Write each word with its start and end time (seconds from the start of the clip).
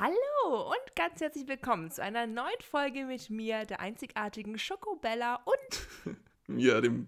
Hallo 0.00 0.62
und 0.70 0.96
ganz 0.96 1.20
herzlich 1.20 1.46
willkommen 1.46 1.90
zu 1.90 2.02
einer 2.02 2.26
neuen 2.26 2.62
Folge 2.62 3.04
mit 3.04 3.28
mir, 3.28 3.66
der 3.66 3.80
einzigartigen 3.80 4.58
Schokobella 4.58 5.42
und 5.44 6.16
mir, 6.46 6.80
dem 6.80 7.06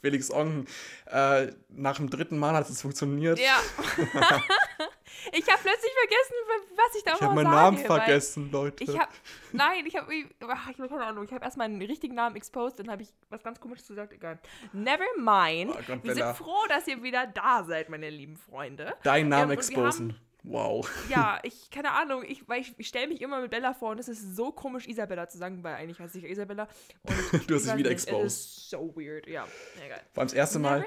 Felix 0.00 0.28
Ong. 0.28 0.64
Äh, 1.06 1.52
nach 1.68 1.98
dem 1.98 2.10
dritten 2.10 2.36
Mal 2.36 2.54
hat 2.54 2.68
es 2.68 2.82
funktioniert. 2.82 3.38
Ja. 3.38 3.60
ich 3.78 5.46
habe 5.48 5.60
plötzlich 5.62 5.92
vergessen, 5.92 6.34
was 6.74 6.96
ich 6.96 7.04
da 7.04 7.14
Ich 7.14 7.20
habe 7.20 7.34
meinen 7.36 7.52
Namen 7.52 7.78
vergessen, 7.78 8.50
Leute. 8.50 8.82
Ich 8.82 8.98
habe, 8.98 9.12
nein, 9.52 9.86
ich 9.86 9.94
habe, 9.94 10.12
ich 10.12 10.26
habe 10.40 10.88
keine 10.88 11.04
Ahnung, 11.04 11.22
ich 11.22 11.32
habe 11.32 11.44
erst 11.44 11.58
meinen 11.58 11.80
richtigen 11.80 12.16
Namen 12.16 12.34
exposed, 12.34 12.80
dann 12.80 12.90
habe 12.90 13.02
ich 13.02 13.10
was 13.30 13.44
ganz 13.44 13.60
komisches 13.60 13.86
gesagt, 13.86 14.12
egal. 14.14 14.40
Never 14.72 15.04
mind. 15.16 15.70
Oh 15.70 15.74
Gott, 15.86 16.02
wir 16.02 16.12
Bella. 16.12 16.34
sind 16.34 16.44
froh, 16.44 16.66
dass 16.68 16.88
ihr 16.88 17.00
wieder 17.04 17.28
da 17.28 17.62
seid, 17.62 17.88
meine 17.88 18.10
lieben 18.10 18.36
Freunde. 18.36 18.94
Deinen 19.04 19.28
Namen 19.28 19.52
Ähm, 19.52 19.58
exposen. 19.58 20.16
Wow. 20.44 20.88
Ja, 21.08 21.38
ich, 21.44 21.70
keine 21.70 21.92
Ahnung, 21.92 22.24
ich, 22.26 22.48
weil 22.48 22.60
ich, 22.60 22.74
ich 22.76 22.88
stelle 22.88 23.08
mich 23.08 23.20
immer 23.20 23.40
mit 23.40 23.50
Bella 23.50 23.74
vor 23.74 23.90
und 23.90 23.98
es 24.00 24.08
ist 24.08 24.34
so 24.34 24.50
komisch, 24.50 24.86
Isabella 24.88 25.28
zu 25.28 25.38
sagen, 25.38 25.62
weil 25.62 25.74
eigentlich 25.74 26.00
heißt 26.00 26.14
ich 26.16 26.24
Isabella. 26.24 26.68
Und 27.02 27.14
Du 27.48 27.54
hast 27.54 27.64
ich 27.64 27.70
dich 27.70 27.78
wieder 27.78 27.90
exposed. 27.90 28.26
ist 28.26 28.70
so 28.70 28.92
weird, 28.96 29.26
ja. 29.26 29.46
Egal. 29.84 30.00
Vor 30.12 30.22
allem 30.22 30.28
das 30.28 30.34
erste 30.34 30.58
Mal. 30.58 30.84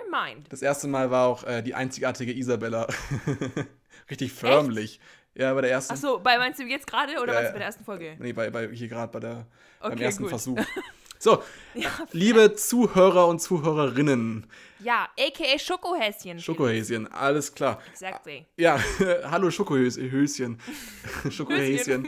Das 0.49 0.61
erste 0.61 0.87
Mal 0.87 1.09
war 1.11 1.27
auch 1.27 1.43
äh, 1.45 1.61
die 1.61 1.73
einzigartige 1.73 2.33
Isabella. 2.33 2.87
Richtig 4.09 4.33
förmlich. 4.33 4.99
Ja, 5.35 5.53
bei 5.53 5.61
der 5.61 5.71
ersten. 5.71 5.93
Achso, 5.93 6.19
bei 6.19 6.37
meinst 6.37 6.59
du 6.59 6.63
jetzt 6.63 6.87
gerade 6.87 7.13
oder 7.21 7.33
Ja, 7.33 7.39
meinst 7.39 7.49
du 7.49 7.53
bei 7.53 7.59
der 7.59 7.67
ersten 7.67 7.83
Folge? 7.83 8.15
Nee, 8.19 8.33
bei, 8.33 8.49
bei 8.49 8.69
hier 8.69 8.87
gerade 8.87 9.11
bei 9.11 9.19
der 9.19 9.47
beim 9.81 9.93
Okay, 9.93 10.03
ersten 10.03 10.23
gut. 10.23 10.29
Versuch. 10.29 10.59
So, 11.25 11.41
liebe 12.11 12.53
Zuhörer 12.53 13.27
und 13.27 13.41
Zuhörerinnen, 13.41 14.45
Ja, 14.77 15.09
aka 15.19 15.57
Schokohäschen. 15.57 16.39
Schokohäschen, 16.39 17.11
alles 17.11 17.51
klar. 17.55 17.81
Exactly. 17.91 18.45
Ja, 18.57 18.79
hallo 19.23 19.49
Schokohöschen. 19.49 20.59
Schokohäschen. 21.31 22.07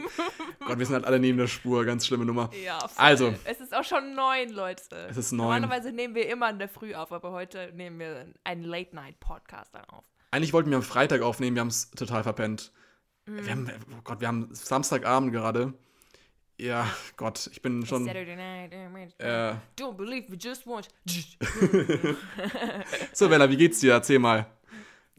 Gott, 0.64 0.78
wir 0.78 0.86
sind 0.86 0.94
halt 0.94 1.04
alle 1.04 1.18
neben 1.18 1.36
der 1.36 1.48
Spur, 1.48 1.84
ganz 1.84 2.06
schlimme 2.06 2.26
Nummer. 2.26 2.48
Ja, 2.64 2.78
voll. 2.78 2.90
Also. 2.96 3.34
Es 3.44 3.60
ist 3.60 3.74
auch 3.74 3.82
schon 3.82 4.14
neun, 4.14 4.50
Leute. 4.50 5.08
Es 5.10 5.16
ist 5.16 5.32
neun. 5.32 5.62
Normalerweise 5.62 5.90
nehmen 5.90 6.14
wir 6.14 6.28
immer 6.28 6.50
in 6.50 6.60
der 6.60 6.68
Früh 6.68 6.94
auf, 6.94 7.10
aber 7.10 7.32
heute 7.32 7.72
nehmen 7.74 7.98
wir 7.98 8.24
einen 8.44 8.62
Late-Night-Podcast 8.62 9.74
dann 9.74 9.84
auf. 9.86 10.04
Eigentlich 10.30 10.52
wollten 10.52 10.70
wir 10.70 10.76
am 10.76 10.84
Freitag 10.84 11.22
aufnehmen, 11.22 11.56
wir 11.56 11.62
haben 11.62 11.68
es 11.70 11.90
total 11.90 12.22
verpennt. 12.22 12.70
Mhm. 13.26 13.44
Wir 13.44 13.50
haben, 13.50 13.72
oh 13.98 14.00
Gott, 14.04 14.20
wir 14.20 14.28
haben 14.28 14.48
Samstagabend 14.52 15.32
gerade. 15.32 15.74
Ja, 16.58 16.90
Gott, 17.16 17.48
ich 17.52 17.62
bin 17.62 17.86
schon. 17.86 18.04
Night. 18.04 18.72
Äh, 19.18 19.54
Don't 19.76 19.96
believe 19.96 20.30
we 20.30 20.36
just 20.36 20.66
want. 20.66 20.88
so, 23.12 23.28
Bella, 23.28 23.48
wie 23.48 23.56
geht's 23.56 23.80
dir? 23.80 23.92
Erzähl 23.92 24.18
mal. 24.18 24.46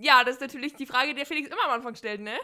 Ja, 0.01 0.23
das 0.23 0.35
ist 0.35 0.41
natürlich 0.41 0.75
die 0.75 0.85
Frage, 0.85 1.09
die 1.09 1.15
der 1.15 1.25
Felix 1.25 1.49
immer 1.49 1.65
am 1.65 1.71
Anfang 1.71 1.93
stellt, 1.93 2.21
ne? 2.21 2.33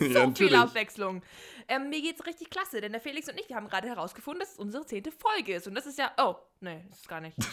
ja, 0.00 0.24
so 0.24 0.34
viel 0.34 0.54
Abwechslung. 0.54 1.22
Ähm, 1.68 1.90
mir 1.90 2.00
geht's 2.00 2.24
richtig 2.24 2.48
klasse, 2.48 2.80
denn 2.80 2.92
der 2.92 3.00
Felix 3.02 3.28
und 3.28 3.38
ich, 3.38 3.48
wir 3.48 3.56
haben 3.56 3.68
gerade 3.68 3.86
herausgefunden, 3.88 4.40
dass 4.40 4.52
es 4.52 4.58
unsere 4.58 4.86
zehnte 4.86 5.12
Folge 5.12 5.54
ist. 5.56 5.66
Und 5.66 5.74
das 5.74 5.84
ist 5.84 5.98
ja. 5.98 6.10
Oh, 6.16 6.36
nee, 6.60 6.84
das 6.88 7.00
ist 7.00 7.08
gar 7.08 7.20
nicht. 7.20 7.36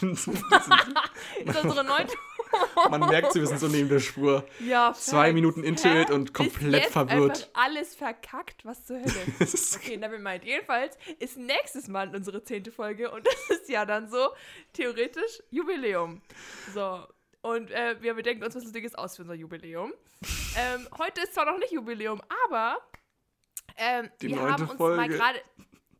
Das 1.44 1.56
ist 1.56 1.64
unsere 1.64 1.84
neunte. 1.84 2.14
Man 2.88 3.00
merkt, 3.00 3.32
sie 3.32 3.40
wir 3.40 3.46
sind 3.48 3.58
so 3.58 3.66
neben 3.68 3.88
der 3.88 3.98
Spur. 3.98 4.46
Ja, 4.60 4.92
Zwei 4.94 5.24
facts. 5.24 5.34
Minuten 5.34 5.64
into 5.64 5.88
Hä? 5.88 6.02
it 6.02 6.10
und 6.10 6.28
Ist 6.30 6.34
komplett 6.34 6.84
jetzt 6.84 6.92
verwirrt. 6.92 7.50
Alles 7.52 7.94
verkackt, 7.96 8.64
was 8.64 8.84
zur 8.86 8.98
Hölle. 8.98 9.20
Ist- 9.40 9.76
Okay, 9.76 9.96
never 9.96 10.18
mind. 10.18 10.44
Jedenfalls 10.44 10.96
ist 11.18 11.36
nächstes 11.36 11.88
Mal 11.88 12.14
unsere 12.14 12.42
zehnte 12.44 12.70
Folge 12.72 13.10
und 13.10 13.26
das 13.26 13.58
ist 13.58 13.68
ja 13.68 13.84
dann 13.84 14.08
so 14.08 14.28
theoretisch 14.72 15.42
Jubiläum. 15.50 16.22
So. 16.72 17.04
Und 17.44 17.70
äh, 17.72 18.00
wir 18.00 18.14
bedenken 18.14 18.42
uns 18.42 18.54
was 18.54 18.64
Lustiges 18.64 18.94
aus 18.94 19.16
für 19.16 19.22
unser 19.22 19.34
Jubiläum. 19.34 19.92
ähm, 20.56 20.88
heute 20.96 21.20
ist 21.20 21.34
zwar 21.34 21.44
noch 21.44 21.58
nicht 21.58 21.72
Jubiläum, 21.72 22.22
aber 22.46 22.78
ähm, 23.76 24.10
wir 24.18 24.40
haben 24.40 24.66
uns 24.66 24.78
mal 24.78 24.96
Folge. 24.96 25.14
gerade 25.14 25.38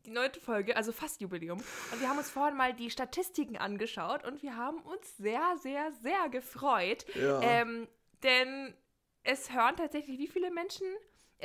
die 0.07 0.09
neunte 0.09 0.41
Folge, 0.41 0.75
also 0.75 0.91
fast 0.91 1.21
Jubiläum. 1.21 1.59
Und 1.59 2.01
wir 2.01 2.09
haben 2.09 2.17
uns 2.17 2.31
vorhin 2.31 2.57
mal 2.57 2.73
die 2.73 2.89
Statistiken 2.89 3.57
angeschaut 3.57 4.25
und 4.25 4.41
wir 4.41 4.57
haben 4.57 4.79
uns 4.79 5.17
sehr, 5.17 5.55
sehr, 5.61 5.91
sehr 6.01 6.29
gefreut. 6.29 7.05
Ja. 7.13 7.39
Ähm, 7.43 7.87
denn 8.23 8.73
es 9.21 9.53
hören 9.53 9.75
tatsächlich 9.75 10.17
wie 10.17 10.27
viele 10.27 10.49
Menschen? 10.49 10.87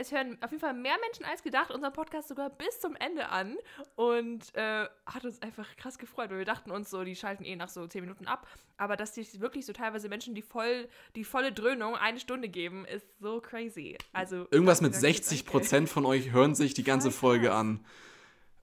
Es 0.01 0.13
hören 0.13 0.39
auf 0.41 0.51
jeden 0.51 0.63
Fall 0.63 0.73
mehr 0.73 0.97
Menschen 1.03 1.27
als 1.27 1.43
gedacht 1.43 1.71
unseren 1.71 1.93
Podcast 1.93 2.29
sogar 2.29 2.49
bis 2.49 2.81
zum 2.81 2.97
Ende 2.97 3.29
an 3.29 3.57
und 3.97 4.55
äh, 4.55 4.87
hat 5.05 5.25
uns 5.27 5.43
einfach 5.43 5.77
krass 5.77 5.99
gefreut, 5.99 6.31
weil 6.31 6.39
wir 6.39 6.47
dachten 6.47 6.71
uns 6.71 6.89
so, 6.89 7.05
die 7.05 7.15
schalten 7.15 7.45
eh 7.45 7.55
nach 7.55 7.69
so 7.69 7.87
10 7.87 8.01
Minuten 8.01 8.27
ab, 8.27 8.47
aber 8.79 8.97
dass 8.97 9.15
sich 9.15 9.41
wirklich 9.41 9.67
so 9.67 9.75
teilweise 9.75 10.09
Menschen 10.09 10.35
die 10.35 10.41
voll 10.41 10.89
die 11.17 11.25
volle 11.25 11.53
Dröhnung 11.53 11.97
eine 11.97 12.19
Stunde 12.19 12.49
geben, 12.49 12.87
ist 12.87 13.05
so 13.21 13.43
crazy. 13.43 13.99
Also 14.15 14.47
Irgendwas 14.51 14.81
mit 14.81 14.95
danke, 14.95 15.07
danke, 15.07 15.19
60 15.19 15.39
danke. 15.45 15.51
Prozent 15.53 15.89
von 15.91 16.07
euch 16.07 16.31
hören 16.31 16.55
sich 16.55 16.73
die 16.73 16.85
ganze 16.85 17.11
Folge 17.11 17.53
an. 17.53 17.85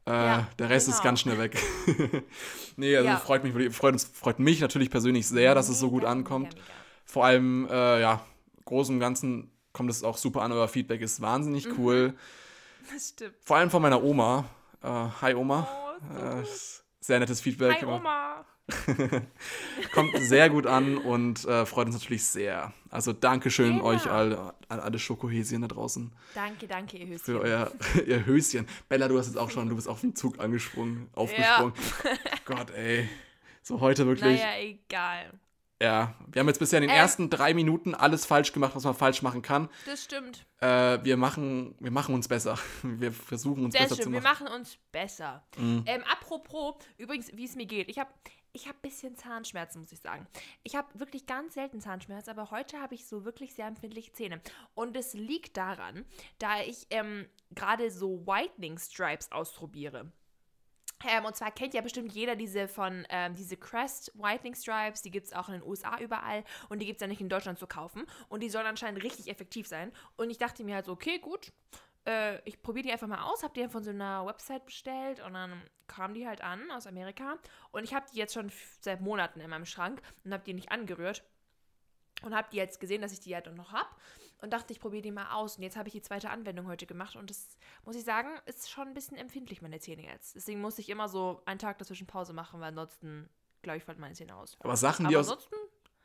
Äh, 0.07 0.09
Ja, 0.11 0.47
der 0.57 0.71
Rest 0.71 0.87
ist 0.87 0.95
genau. 0.95 1.03
ganz 1.03 1.19
schnell 1.19 1.37
weg. 1.37 1.55
nee, 2.77 2.97
also 2.97 3.09
Ja. 3.09 3.17
freut 3.17 3.43
mich, 3.43 3.75
freut, 3.75 3.93
uns, 3.93 4.05
freut 4.05 4.39
mich 4.39 4.59
natürlich 4.59 4.89
persönlich 4.89 5.27
sehr, 5.27 5.53
dass 5.53 5.69
es 5.69 5.77
so 5.77 5.91
gut 5.91 6.03
ankommt. 6.03 6.55
Vor 7.05 7.25
allem, 7.25 7.67
äh, 7.69 8.01
ja, 8.01 8.25
groß 8.65 8.89
und 8.89 8.99
ganzen 8.99 9.51
kommt 9.77 9.89
es 9.91 10.03
auch 10.03 10.17
super 10.17 10.41
an. 10.41 10.51
Euer 10.51 10.67
Feedback 10.67 11.01
ist 11.01 11.21
wahnsinnig 11.21 11.67
Mhm. 11.67 11.75
cool. 11.77 12.13
Das 12.93 13.09
stimmt. 13.09 13.35
Vor 13.43 13.57
allem 13.57 13.69
von 13.69 13.81
meiner 13.81 14.01
Oma. 14.01 14.45
Äh, 14.81 14.87
hi 15.21 15.33
Oma. 15.35 15.67
Oh, 15.69 16.15
Äh, 16.39 16.43
sehr 17.01 17.19
nettes 17.19 17.41
Feedback. 17.41 17.81
Hi 17.81 17.85
Oma. 17.85 18.45
Kommt 19.93 20.17
sehr 20.19 20.49
gut 20.49 20.65
an 20.67 20.97
und 20.97 21.43
äh, 21.45 21.65
freut 21.65 21.87
uns 21.87 21.95
natürlich 21.95 22.23
sehr. 22.25 22.73
Also 22.89 23.13
Dankeschön 23.13 23.73
Genau. 23.77 23.85
euch 23.85 24.09
all, 24.09 24.53
an 24.69 24.79
alle 24.79 24.99
Schokohäschen 24.99 25.61
da 25.61 25.67
draußen 25.67 26.13
Danke, 26.33 26.67
danke, 26.67 26.97
ihr 26.97 27.07
Höschen. 27.07 27.19
für 27.25 27.41
euer, 27.41 27.71
ihr 28.05 28.25
Höschen. 28.25 28.67
Bella, 28.89 29.07
du 29.07 29.17
hast 29.17 29.27
jetzt 29.27 29.37
auch 29.37 29.49
schon, 29.51 29.67
du 29.69 29.75
bist 29.75 29.87
auf 29.87 30.01
den 30.01 30.15
Zug 30.15 30.39
angesprungen, 30.39 31.09
aufgesprungen. 31.13 31.73
Gott, 32.45 32.71
ey. 32.71 33.09
So 33.63 33.81
heute 33.81 34.05
wirklich. 34.07 34.39
Naja, 34.39 34.59
egal. 34.61 35.31
Ja, 35.81 36.15
wir 36.27 36.39
haben 36.39 36.47
jetzt 36.47 36.57
bisher 36.59 36.79
in 36.79 36.83
den 36.87 36.89
Ähm. 36.89 36.97
ersten 36.97 37.29
drei 37.29 37.53
Minuten 37.53 37.93
alles 37.93 38.25
falsch 38.25 38.51
gemacht, 38.51 38.75
was 38.75 38.83
man 38.83 38.95
falsch 38.95 39.21
machen 39.21 39.41
kann. 39.43 39.69
Das 39.85 40.03
stimmt. 40.03 40.45
Äh, 40.59 41.03
wir, 41.03 41.17
machen, 41.17 41.75
wir 41.79 41.91
machen 41.91 42.15
uns 42.15 42.27
besser. 42.27 42.57
Wir 42.83 43.11
versuchen 43.11 43.65
uns 43.65 43.73
Sehr 43.73 43.83
besser 43.83 43.95
schön, 43.97 44.05
zu 44.05 44.11
wir 44.11 44.21
machen. 44.21 44.45
machen 44.45 44.59
uns 44.59 44.77
besser. 44.91 45.45
Mhm. 45.55 45.83
Ähm, 45.85 46.03
apropos, 46.11 46.75
übrigens, 46.97 47.29
wie 47.35 47.45
es 47.45 47.55
mir 47.55 47.67
geht. 47.67 47.89
Ich 47.89 47.99
habe 47.99 48.09
ich 48.53 48.67
hab 48.67 48.75
ein 48.77 48.81
bisschen 48.81 49.15
Zahnschmerzen, 49.15 49.79
muss 49.81 49.91
ich 49.91 49.99
sagen. 49.99 50.25
Ich 50.63 50.75
habe 50.75 50.87
wirklich 50.99 51.27
ganz 51.27 51.53
selten 51.53 51.79
Zahnschmerzen, 51.79 52.31
aber 52.31 52.49
heute 52.49 52.81
habe 52.81 52.95
ich 52.95 53.05
so 53.05 53.23
wirklich 53.23 53.53
sehr 53.53 53.67
empfindliche 53.67 54.13
Zähne. 54.13 54.41
Und 54.73 54.97
es 54.97 55.13
liegt 55.13 55.57
daran, 55.57 56.05
da 56.39 56.61
ich 56.61 56.87
ähm, 56.89 57.27
gerade 57.53 57.91
so 57.91 58.25
Whitening 58.25 58.79
Stripes 58.79 59.31
ausprobiere. 59.31 60.11
Ähm, 61.05 61.25
und 61.25 61.35
zwar 61.35 61.51
kennt 61.51 61.73
ja 61.73 61.81
bestimmt 61.81 62.11
jeder 62.11 62.35
diese 62.35 62.67
von, 62.67 63.05
ähm, 63.09 63.35
diese 63.35 63.57
Crest 63.57 64.11
Whitening 64.15 64.55
Stripes, 64.55 65.01
die 65.01 65.11
gibt 65.11 65.27
es 65.27 65.33
auch 65.33 65.47
in 65.47 65.55
den 65.55 65.63
USA 65.63 65.99
überall 65.99 66.43
und 66.69 66.79
die 66.79 66.85
gibt 66.85 66.97
es 66.97 67.01
ja 67.01 67.07
nicht 67.07 67.21
in 67.21 67.29
Deutschland 67.29 67.59
zu 67.59 67.67
kaufen. 67.67 68.05
Und 68.29 68.41
die 68.41 68.49
sollen 68.49 68.65
anscheinend 68.65 69.03
richtig 69.03 69.29
effektiv 69.29 69.67
sein. 69.67 69.91
Und 70.15 70.29
ich 70.29 70.37
dachte 70.37 70.63
mir 70.63 70.75
halt 70.75 70.85
so, 70.85 70.93
okay, 70.93 71.19
gut, 71.19 71.51
äh, 72.07 72.39
ich 72.45 72.61
probiere 72.61 72.87
die 72.87 72.91
einfach 72.91 73.07
mal 73.07 73.23
aus, 73.23 73.43
habe 73.43 73.53
die 73.53 73.59
dann 73.61 73.69
von 73.69 73.83
so 73.83 73.91
einer 73.91 74.25
Website 74.25 74.65
bestellt 74.65 75.19
und 75.19 75.33
dann 75.33 75.61
kamen 75.87 76.13
die 76.13 76.27
halt 76.27 76.41
an 76.41 76.71
aus 76.71 76.87
Amerika. 76.87 77.37
Und 77.71 77.83
ich 77.83 77.93
habe 77.93 78.05
die 78.11 78.17
jetzt 78.17 78.33
schon 78.33 78.51
seit 78.79 79.01
Monaten 79.01 79.39
in 79.39 79.49
meinem 79.49 79.65
Schrank 79.65 80.01
und 80.23 80.33
habe 80.33 80.43
die 80.43 80.53
nicht 80.53 80.71
angerührt. 80.71 81.23
Und 82.23 82.35
habe 82.35 82.47
die 82.51 82.57
jetzt 82.57 82.79
gesehen, 82.79 83.01
dass 83.01 83.13
ich 83.13 83.19
die 83.19 83.35
halt 83.35 83.53
noch 83.55 83.71
habe. 83.71 83.89
Und 84.41 84.51
dachte, 84.51 84.73
ich 84.73 84.79
probiere 84.79 85.03
die 85.03 85.11
mal 85.11 85.31
aus. 85.33 85.57
Und 85.57 85.63
jetzt 85.63 85.77
habe 85.77 85.87
ich 85.87 85.93
die 85.93 86.01
zweite 86.01 86.31
Anwendung 86.31 86.67
heute 86.67 86.85
gemacht. 86.87 87.15
Und 87.15 87.29
das, 87.29 87.57
muss 87.85 87.95
ich 87.95 88.03
sagen, 88.03 88.29
ist 88.45 88.69
schon 88.69 88.87
ein 88.87 88.93
bisschen 88.93 89.17
empfindlich, 89.17 89.61
meine 89.61 89.79
Zähne 89.79 90.03
jetzt. 90.03 90.35
Deswegen 90.35 90.61
muss 90.61 90.77
ich 90.79 90.89
immer 90.89 91.07
so 91.09 91.41
einen 91.45 91.59
Tag 91.59 91.77
dazwischen 91.77 92.07
Pause 92.07 92.33
machen, 92.33 92.59
weil 92.59 92.69
ansonsten, 92.69 93.29
glaube 93.61 93.77
ich, 93.77 93.83
fallen 93.83 93.99
meine 93.99 94.13
Zähne 94.15 94.35
aus. 94.35 94.57
Aber 94.59 94.75
Sachen, 94.75 95.05
Aber 95.05 95.11
die 95.11 95.17
aus, 95.17 95.29
ansonsten, 95.29 95.55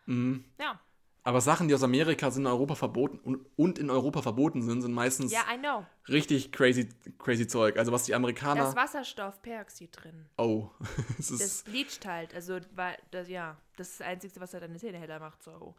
Mhm. 0.07 0.45
ja. 0.61 0.81
aber 1.25 1.41
Sachen, 1.41 1.69
die 1.69 1.75
aus 1.75 1.83
Amerika 1.85 2.31
sind 2.31 2.43
in 2.43 2.47
Europa 2.51 2.75
verboten 2.75 3.19
und, 3.19 3.47
in 3.79 3.91
Europa 3.91 4.23
verboten 4.23 4.63
sind, 4.63 4.83
sind 4.83 4.93
meistens 4.93 5.31
know. 5.59 5.87
richtig 6.09 6.51
crazy, 6.53 6.89
crazy 7.19 7.47
Zeug. 7.47 7.77
Also 7.77 7.93
was 7.93 8.05
die 8.05 8.11
Da 8.13 8.17
ist 8.17 8.21
Amerikaner. 8.21 8.75
Wasserstoffperoxid 8.77 9.91
drin. 9.93 10.27
Oh, 10.37 10.71
ist. 11.19 11.41
Das 11.41 11.63
bleacht 11.63 12.05
halt. 12.07 12.35
Also, 12.35 12.59
weil, 12.75 12.97
das, 13.13 13.29
ja, 13.29 13.57
das 13.77 13.91
ist 13.91 14.01
das 14.01 14.07
Einzige, 14.09 14.41
was 14.41 14.53
halt 14.53 14.65
deine 14.65 14.79
Zähne 14.79 14.99
heller 14.99 15.21
macht. 15.21 15.43
So. 15.43 15.75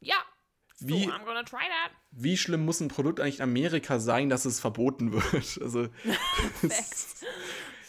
Ja. 0.00 0.16
Wie- 0.80 1.04
So. 1.04 1.12
Wie 2.10 2.36
schlimm 2.36 2.64
muss 2.64 2.80
ein 2.80 2.88
Produkt 2.88 3.20
eigentlich 3.20 3.36
in 3.38 3.42
Amerika 3.44 3.98
sein, 3.98 4.28
dass 4.28 4.44
es 4.44 4.60
verboten 4.60 5.12
wird? 5.12 5.24
Also, 5.62 5.88
Facts. 6.60 7.24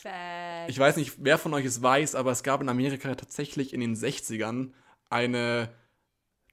Facts. 0.01 0.69
ich 0.69 0.77
weiß 0.79 0.97
nicht, 0.97 1.13
wer 1.19 1.37
von 1.37 1.53
euch 1.53 1.65
es 1.65 1.81
weiß, 1.81 2.15
aber 2.15 2.31
es 2.31 2.43
gab 2.43 2.61
in 2.61 2.69
Amerika 2.69 3.13
tatsächlich 3.15 3.73
in 3.73 3.81
den 3.81 3.95
60ern 3.95 4.71
eine 5.09 5.69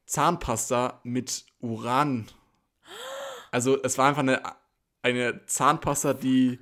Zahnpasta 0.07 1.01
mit 1.05 1.45
Uran. 1.61 2.27
Also, 3.51 3.83
es 3.83 3.99
war 3.99 4.09
einfach 4.09 4.21
eine, 4.23 4.43
eine 5.03 5.45
Zahnpasta, 5.47 6.15
die 6.15 6.59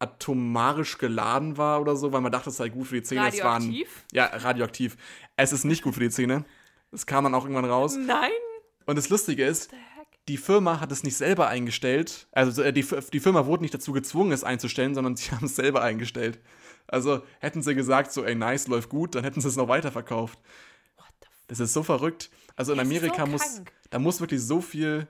atomarisch 0.00 0.98
geladen 0.98 1.56
war 1.56 1.80
oder 1.80 1.96
so, 1.96 2.12
weil 2.12 2.20
man 2.20 2.30
dachte, 2.32 2.50
es 2.50 2.56
sei 2.56 2.68
gut 2.68 2.86
für 2.88 2.96
die 2.96 3.02
Zähne. 3.02 3.28
Es 3.28 3.42
waren, 3.42 3.62
Radioaktiv? 3.64 4.04
ja, 4.12 4.24
radioaktiv. 4.26 4.96
Es 5.36 5.52
ist 5.52 5.64
nicht 5.64 5.82
gut 5.82 5.94
für 5.94 6.00
die 6.00 6.10
Zähne. 6.10 6.44
Das 6.90 7.06
kam 7.06 7.24
dann 7.24 7.34
auch 7.34 7.42
irgendwann 7.44 7.64
raus. 7.64 7.96
Nein. 7.96 8.30
Und 8.88 8.96
das 8.96 9.10
Lustige 9.10 9.44
ist, 9.44 9.70
die 10.28 10.38
Firma 10.38 10.80
hat 10.80 10.90
es 10.90 11.02
nicht 11.02 11.14
selber 11.14 11.48
eingestellt. 11.48 12.26
Also 12.32 12.62
äh, 12.62 12.72
die, 12.72 12.86
die 13.12 13.20
Firma 13.20 13.44
wurde 13.44 13.62
nicht 13.62 13.74
dazu 13.74 13.92
gezwungen, 13.92 14.32
es 14.32 14.44
einzustellen, 14.44 14.94
sondern 14.94 15.14
sie 15.16 15.30
haben 15.30 15.44
es 15.44 15.56
selber 15.56 15.82
eingestellt. 15.82 16.40
Also 16.86 17.20
hätten 17.38 17.60
sie 17.60 17.74
gesagt, 17.74 18.12
so, 18.12 18.24
ey, 18.24 18.34
nice, 18.34 18.66
läuft 18.66 18.88
gut, 18.88 19.14
dann 19.14 19.24
hätten 19.24 19.42
sie 19.42 19.48
es 19.48 19.56
noch 19.56 19.68
weiterverkauft. 19.68 20.38
Das 21.48 21.60
ist 21.60 21.74
so 21.74 21.82
verrückt. 21.82 22.30
Also 22.56 22.72
in 22.72 22.78
ist 22.78 22.86
so 22.86 22.94
Amerika 22.94 23.26
muss, 23.26 23.60
da 23.90 23.98
muss 23.98 24.20
wirklich 24.20 24.40
so 24.40 24.62
viel, 24.62 25.06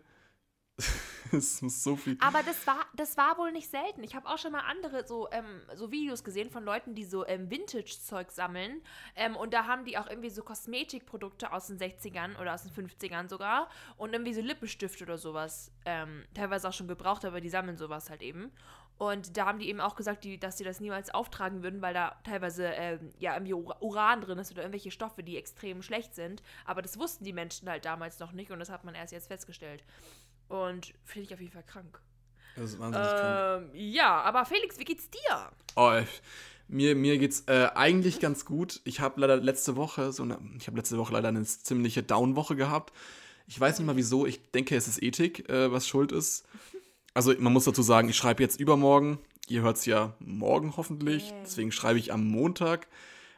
es 1.33 1.63
muss 1.63 1.83
so 1.83 1.97
viel, 1.97 2.17
Aber 2.21 2.43
das 2.43 2.67
war, 2.67 2.87
das 2.95 3.17
war 3.17 3.39
wohl 3.39 3.53
nicht 3.53 3.71
selten. 3.71 4.03
Ich 4.03 4.15
habe 4.15 4.29
auch 4.29 4.39
schon 4.39 4.53
mal 4.53 4.63
andere 4.69 5.07
so, 5.07 5.29
ähm, 5.31 5.63
so 5.75 5.91
Videos 5.91 6.25
gesehen 6.25 6.51
von 6.51 6.65
Leuten, 6.65 6.95
die 6.95 7.05
so 7.05 7.27
ähm, 7.27 7.51
Vintage-Zeug 7.51 8.31
sammeln. 8.31 8.83
Ähm, 9.17 9.37
und 9.37 9.53
da 9.55 9.67
haben 9.67 9.85
die 9.85 9.99
auch 9.99 10.09
irgendwie 10.09 10.31
so 10.31 10.43
Kosmetikprodukte 10.43 11.53
aus 11.53 11.69
den 11.69 11.79
60ern 11.79 12.39
oder 12.41 12.55
aus 12.55 12.63
den 12.65 12.73
50ern 12.73 13.29
sogar. 13.29 13.69
Und 13.97 14.13
irgendwie 14.13 14.35
so 14.35 14.41
Lippenstift 14.41 15.03
oder 15.03 15.19
sowas. 15.19 15.71
Ähm, 15.85 16.25
teilweise 16.35 16.69
auch 16.69 16.73
schon 16.73 16.89
gebraucht, 16.89 17.25
aber 17.25 17.41
die 17.41 17.49
sammeln 17.49 17.77
sowas 17.77 18.11
halt 18.11 18.23
eben. 18.23 18.53
Und 18.99 19.37
da 19.37 19.47
haben 19.47 19.61
die 19.61 19.69
eben 19.69 19.81
auch 19.81 19.95
gesagt, 19.95 20.25
die, 20.25 20.39
dass 20.41 20.59
sie 20.59 20.65
das 20.65 20.81
niemals 20.81 21.11
auftragen 21.11 21.63
würden, 21.63 21.81
weil 21.81 21.95
da 21.95 22.17
teilweise 22.25 22.65
ähm, 22.67 23.13
ja 23.21 23.35
irgendwie 23.35 23.55
Ura- 23.55 23.81
Uran 23.81 24.21
drin 24.21 24.39
ist 24.39 24.51
oder 24.51 24.63
irgendwelche 24.63 24.91
Stoffe, 24.91 25.23
die 25.23 25.37
extrem 25.37 25.83
schlecht 25.83 26.17
sind. 26.17 26.43
Aber 26.65 26.83
das 26.83 26.99
wussten 26.99 27.23
die 27.25 27.33
Menschen 27.33 27.69
halt 27.69 27.85
damals 27.85 28.19
noch 28.19 28.33
nicht 28.33 28.51
und 28.51 28.59
das 28.59 28.71
hat 28.71 28.83
man 28.83 28.97
erst 28.97 29.13
jetzt 29.13 29.29
festgestellt. 29.29 29.85
Und 30.49 30.95
finde 31.05 31.27
ich 31.27 31.35
auf 31.35 31.41
jeden 31.41 31.53
Fall 31.53 31.65
krank. 31.65 32.01
das 32.57 32.73
ist 32.73 32.79
wahnsinnig 32.79 33.09
krank. 33.09 33.71
Ähm, 33.75 33.81
ja, 33.93 34.23
aber 34.23 34.45
Felix, 34.45 34.79
wie 34.79 34.85
geht's 34.85 35.11
dir? 35.11 35.51
Oh, 35.77 35.93
mir, 36.69 36.95
mir 36.95 37.19
geht's 37.19 37.45
äh, 37.47 37.69
eigentlich 37.75 38.21
ganz 38.21 38.45
gut. 38.45 38.81
Ich 38.85 39.01
habe 39.01 39.21
leider 39.21 39.37
letzte 39.37 39.77
Woche 39.77 40.13
so 40.13 40.23
eine, 40.23 40.39
ich 40.59 40.67
habe 40.67 40.77
letzte 40.77 40.99
Woche 40.99 41.13
leider 41.13 41.29
eine 41.29 41.43
ziemliche 41.45 42.03
Down-Woche 42.03 42.57
gehabt. 42.57 42.93
Ich 43.47 43.59
weiß 43.59 43.79
nicht 43.79 43.87
mal 43.87 43.97
wieso. 43.97 44.27
Ich 44.27 44.51
denke, 44.51 44.77
es 44.77 44.89
ist 44.89 45.03
Ethik, 45.03 45.49
äh, 45.49 45.73
was 45.73 45.89
schuld 45.89 46.13
ist. 46.13 46.47
Also 47.15 47.35
man 47.39 47.53
muss 47.53 47.65
dazu 47.65 47.83
sagen, 47.83 48.09
ich 48.11 48.17
schreibe 48.17 48.43
jetzt 48.43 48.61
übermorgen. 48.61 49.19
Ihr 49.49 49.63
hört 49.63 49.79
es 49.79 49.87
ja 49.87 50.15
morgen 50.19 50.77
hoffentlich. 50.77 51.33
Deswegen 51.43 51.73
schreibe 51.73 51.99
ich 51.99 52.13
am 52.13 52.27
Montag. 52.27 52.87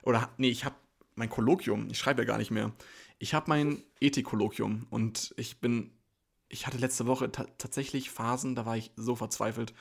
Oder 0.02 0.28
nee, 0.36 0.48
ich 0.48 0.64
habe 0.64 0.74
mein 1.14 1.30
Kolloquium. 1.30 1.88
Ich 1.90 1.98
schreibe 1.98 2.22
ja 2.22 2.26
gar 2.26 2.38
nicht 2.38 2.50
mehr. 2.50 2.72
Ich 3.18 3.32
habe 3.34 3.46
mein 3.48 3.82
Ethik-Kolloquium 4.00 4.86
und 4.90 5.34
ich 5.36 5.60
bin, 5.60 5.92
ich 6.50 6.66
hatte 6.66 6.76
letzte 6.76 7.06
Woche 7.06 7.32
ta 7.32 7.46
tatsächlich 7.56 8.10
Phasen, 8.10 8.54
da 8.54 8.66
war 8.66 8.76
ich 8.76 8.90
so 8.96 9.16
verzweifelt, 9.16 9.72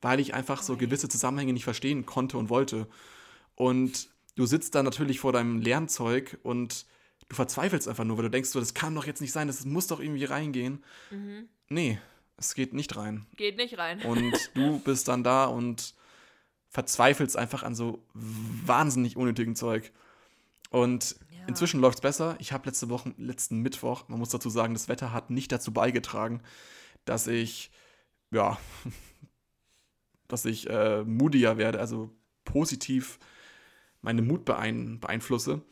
weil 0.00 0.20
ich 0.20 0.32
einfach 0.32 0.62
so 0.62 0.76
gewisse 0.76 1.08
Zusammenhänge 1.08 1.52
nicht 1.52 1.64
verstehen 1.64 2.06
konnte 2.06 2.38
und 2.38 2.48
wollte. 2.48 2.86
Und 3.56 4.08
du 4.36 4.46
sitzt 4.46 4.74
da 4.74 4.82
natürlich 4.82 5.20
vor 5.20 5.32
deinem 5.32 5.60
Lernzeug 5.60 6.38
und 6.42 6.86
du 7.28 7.36
verzweifelst 7.36 7.88
einfach 7.88 8.04
nur, 8.04 8.16
weil 8.16 8.24
du 8.24 8.30
denkst 8.30 8.50
so, 8.50 8.60
das 8.60 8.74
kann 8.74 8.94
doch 8.94 9.06
jetzt 9.06 9.20
nicht 9.20 9.32
sein, 9.32 9.48
das 9.48 9.64
muss 9.64 9.88
doch 9.88 10.00
irgendwie 10.00 10.24
reingehen. 10.24 10.82
Nee, 11.68 11.98
es 12.36 12.54
geht 12.54 12.74
nicht 12.74 12.96
rein. 12.96 13.26
Geht 13.36 13.56
nicht 13.56 13.76
rein. 13.78 14.02
Und 14.02 14.34
du 14.54 14.78
bist 14.80 15.08
dann 15.08 15.24
da 15.24 15.46
und 15.46 15.94
verzweifelst 16.70 17.36
einfach 17.36 17.62
an 17.62 17.74
so 17.74 18.04
wahnsinnig 18.14 19.16
unnötigen 19.16 19.56
Zeug. 19.56 19.92
Und 20.70 21.16
Ja. 21.44 21.48
inzwischen 21.48 21.80
läuft 21.80 21.98
es 21.98 22.02
besser. 22.02 22.36
Ich 22.38 22.52
habe 22.52 22.66
letzte 22.68 22.88
Woche, 22.90 23.14
letzten 23.16 23.60
Mittwoch, 23.60 24.08
man 24.08 24.18
muss 24.18 24.30
dazu 24.30 24.50
sagen, 24.50 24.74
das 24.74 24.88
Wetter 24.88 25.12
hat 25.12 25.30
nicht 25.30 25.52
dazu 25.52 25.72
beigetragen, 25.72 26.42
dass 27.04 27.26
ich, 27.26 27.70
ja, 28.30 28.58
dass 30.28 30.44
ich 30.44 30.68
äh, 30.68 31.04
moodiger 31.04 31.58
werde, 31.58 31.80
also 31.80 32.10
positiv 32.44 33.18
meine 34.00 34.22
Mut 34.22 34.44
beein 34.44 35.00
beeinflusse. 35.00 35.62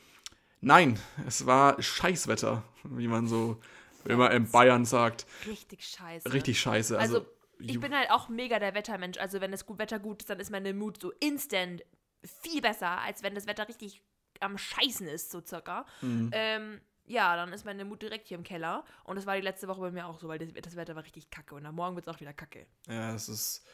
Nein, 0.60 0.98
es 1.26 1.44
war 1.46 1.80
Scheißwetter, 1.82 2.62
wie 2.84 3.08
man 3.08 3.26
so 3.26 3.60
immer 4.04 4.30
in 4.30 4.50
Bayern 4.50 4.84
sagt. 4.84 5.26
Richtig 5.46 5.86
scheiße. 5.86 6.32
Richtig 6.32 6.60
scheiße. 6.60 6.98
Also, 6.98 7.18
Also, 7.18 7.28
ich 7.58 7.78
bin 7.78 7.94
halt 7.94 8.10
auch 8.10 8.28
mega 8.28 8.58
der 8.58 8.74
Wettermensch. 8.74 9.18
Also, 9.18 9.40
wenn 9.40 9.50
das 9.50 9.66
gut 9.66 9.78
Wetter 9.78 9.98
gut 9.98 10.22
ist, 10.22 10.30
dann 10.30 10.40
ist 10.40 10.50
meine 10.50 10.72
Mut 10.72 11.00
so 11.00 11.12
instant 11.20 11.82
viel 12.24 12.60
besser, 12.60 13.00
als 13.00 13.22
wenn 13.22 13.34
das 13.34 13.46
Wetter 13.46 13.68
richtig 13.68 14.02
am 14.42 14.58
Scheißen 14.58 15.06
ist, 15.08 15.30
so 15.30 15.40
circa. 15.44 15.86
Mhm. 16.00 16.30
Ähm, 16.32 16.80
ja, 17.04 17.36
dann 17.36 17.52
ist 17.52 17.64
meine 17.64 17.84
Mut 17.84 18.02
direkt 18.02 18.28
hier 18.28 18.36
im 18.38 18.44
Keller. 18.44 18.84
Und 19.04 19.16
das 19.16 19.26
war 19.26 19.34
die 19.36 19.42
letzte 19.42 19.68
Woche 19.68 19.80
bei 19.80 19.90
mir 19.90 20.06
auch 20.06 20.18
so, 20.20 20.28
weil 20.28 20.38
das, 20.38 20.48
das 20.62 20.76
Wetter 20.76 20.94
war 20.94 21.04
richtig 21.04 21.30
kacke. 21.30 21.54
Und 21.54 21.66
am 21.66 21.74
Morgen 21.74 21.96
wird 21.96 22.06
es 22.06 22.14
auch 22.14 22.20
wieder 22.20 22.32
kacke. 22.32 22.66
Ja, 22.88 23.14
es 23.14 23.28
ist. 23.28 23.64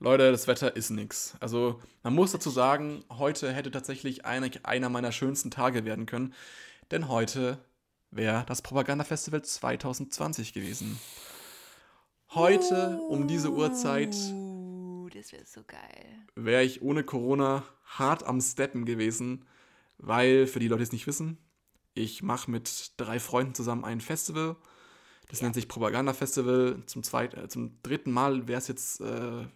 Leute, 0.00 0.30
das 0.30 0.46
Wetter 0.46 0.76
ist 0.76 0.90
nix. 0.90 1.34
Also, 1.40 1.80
man 2.04 2.14
muss 2.14 2.30
dazu 2.30 2.50
sagen, 2.50 3.04
heute 3.10 3.52
hätte 3.52 3.72
tatsächlich 3.72 4.24
eine, 4.24 4.48
einer 4.62 4.88
meiner 4.90 5.10
schönsten 5.10 5.50
Tage 5.50 5.84
werden 5.84 6.06
können. 6.06 6.34
Denn 6.92 7.08
heute 7.08 7.58
wäre 8.12 8.44
das 8.46 8.62
Propagandafestival 8.62 9.42
2020 9.42 10.52
gewesen. 10.52 11.00
Heute, 12.30 13.00
um 13.08 13.26
diese 13.26 13.50
Uhrzeit, 13.50 14.14
Uh, 14.32 15.08
das 15.08 15.32
wäre 15.32 15.44
so 15.46 15.62
geil. 15.66 16.06
wäre 16.36 16.62
ich 16.62 16.82
ohne 16.82 17.02
Corona 17.02 17.64
hart 17.86 18.22
am 18.24 18.40
Steppen 18.40 18.84
gewesen. 18.84 19.46
Weil, 19.98 20.46
für 20.46 20.58
die 20.60 20.68
Leute, 20.68 20.78
die 20.78 20.84
es 20.84 20.92
nicht 20.92 21.06
wissen, 21.06 21.38
ich 21.94 22.22
mache 22.22 22.50
mit 22.50 22.92
drei 22.96 23.18
Freunden 23.18 23.54
zusammen 23.54 23.84
ein 23.84 24.00
Festival. 24.00 24.56
Das 25.28 25.40
Ja. 25.40 25.44
nennt 25.46 25.54
sich 25.56 25.68
Propaganda-Festival. 25.68 26.82
Zum, 26.86 27.02
zweit, 27.02 27.34
äh, 27.34 27.48
zum 27.48 27.82
dritten 27.82 28.12
Mal 28.12 28.46
wäre 28.48 28.58
es 28.58 28.68
jetzt, 28.68 29.00
äh, 29.00 29.46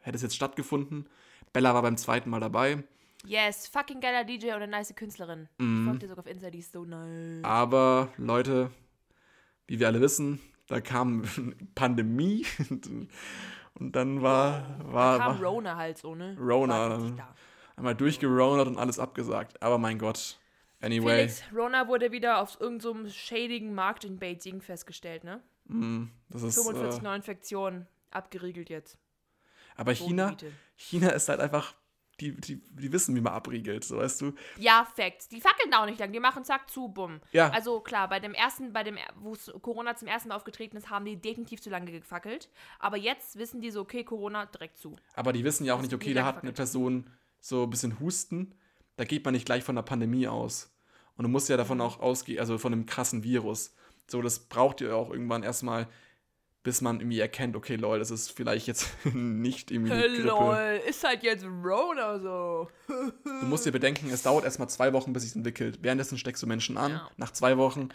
hätte 0.00 0.16
es 0.16 0.22
jetzt 0.22 0.36
stattgefunden. 0.36 1.08
Bella 1.52 1.74
war 1.74 1.82
beim 1.82 1.96
zweiten 1.96 2.30
Mal 2.30 2.40
dabei. 2.40 2.84
Yes, 3.24 3.68
fucking 3.68 4.00
geiler 4.00 4.24
DJ 4.24 4.46
und 4.48 4.62
eine 4.62 4.68
nice 4.68 4.94
Künstlerin. 4.96 5.48
Mhm. 5.58 5.78
Ich 5.80 5.84
folge 5.84 5.98
dir 6.00 6.08
sogar 6.08 6.24
auf 6.24 6.30
Insta, 6.30 6.50
die 6.50 6.58
ist 6.60 6.72
so 6.72 6.84
nice. 6.84 7.44
Aber 7.44 8.12
Leute, 8.16 8.70
wie 9.66 9.78
wir 9.78 9.88
alle 9.88 10.00
wissen, 10.00 10.40
da 10.66 10.80
kam 10.80 11.22
Pandemie 11.74 12.46
und 13.74 13.92
dann 13.96 14.22
war, 14.22 14.78
war, 14.92 15.18
Kam 15.18 15.40
war 15.40 15.48
Rona 15.48 15.76
halt 15.76 15.98
so, 15.98 16.14
ne? 16.14 16.36
Rona. 16.38 16.90
War 16.90 17.10
da. 17.16 17.34
Einmal 17.76 17.94
durchgeronert 17.94 18.66
und 18.66 18.78
alles 18.78 18.98
abgesagt. 18.98 19.62
Aber 19.62 19.78
mein 19.78 19.98
Gott, 19.98 20.38
anyway. 20.80 21.28
Felix, 21.28 21.42
Rona 21.54 21.88
wurde 21.88 22.12
wieder 22.12 22.40
auf 22.40 22.60
irgendeinem 22.60 23.08
shadigen 23.08 23.74
Marketing-Baiting 23.74 24.60
festgestellt, 24.60 25.24
ne? 25.24 25.40
Mm, 25.66 26.06
das 26.28 26.42
ist, 26.42 26.54
45 26.56 27.00
äh, 27.00 27.04
Neuinfektionen, 27.04 27.86
abgeriegelt 28.10 28.68
jetzt. 28.70 28.98
aber 29.76 29.94
So 29.94 30.06
China, 30.06 30.30
Gebiete. 30.30 30.52
China 30.76 31.10
ist 31.10 31.28
halt 31.28 31.40
einfach, 31.40 31.74
die, 32.20 32.36
die, 32.36 32.56
die 32.56 32.92
wissen, 32.92 33.16
wie 33.16 33.20
man 33.20 33.32
abriegelt, 33.32 33.84
so 33.84 33.96
weißt 33.96 34.20
du. 34.20 34.34
Ja, 34.58 34.86
Facts. 34.94 35.28
Die 35.28 35.40
fackeln 35.40 35.70
da 35.70 35.82
auch 35.82 35.86
nicht 35.86 35.98
lang. 35.98 36.12
Die 36.12 36.20
machen 36.20 36.44
zack 36.44 36.68
zu, 36.70 36.88
bumm. 36.88 37.20
Ja. 37.32 37.50
Also 37.50 37.80
klar, 37.80 38.08
bei 38.08 38.20
dem 38.20 38.34
ersten, 38.34 38.72
bei 38.72 38.84
dem, 38.84 38.96
wo 39.16 39.34
Corona 39.60 39.96
zum 39.96 40.08
ersten 40.08 40.28
Mal 40.28 40.36
aufgetreten 40.36 40.76
ist, 40.76 40.90
haben 40.90 41.04
die 41.04 41.16
definitiv 41.16 41.60
zu 41.60 41.70
lange 41.70 41.90
gefackelt. 41.90 42.48
Aber 42.78 42.96
jetzt 42.96 43.36
wissen 43.38 43.60
die 43.60 43.70
so, 43.70 43.80
okay, 43.80 44.04
Corona 44.04 44.46
direkt 44.46 44.78
zu. 44.78 44.94
Aber 45.14 45.32
die 45.32 45.42
wissen 45.42 45.64
ja 45.64 45.74
auch 45.74 45.78
Das 45.78 45.86
nicht, 45.86 45.94
okay, 45.94 46.14
da 46.14 46.24
hat 46.24 46.42
eine. 46.42 46.52
Person 46.52 47.10
so 47.42 47.64
ein 47.64 47.70
bisschen 47.70 48.00
Husten, 48.00 48.54
da 48.96 49.04
geht 49.04 49.24
man 49.24 49.34
nicht 49.34 49.44
gleich 49.44 49.64
von 49.64 49.74
der 49.74 49.82
Pandemie 49.82 50.28
aus. 50.28 50.70
Und 51.16 51.24
du 51.24 51.28
musst 51.28 51.48
ja 51.50 51.58
davon 51.58 51.76
Mhm. 51.78 51.82
auch 51.82 52.00
ausgehen, 52.00 52.38
also 52.40 52.56
von 52.56 52.72
einem 52.72 52.86
krassen 52.86 53.22
Virus. 53.24 53.74
So, 54.10 54.22
das 54.22 54.38
braucht 54.38 54.80
ihr 54.80 54.96
auch 54.96 55.10
irgendwann 55.10 55.42
erstmal, 55.42 55.88
bis 56.62 56.80
man 56.80 57.00
irgendwie 57.00 57.18
erkennt, 57.20 57.56
okay, 57.56 57.74
lol, 57.76 57.98
das 57.98 58.10
ist 58.10 58.30
vielleicht 58.30 58.66
jetzt 58.68 58.88
nicht 59.12 59.70
irgendwie 59.70 59.90
Grippe. 59.92 60.22
Lol, 60.22 60.80
ist 60.88 61.02
halt 61.04 61.22
jetzt 61.24 61.44
Rona 61.44 62.18
so. 62.20 62.68
Du 62.88 63.46
musst 63.46 63.66
dir 63.66 63.72
bedenken, 63.72 64.08
es 64.10 64.22
dauert 64.22 64.44
erstmal 64.44 64.68
zwei 64.70 64.92
Wochen, 64.92 65.12
bis 65.12 65.24
es 65.24 65.34
entwickelt. 65.36 65.80
Währenddessen 65.82 66.16
steckst 66.18 66.42
du 66.42 66.46
Menschen 66.46 66.76
an. 66.78 66.92
Ja. 66.92 67.10
Nach 67.16 67.32
zwei 67.32 67.58
Wochen 67.58 67.88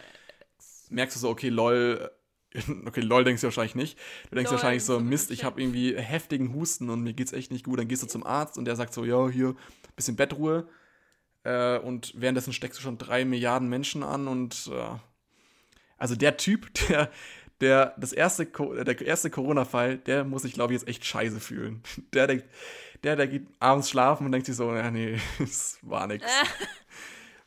merkst 0.90 1.16
du 1.16 1.20
so, 1.22 1.30
okay, 1.30 1.50
lol. 1.50 2.12
Okay, 2.86 3.02
lol 3.02 3.24
denkst 3.24 3.42
du 3.42 3.48
wahrscheinlich 3.48 3.76
nicht. 3.76 3.98
Du 4.30 4.36
denkst 4.36 4.52
Lol, 4.52 4.58
wahrscheinlich 4.58 4.84
so, 4.84 5.00
Mist, 5.00 5.32
ich 5.32 5.44
habe 5.44 5.62
irgendwie 5.62 5.96
heftigen 5.96 6.54
Husten 6.54 6.90
und 6.90 7.04
mir 7.04 7.14
geht's 7.14 7.34
echt 7.34 7.52
nicht 7.52 7.66
gut. 7.66 7.80
Dann 7.80 7.88
gehst 7.88 8.04
du 8.04 8.08
zum 8.08 8.26
Arzt 8.26 8.58
und 8.58 8.66
der 8.66 8.76
sagt 8.76 8.94
so, 8.94 9.06
ja, 9.06 9.30
hier, 9.30 9.56
bisschen 9.96 10.16
Bettruhe. 10.16 10.68
Äh, 11.44 11.80
und 11.80 12.14
währenddessen 12.16 12.54
steckst 12.54 12.80
du 12.80 12.84
schon 12.84 12.98
drei 12.98 13.26
Milliarden 13.26 13.70
Menschen 13.70 14.04
an 14.04 14.28
und 14.28 14.70
äh, 14.74 14.98
also 15.98 16.16
der 16.16 16.38
Typ, 16.38 16.74
der, 16.90 17.12
der 17.62 17.96
das 17.98 18.14
erste, 18.14 18.46
der 18.46 19.02
erste 19.02 19.30
Corona-Fall, 19.30 19.98
der 19.98 20.24
muss 20.24 20.44
sich, 20.44 20.54
glaube 20.54 20.74
ich, 20.74 20.80
jetzt 20.80 20.90
echt 20.90 21.06
scheiße 21.06 21.40
fühlen. 21.40 21.82
Der 22.14 22.28
denkt, 22.28 22.46
der, 23.04 23.16
der 23.16 23.28
geht 23.28 23.48
abends 23.60 23.90
schlafen 23.90 24.26
und 24.26 24.32
denkt 24.32 24.48
sich 24.48 24.56
so, 24.56 24.74
ja, 24.74 24.92
nee, 24.92 25.20
es 25.40 25.80
war 25.82 26.08
nix. 26.08 26.26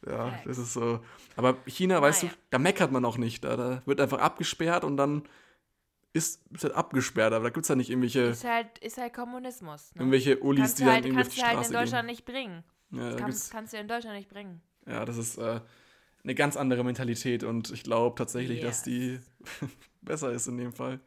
Ja, 0.07 0.38
das 0.45 0.59
ist 0.59 0.73
so. 0.73 1.00
Aber 1.37 1.57
China, 1.66 2.00
weißt 2.00 2.23
Naja. 2.25 2.35
du, 2.35 2.40
da 2.50 2.59
meckert 2.59 2.90
man 2.92 3.04
auch 3.04 3.19
nicht. 3.19 3.45
Da, 3.45 3.57
da 3.57 3.83
wird 3.87 4.00
einfach 4.00 4.19
abgesperrt 4.19 4.83
und 4.85 4.97
dann 4.97 5.23
ist, 6.12 6.40
ist 6.52 6.64
halt 6.64 6.75
abgesperrt. 6.75 7.33
Aber 7.35 7.45
da 7.45 7.50
gibt 7.50 7.64
es 7.64 7.69
ja 7.69 7.76
nicht 7.76 7.90
irgendwelche, 7.90 8.21
Ist 8.23 8.45
halt, 8.45 8.78
ist 8.78 8.97
halt 8.99 9.12
Kommunismus. 9.14 9.95
Ne? 9.95 10.00
irgendwelche 10.00 10.40
Ulis, 10.40 10.61
kannst 10.62 10.78
die 10.78 10.83
du 10.83 10.87
dann 10.87 10.95
halt, 10.95 11.04
irgendwie 11.07 11.23
kannst 11.23 11.38
du 11.38 11.42
halt 11.47 11.66
in 11.66 11.73
Deutschland 11.73 12.02
gehen. 12.02 12.07
nicht 12.07 12.25
bringen. 12.25 12.64
Ja, 12.92 13.11
da 13.11 13.16
Kannst, 13.16 13.52
kannst 13.52 13.73
du 13.73 13.76
in 13.78 13.87
Deutschland 13.88 14.16
nicht 14.16 14.28
bringen. 14.30 14.61
ja, 14.87 15.04
das 15.04 15.16
ist 15.16 15.38
äh, 15.38 15.61
eine 16.25 16.35
ganz 16.35 16.57
andere 16.57 16.83
Mentalität 16.83 17.45
und 17.45 17.71
ich 17.71 17.85
glaube 17.85 18.16
tatsächlich, 18.16 18.61
dass 18.61 18.78
Yes. 18.78 18.83
die 18.85 19.21
besser 20.02 20.33
ist 20.33 20.49
in 20.49 20.57
dem 20.59 20.73
Fall. 20.73 20.99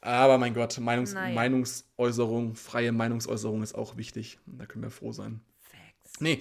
Aber 0.00 0.36
mein 0.38 0.52
Gott, 0.54 0.78
Meinungs 0.78 1.14
Naja. 1.14 1.34
Meinungsäußerung, 1.34 2.54
freie 2.56 2.92
Meinungsäußerung 2.92 3.62
ist 3.62 3.74
auch 3.74 3.96
wichtig. 3.96 4.38
Da 4.46 4.66
können 4.66 4.84
wir 4.84 4.90
froh 4.90 5.12
sein. 5.12 5.40
Facts. 5.60 6.20
Nee, 6.20 6.40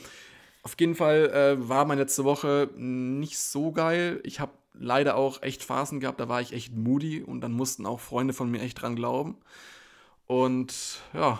auf 0.63 0.75
jeden 0.79 0.95
Fall 0.95 1.29
äh, 1.29 1.69
war 1.69 1.85
meine 1.85 2.01
letzte 2.01 2.23
Woche 2.23 2.69
nicht 2.75 3.39
so 3.39 3.71
geil. 3.71 4.19
Ich 4.23 4.39
habe 4.39 4.51
leider 4.73 5.15
auch 5.15 5.41
echt 5.41 5.63
Phasen 5.63 5.99
gehabt, 5.99 6.19
da 6.19 6.29
war 6.29 6.41
ich 6.41 6.53
echt 6.53 6.75
moody 6.75 7.21
und 7.21 7.41
dann 7.41 7.51
mussten 7.51 7.85
auch 7.85 7.99
Freunde 7.99 8.33
von 8.33 8.49
mir 8.49 8.61
echt 8.61 8.81
dran 8.81 8.95
glauben. 8.95 9.37
Und 10.27 11.01
ja, 11.13 11.39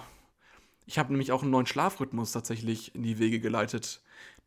ich 0.86 1.00
habe 1.00 1.14
nämlich 1.14 1.32
auch 1.32 1.44
einen 1.44 1.52
neuen 1.52 1.66
Schlafrhythmus 1.66 2.32
tatsächlich 2.32 2.94
in 2.96 3.04
die 3.04 3.20
Wege 3.20 3.40
geleitet, 3.40 4.02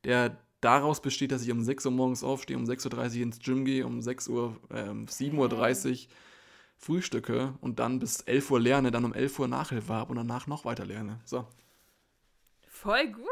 der 0.04 0.36
daraus 0.60 1.00
besteht, 1.00 1.32
dass 1.32 1.42
ich 1.42 1.50
um 1.50 1.62
6 1.62 1.86
Uhr 1.86 1.92
morgens 1.92 2.24
aufstehe, 2.24 2.56
um 2.56 2.64
6.30 2.64 3.16
Uhr 3.16 3.22
ins 3.22 3.38
Gym 3.38 3.64
gehe, 3.64 3.86
um 3.86 4.02
6 4.02 4.28
Uhr, 4.28 4.56
äh, 4.70 4.90
7.30 4.90 5.90
Uhr 5.90 6.08
frühstücke 6.76 7.54
und 7.60 7.78
dann 7.78 7.98
bis 7.98 8.20
11 8.22 8.50
Uhr 8.50 8.60
lerne, 8.60 8.90
dann 8.90 9.04
um 9.04 9.14
11 9.14 9.38
Uhr 9.38 9.48
Nachhilfe 9.48 9.92
habe 9.92 10.10
und 10.10 10.16
danach 10.16 10.46
noch 10.46 10.64
weiter 10.64 10.84
lerne. 10.84 11.20
So. 11.24 11.46
Voll 12.74 13.06
gut. 13.08 13.26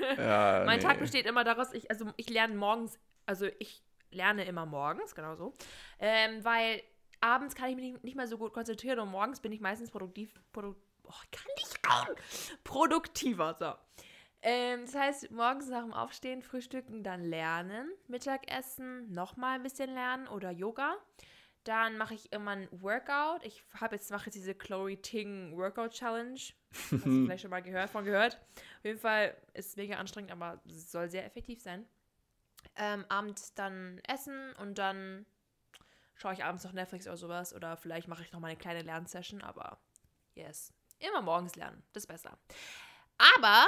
Ja, 0.16 0.62
mein 0.64 0.78
nee. 0.78 0.84
Tag 0.84 0.98
besteht 0.98 1.26
immer 1.26 1.44
daraus, 1.44 1.72
ich, 1.74 1.90
also 1.90 2.10
ich 2.16 2.30
lerne 2.30 2.54
morgens, 2.54 2.98
also 3.26 3.46
ich 3.58 3.82
lerne 4.10 4.44
immer 4.44 4.64
morgens, 4.64 5.14
genau 5.14 5.34
so. 5.36 5.52
Ähm, 5.98 6.42
weil 6.42 6.82
abends 7.20 7.54
kann 7.54 7.68
ich 7.68 7.76
mich 7.76 7.92
nicht, 7.92 8.04
nicht 8.04 8.16
mehr 8.16 8.26
so 8.26 8.38
gut 8.38 8.54
konzentrieren 8.54 8.98
und 8.98 9.10
morgens 9.10 9.40
bin 9.40 9.52
ich 9.52 9.60
meistens 9.60 9.90
produktiv, 9.90 10.32
produ 10.52 10.74
oh, 11.04 11.12
kann 11.30 11.52
nicht 11.56 11.78
rein, 11.86 12.16
produktiver, 12.64 13.54
so. 13.58 13.74
Ähm, 14.40 14.86
das 14.86 14.94
heißt, 14.94 15.30
morgens 15.30 15.68
nach 15.68 15.82
dem 15.82 15.92
Aufstehen, 15.92 16.40
Frühstücken, 16.40 17.02
dann 17.02 17.22
lernen, 17.22 17.90
Mittagessen, 18.08 19.12
nochmal 19.12 19.56
ein 19.56 19.62
bisschen 19.62 19.92
lernen 19.92 20.26
oder 20.28 20.50
Yoga. 20.50 20.96
Dann 21.66 21.98
mache 21.98 22.14
ich 22.14 22.32
immer 22.32 22.52
ein 22.52 22.68
Workout. 22.70 23.44
Ich 23.44 23.64
habe 23.80 23.96
jetzt 23.96 24.12
mache 24.12 24.26
jetzt 24.26 24.36
diese 24.36 24.54
Chloe 24.54 25.02
Ting 25.02 25.56
Workout 25.56 25.90
Challenge. 25.90 26.38
Hast 26.70 26.92
du 26.92 26.98
vielleicht 27.00 27.42
schon 27.42 27.50
mal 27.50 27.60
gehört 27.60 27.90
von 27.90 28.04
gehört. 28.04 28.40
Auf 28.86 28.90
jeden 28.90 29.00
Fall 29.00 29.36
ist 29.52 29.70
es 29.70 29.76
mega 29.76 29.96
anstrengend, 29.96 30.30
aber 30.30 30.60
soll 30.64 31.10
sehr 31.10 31.26
effektiv 31.26 31.60
sein. 31.60 31.84
Ähm, 32.76 33.04
abends 33.08 33.52
dann 33.52 34.00
essen 34.06 34.52
und 34.60 34.78
dann 34.78 35.26
schaue 36.14 36.34
ich 36.34 36.44
abends 36.44 36.62
noch 36.62 36.70
Netflix 36.70 37.08
oder 37.08 37.16
sowas. 37.16 37.52
Oder 37.52 37.76
vielleicht 37.76 38.06
mache 38.06 38.22
ich 38.22 38.30
noch 38.30 38.38
mal 38.38 38.46
eine 38.46 38.56
kleine 38.56 38.82
Lernsession, 38.82 39.42
aber 39.42 39.80
yes. 40.36 40.72
Immer 41.00 41.20
morgens 41.20 41.56
lernen. 41.56 41.82
Das 41.94 42.04
ist 42.04 42.06
besser. 42.06 42.38
Aber 43.18 43.66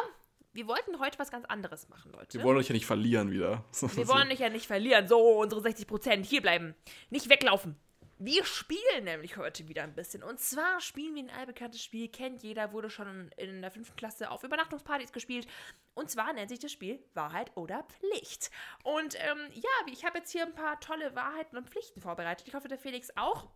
wir 0.53 0.69
wollten 0.69 1.01
heute 1.01 1.19
was 1.19 1.33
ganz 1.33 1.47
anderes 1.47 1.89
machen, 1.89 2.13
Leute. 2.13 2.39
Wir 2.39 2.45
wollen 2.45 2.59
euch 2.59 2.69
ja 2.69 2.75
nicht 2.75 2.87
verlieren 2.87 3.33
wieder. 3.33 3.65
Wir 3.73 4.07
wollen 4.07 4.29
dich 4.29 4.39
ja 4.39 4.51
nicht 4.51 4.69
verlieren. 4.69 5.09
So, 5.09 5.19
unsere 5.41 5.61
60 5.61 5.89
Prozent. 5.89 6.27
Hier 6.27 6.43
bleiben. 6.43 6.77
Nicht 7.11 7.29
weglaufen. 7.29 7.75
Wir 8.21 8.45
spielen 8.45 9.05
nämlich 9.05 9.37
heute 9.37 9.69
wieder 9.69 9.85
ein 9.85 9.95
bisschen. 9.95 10.23
Und 10.25 10.41
zwar 10.41 10.81
spielen 10.81 11.15
wir 11.15 11.23
ein 11.23 11.31
allbekanntes 11.31 11.83
Spiel. 11.83 12.09
Kennt 12.09 12.43
jeder, 12.43 12.73
wurde 12.73 12.91
schon 12.91 13.31
in 13.37 13.63
der 13.63 13.71
fünften 13.71 13.97
Klasse 13.97 14.31
auf 14.31 14.43
Übernachtungspartys 14.43 15.13
gespielt. 15.13 15.47
Und 15.95 16.11
zwar 16.11 16.33
nennt 16.33 16.49
sich 16.49 16.59
das 16.59 16.73
Spiel 16.73 16.99
Wahrheit 17.15 17.57
oder 17.57 17.85
Pflicht. 17.85 18.51
Und 18.83 19.15
ähm, 19.17 19.39
ja, 19.53 19.93
ich 19.93 20.05
habe 20.05 20.19
jetzt 20.19 20.33
hier 20.33 20.43
ein 20.45 20.55
paar 20.55 20.81
tolle 20.81 21.15
Wahrheiten 21.15 21.57
und 21.57 21.69
Pflichten 21.69 22.01
vorbereitet. 22.01 22.49
Ich 22.49 22.55
hoffe, 22.55 22.69
der 22.69 22.79
Felix 22.79 23.11
auch. 23.17 23.49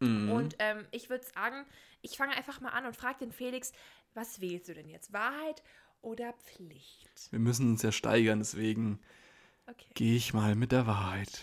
Mhm. 0.00 0.30
Und 0.30 0.56
ähm, 0.58 0.86
ich 0.90 1.08
würde 1.08 1.24
sagen, 1.24 1.64
ich 2.02 2.16
fange 2.16 2.36
einfach 2.36 2.60
mal 2.60 2.70
an 2.70 2.84
und 2.86 2.96
frage 2.96 3.18
den 3.20 3.32
Felix, 3.32 3.72
was 4.12 4.40
wählst 4.40 4.68
du 4.68 4.74
denn 4.74 4.88
jetzt? 4.88 5.12
Wahrheit 5.12 5.62
oder 6.02 6.32
Pflicht? 6.34 7.32
Wir 7.32 7.38
müssen 7.38 7.70
uns 7.70 7.82
ja 7.82 7.92
steigern, 7.92 8.40
deswegen 8.40 9.00
Okay. 9.66 9.86
gehe 9.94 10.16
ich 10.16 10.34
mal 10.34 10.54
mit 10.56 10.72
der 10.72 10.86
Wahrheit. 10.86 11.42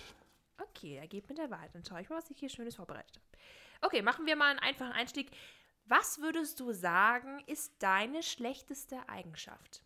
Okay, 0.75 0.96
er 0.96 1.08
geht 1.08 1.28
mit 1.30 1.38
der 1.38 1.50
Wahrheit. 1.50 1.74
Dann 1.74 1.84
schaue 1.86 2.01
ich 2.01 2.10
mal, 2.10 2.18
was 2.18 2.30
ich 2.30 2.40
hier 2.40 2.50
Schönes 2.50 2.75
vorbereitet 2.75 3.16
habe. 3.16 3.25
Okay, 3.82 4.01
machen 4.01 4.25
wir 4.25 4.36
mal 4.36 4.51
einen 4.51 4.60
einfachen 4.60 4.92
Einstieg. 4.92 5.32
Was 5.86 6.20
würdest 6.20 6.60
du 6.60 6.72
sagen, 6.72 7.44
ist 7.48 7.74
deine 7.80 8.24
schlechteste 8.24 8.98
Eigenschaft? 9.10 9.84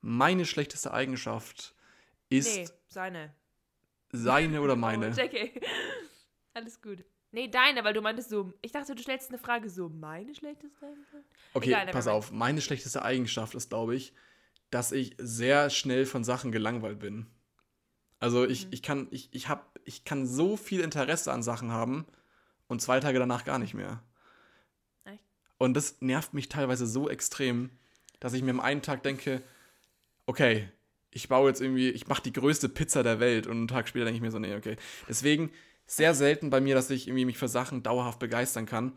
Meine 0.00 0.46
schlechteste 0.46 0.92
Eigenschaft 0.92 1.74
ist 2.28 2.56
nee, 2.56 2.68
seine. 2.88 3.34
seine 4.12 4.60
oder 4.62 4.76
meine. 4.76 5.08
Oh, 5.08 5.20
JK. 5.20 5.60
Alles 6.54 6.80
gut. 6.80 7.04
Nee, 7.32 7.48
deine, 7.48 7.84
weil 7.84 7.94
du 7.94 8.00
meintest 8.00 8.30
so, 8.30 8.52
ich 8.60 8.72
dachte, 8.72 8.94
du 8.94 9.02
stellst 9.02 9.30
eine 9.30 9.38
Frage 9.38 9.70
so, 9.70 9.88
meine 9.88 10.34
schlechteste 10.34 10.86
Eigenschaft? 10.86 11.24
Okay, 11.54 11.70
Egal, 11.70 11.86
pass 11.88 12.08
auf. 12.08 12.32
Meine 12.32 12.60
schlechteste 12.60 13.02
Eigenschaft 13.02 13.54
ist, 13.54 13.70
glaube 13.70 13.94
ich, 13.94 14.12
dass 14.70 14.90
ich 14.92 15.14
sehr 15.18 15.70
schnell 15.70 16.06
von 16.06 16.24
Sachen 16.24 16.50
gelangweilt 16.50 16.98
bin. 16.98 17.26
Also 18.20 18.44
ich, 18.46 18.66
Mhm. 18.66 18.68
ich 18.70 18.82
kann, 18.82 19.08
ich, 19.10 19.28
ich 19.32 19.48
hab, 19.48 19.78
ich 19.84 20.04
kann 20.04 20.26
so 20.26 20.56
viel 20.56 20.80
Interesse 20.80 21.32
an 21.32 21.42
Sachen 21.42 21.72
haben 21.72 22.06
und 22.68 22.80
zwei 22.80 23.00
Tage 23.00 23.18
danach 23.18 23.44
gar 23.44 23.58
nicht 23.58 23.74
mehr. 23.74 24.02
Echt? 25.04 25.24
Und 25.58 25.74
das 25.74 25.96
nervt 26.00 26.34
mich 26.34 26.48
teilweise 26.48 26.86
so 26.86 27.08
extrem, 27.08 27.70
dass 28.20 28.34
ich 28.34 28.42
mir 28.42 28.50
am 28.50 28.60
einen 28.60 28.82
Tag 28.82 29.02
denke, 29.02 29.42
okay, 30.26 30.68
ich 31.10 31.28
baue 31.28 31.48
jetzt 31.48 31.60
irgendwie, 31.60 31.88
ich 31.90 32.06
mache 32.06 32.22
die 32.22 32.32
größte 32.32 32.68
Pizza 32.68 33.02
der 33.02 33.18
Welt 33.18 33.46
und 33.46 33.56
einen 33.56 33.68
Tag 33.68 33.88
später 33.88 34.04
denke 34.04 34.16
ich 34.16 34.22
mir 34.22 34.30
so, 34.30 34.38
nee, 34.38 34.54
okay. 34.54 34.76
Deswegen 35.08 35.50
sehr 35.86 36.14
selten 36.14 36.50
bei 36.50 36.60
mir, 36.60 36.74
dass 36.76 36.90
ich 36.90 37.08
irgendwie 37.08 37.24
mich 37.24 37.38
für 37.38 37.48
Sachen 37.48 37.82
dauerhaft 37.82 38.20
begeistern 38.20 38.66
kann. 38.66 38.92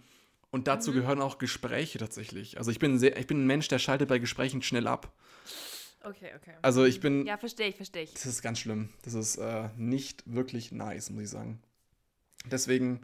Und 0.52 0.68
dazu 0.68 0.92
Mhm. 0.92 0.96
gehören 0.96 1.22
auch 1.22 1.40
Gespräche 1.40 1.98
tatsächlich. 1.98 2.60
Also 2.60 2.70
ich 2.70 2.78
bin, 2.78 3.00
sehr, 3.00 3.18
ich 3.18 3.26
bin 3.26 3.44
ein 3.44 3.48
Mensch, 3.48 3.68
der 3.70 3.80
schaltet 3.80 4.10
bei 4.10 4.20
Gesprächen 4.20 4.62
schnell 4.62 4.86
ab. 4.86 5.12
Okay, 6.04 6.32
okay. 6.36 6.54
Also 6.62 6.86
ich 6.86 7.00
bin, 7.00 7.26
Ja, 7.26 7.38
verstehe 7.38 7.70
ich, 7.70 7.76
verstehe 7.76 8.04
ich. 8.04 8.14
das 8.14 8.26
ist 8.26 8.42
ganz 8.42 8.60
schlimm. 8.60 8.90
Das 9.04 9.14
ist 9.14 9.38
äh, 9.38 9.70
nicht 9.78 10.24
wirklich 10.26 10.72
nice, 10.72 11.10
muss 11.10 11.24
ich 11.24 11.30
sagen. 11.30 11.62
Deswegen, 12.46 13.02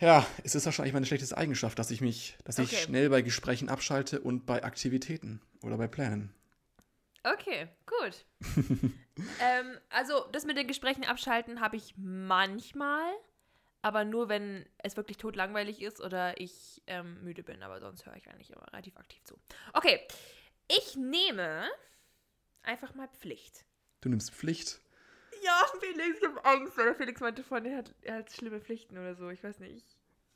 ja, 0.00 0.26
es 0.42 0.54
ist 0.56 0.64
wahrscheinlich 0.64 0.92
meine 0.92 1.06
schlechteste 1.06 1.36
Eigenschaft, 1.36 1.78
dass 1.78 1.90
ich 1.92 2.00
mich, 2.00 2.36
dass 2.44 2.58
ich 2.58 2.72
Okay. 2.72 2.82
schnell 2.82 3.10
bei 3.10 3.22
Gesprächen 3.22 3.68
abschalte 3.68 4.20
und 4.20 4.44
bei 4.44 4.64
Aktivitäten 4.64 5.40
oder 5.62 5.78
bei 5.78 5.86
Plänen. 5.86 6.34
Okay, 7.22 7.68
gut. 7.86 8.24
ähm, 9.40 9.78
also, 9.90 10.26
das 10.32 10.44
mit 10.44 10.56
den 10.56 10.66
Gesprächen 10.66 11.04
abschalten 11.04 11.60
habe 11.60 11.76
ich 11.76 11.94
manchmal, 11.96 13.12
aber 13.82 14.04
nur, 14.04 14.28
wenn 14.28 14.66
es 14.78 14.96
wirklich 14.96 15.18
totlangweilig 15.18 15.80
ist 15.82 16.00
oder 16.00 16.40
ich 16.40 16.82
ähm, 16.88 17.22
müde 17.22 17.44
bin. 17.44 17.62
Aber 17.62 17.78
sonst 17.78 18.04
höre 18.04 18.16
ich 18.16 18.28
eigentlich 18.28 18.50
immer 18.50 18.66
relativ 18.72 18.96
aktiv 18.96 19.22
zu. 19.22 19.38
Okay, 19.72 20.00
ich 20.78 20.96
nehme 20.96 21.68
einfach 22.62 22.94
mal 22.94 23.08
Pflicht. 23.08 23.64
Du 24.00 24.08
nimmst 24.08 24.32
Pflicht. 24.32 24.80
Ja, 25.44 25.64
Felix, 25.80 26.18
ich 26.20 26.28
habe 26.28 26.44
Angst. 26.44 26.78
Oder 26.78 26.94
Felix 26.94 27.20
meinte 27.20 27.42
vorhin, 27.42 27.66
er 27.70 27.78
hat, 27.78 27.94
er 28.02 28.16
hat 28.18 28.32
schlimme 28.32 28.60
Pflichten 28.60 28.96
oder 28.96 29.14
so. 29.16 29.28
Ich 29.30 29.42
weiß 29.42 29.58
nicht. 29.58 29.84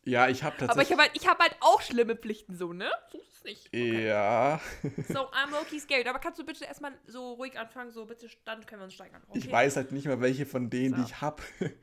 Ja, 0.05 0.28
ich 0.28 0.43
habe 0.45 0.55
Aber 0.57 0.62
ich 0.83 0.88
tatsächlich. 0.88 0.93
habe 0.99 1.02
halt, 1.02 1.16
ich 1.16 1.28
hab 1.28 1.38
halt 1.40 1.57
auch 1.61 1.83
schlimme 1.83 2.14
Pflichten, 2.16 2.57
so, 2.57 2.73
ne? 2.73 2.90
So 3.11 3.19
ist 3.19 3.33
es 3.38 3.45
nicht. 3.45 3.66
Okay. 3.69 4.07
Ja, 4.07 4.61
So, 5.09 5.31
I'm 5.33 5.50
low-key 5.50 5.81
scared. 5.81 6.07
Aber 6.07 6.21
kannst 6.21 6.38
du 6.38 6.45
bitte 6.47 6.64
erstmal 6.64 6.93
so 7.07 7.33
ruhig 7.35 7.59
anfangen? 7.59 7.90
So, 7.90 8.05
bitte, 8.07 8.28
dann 8.45 8.64
können 8.66 8.81
wir 8.83 8.85
uns 8.85 8.95
steigern. 8.95 9.23
Okay? 9.28 9.38
ich 9.38 9.50
weiß 9.50 9.76
halt 9.76 9.90
nicht 9.93 10.07
mehr, 10.07 10.21
welche 10.21 10.47
von 10.47 10.71
denen, 10.71 10.95
die 10.95 11.00
So. 11.00 11.07
ich 11.09 11.21
habe, 11.21 11.43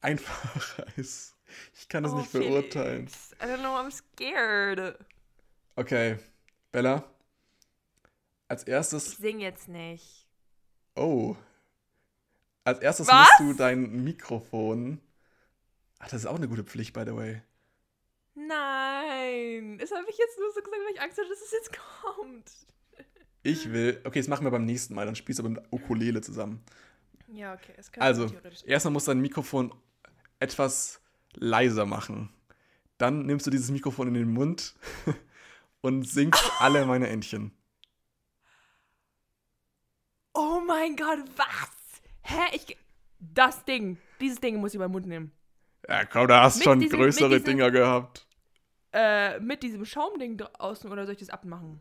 einfacher 0.00 0.86
ist. 0.96 1.34
Ich 1.74 1.88
kann 1.88 2.02
das 2.04 2.12
Oh, 2.12 2.18
nicht 2.18 2.32
beurteilen. 2.32 3.08
Felix. 3.08 3.32
I 3.42 3.44
don't 3.46 3.58
know, 3.60 3.76
I'm 3.76 3.90
scared. 3.90 4.96
Okay, 5.76 6.18
Bella. 6.70 7.04
Als 8.48 8.62
Ich 8.62 8.68
erstes, 8.68 9.12
sing 9.16 9.40
jetzt 9.40 9.68
nicht. 9.68 10.26
oh. 10.96 11.36
Als 12.64 12.80
erstes 12.80 13.06
Was? 13.08 13.26
musst 13.40 13.40
du 13.40 13.52
dein 13.58 14.04
Mikrofon. 14.04 15.00
Ach, 16.00 16.08
das 16.08 16.20
ist 16.20 16.26
auch 16.26 16.36
eine 16.36 16.48
gute 16.48 16.64
Pflicht, 16.64 16.92
by 16.92 17.04
the 17.06 17.14
way. 17.16 17.40
Nein. 18.34 19.78
Das 19.78 19.90
habe 19.90 20.04
ich 20.08 20.18
jetzt 20.18 20.38
nur 20.38 20.50
so 20.52 20.60
gesagt, 20.60 20.70
weil 20.86 20.94
ich 20.94 21.00
Angst 21.00 21.18
hatte, 21.18 21.28
dass 21.28 21.40
es 21.40 21.52
jetzt 21.52 21.70
kommt. 22.04 22.50
Ich 23.42 23.72
will. 23.72 24.00
Okay, 24.04 24.18
das 24.20 24.28
machen 24.28 24.44
wir 24.44 24.50
beim 24.50 24.64
nächsten 24.66 24.94
Mal. 24.94 25.06
Dann 25.06 25.16
spielst 25.16 25.38
du 25.38 25.44
aber 25.44 25.50
mit 25.50 25.62
Ukulele 25.72 26.20
zusammen. 26.20 26.62
Ja, 27.32 27.54
okay. 27.54 27.72
Es 27.76 27.90
kann 27.90 28.02
Also, 28.02 28.30
erstmal 28.66 28.92
musst 28.92 29.06
du 29.06 29.12
dein 29.12 29.20
Mikrofon 29.20 29.74
etwas 30.40 31.00
leiser 31.34 31.86
machen. 31.86 32.30
Dann 32.98 33.26
nimmst 33.26 33.46
du 33.46 33.50
dieses 33.50 33.70
Mikrofon 33.70 34.08
in 34.08 34.14
den 34.14 34.28
Mund 34.30 34.74
und 35.80 36.02
singst 36.04 36.42
alle 36.58 36.84
meine 36.86 37.08
Entchen. 37.08 37.52
Oh 40.40 40.60
mein 40.64 40.94
Gott, 40.94 41.18
was? 41.36 42.00
Hä? 42.22 42.42
Ich. 42.52 42.76
Das 43.18 43.64
Ding. 43.64 43.98
Dieses 44.20 44.38
Ding 44.38 44.56
muss 44.60 44.72
ich 44.72 44.78
beim 44.78 44.92
Mund 44.92 45.04
nehmen. 45.06 45.32
Ja, 45.88 46.04
komm, 46.04 46.28
da 46.28 46.42
hast 46.44 46.58
Mit 46.58 46.64
schon 46.64 46.78
diesem- 46.78 46.96
größere 47.00 47.28
diesem- 47.30 47.44
Dinger 47.44 47.70
gehabt. 47.72 48.24
Äh, 48.92 49.40
mit 49.40 49.64
diesem 49.64 49.84
Schaumding 49.84 50.36
draußen 50.36 50.90
oder 50.92 51.04
soll 51.06 51.14
ich 51.14 51.18
das 51.20 51.30
abmachen? 51.30 51.80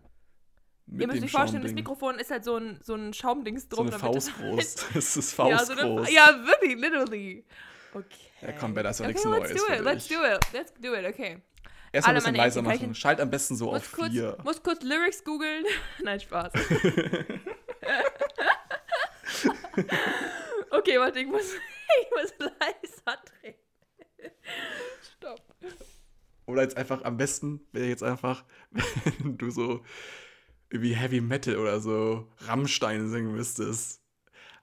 Mit 0.87 1.01
Ihr 1.01 1.07
müsst 1.07 1.23
euch 1.23 1.31
vorstellen, 1.31 1.61
das. 1.63 1.73
Mikrofon 1.73 2.17
ist 2.17 2.31
halt 2.31 2.43
so 2.43 2.57
ein, 2.57 2.79
so 2.81 2.95
ein 2.95 3.13
Schaumdings 3.13 3.67
So 3.69 3.75
drum. 3.75 3.87
eine 3.87 3.97
damit 3.97 4.15
das 4.15 4.29
Faust 4.29 4.39
groß. 4.41 4.75
Das 4.95 5.17
ist 5.17 5.37
Ja, 5.37 5.59
so 5.63 5.73
eine, 5.73 5.81
faustgroß. 5.81 6.11
ja, 6.11 6.35
wirklich, 6.47 6.75
literally. 6.79 7.45
Okay. 7.93 8.07
Ja, 8.41 8.51
komm, 8.53 8.73
Bella, 8.73 8.89
ist 8.89 8.99
doch 8.99 9.05
okay, 9.05 9.13
nichts 9.13 9.25
let's 9.25 9.49
Neues 9.51 9.67
do 9.67 9.73
it, 9.73 9.83
let's 9.83 10.07
do 10.07 10.15
it, 10.15 10.53
let's 10.53 10.73
do 10.81 10.93
it, 10.95 11.05
okay. 11.05 11.41
Erstmal 11.91 12.15
ein 12.15 12.19
bisschen 12.21 12.35
leiser 12.35 12.61
machen. 12.63 12.95
Schalt 12.95 13.21
am 13.21 13.29
besten 13.29 13.55
so 13.55 13.65
Muss 13.67 13.75
auf 13.77 13.91
kurz, 13.91 14.11
vier. 14.11 14.37
muss 14.43 14.61
kurz 14.63 14.81
Lyrics 14.83 15.23
googeln. 15.23 15.63
Nein, 16.03 16.19
Spaß. 16.19 16.51
Okay, 20.71 20.99
warte, 20.99 21.19
ich 21.19 21.27
muss, 21.27 21.53
ich 22.01 22.09
muss 22.11 22.33
leiser 22.39 23.17
drehen. 23.25 23.55
Stopp. 25.01 25.55
Oder 26.45 26.63
jetzt 26.63 26.77
einfach 26.77 27.03
am 27.03 27.17
besten 27.17 27.61
wäre 27.71 27.87
jetzt 27.87 28.03
einfach, 28.03 28.45
wenn 29.19 29.37
du 29.37 29.49
so 29.49 29.83
wie 30.69 30.95
Heavy 30.95 31.21
Metal 31.21 31.57
oder 31.57 31.79
so 31.79 32.31
Rammstein 32.39 33.09
singen 33.09 33.33
müsstest. 33.33 34.01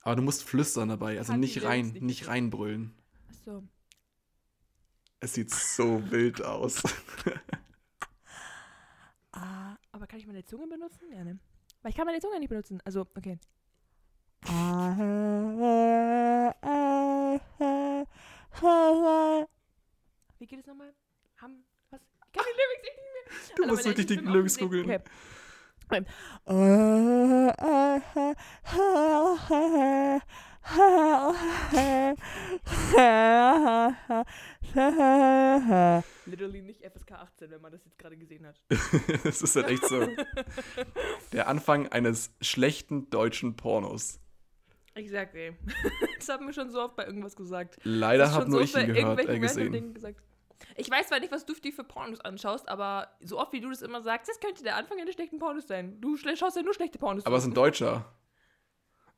Aber 0.01 0.17
du 0.17 0.23
musst 0.23 0.45
flüstern 0.45 0.91
dabei, 0.91 1.19
also 1.19 1.33
Kann 1.33 1.41
nicht 1.41 1.63
rein, 1.65 1.87
nicht 1.87 2.03
nicht 2.03 2.29
reinbrüllen. 2.29 2.95
Achso. 3.31 3.63
Es 5.21 5.33
sieht 5.33 5.51
so 5.51 6.11
wild 6.11 6.43
aus. 6.43 6.83
Ah, 9.33 9.77
aber 9.91 10.07
kann 10.07 10.21
ich 10.21 10.27
meine 10.27 10.45
Zunge 10.45 10.69
benutzen? 10.69 11.11
Ja, 11.13 11.25
ne? 11.25 11.39
Weil 11.83 11.91
ich 11.91 11.97
kann 11.97 12.07
meine 12.07 12.21
Zunge 12.21 12.39
nicht 12.39 12.49
benutzen. 12.49 12.81
Also, 12.85 13.07
okay. 13.17 13.39
Wie 20.39 20.47
geht 20.47 20.61
es 20.61 20.67
nochmal? 20.67 20.93
Ham, 21.41 21.65
was? 21.91 22.01
Ich 22.27 22.33
kann 22.33 22.45
die 22.47 22.57
Lyrics 22.61 22.85
echt 22.87 22.99
nicht 22.99 23.13
mehr. 23.15 23.57
Du 23.57 23.67
musst 23.67 23.85
wirklich 23.87 24.07
die 24.07 24.17
Lyrics 24.17 24.59
googeln. 24.59 24.85
Okay. 24.85 25.01
Literally 36.27 36.63
nicht 36.63 36.83
FSK 36.83 37.13
18, 37.13 37.51
wenn 37.51 37.61
man 37.61 37.73
das 37.73 37.85
jetzt 37.85 37.99
gerade 37.99 38.17
gesehen 38.17 38.47
hat. 38.47 38.61
das 39.25 39.43
ist 39.43 39.57
halt 39.57 39.69
echt 39.69 39.85
so. 39.87 40.09
Der 41.33 41.49
Anfang 41.49 41.89
eines 41.89 42.35
schlechten 42.41 43.11
deutschen 43.11 43.57
Pornos. 43.57 44.21
Exactly. 44.95 45.53
Das 46.19 46.29
haben 46.29 46.47
wir 46.47 46.55
schon 46.55 46.71
so 46.71 46.81
oft 46.81 46.97
bei 46.97 47.05
irgendwas 47.05 47.37
gesagt. 47.37 47.77
Leider 47.83 48.31
habe 48.33 48.43
schon 48.45 48.51
nur 48.51 48.67
so 48.67 48.79
ich 48.79 48.87
ihn 48.89 48.95
gehört, 48.95 49.29
äh, 49.29 49.39
gesehen. 49.39 49.73
Dingen 49.73 49.93
gesagt. 49.93 50.23
Ich 50.77 50.91
weiß 50.91 51.09
zwar 51.09 51.21
nicht, 51.21 51.33
was 51.33 51.45
du 51.45 51.53
dir 51.53 51.73
für 51.73 51.85
Pornos 51.85 52.21
anschaust, 52.21 52.67
aber 52.69 53.09
so 53.21 53.39
oft 53.39 53.53
wie 53.53 53.61
du 53.61 53.69
das 53.69 53.83
immer 53.83 54.01
sagst, 54.01 54.31
das 54.31 54.41
könnte 54.41 54.63
der 54.63 54.77
Anfang 54.77 54.99
eines 54.99 55.15
schlechten 55.15 55.39
Pornos 55.39 55.67
sein. 55.67 56.01
Du 56.01 56.17
schaust 56.17 56.57
ja 56.57 56.63
nur 56.63 56.73
schlechte 56.73 56.99
Pornos. 56.99 57.27
Aber 57.27 57.37
es 57.37 57.43
ist 57.45 57.51
ein 57.51 57.55
Deutscher. 57.55 58.11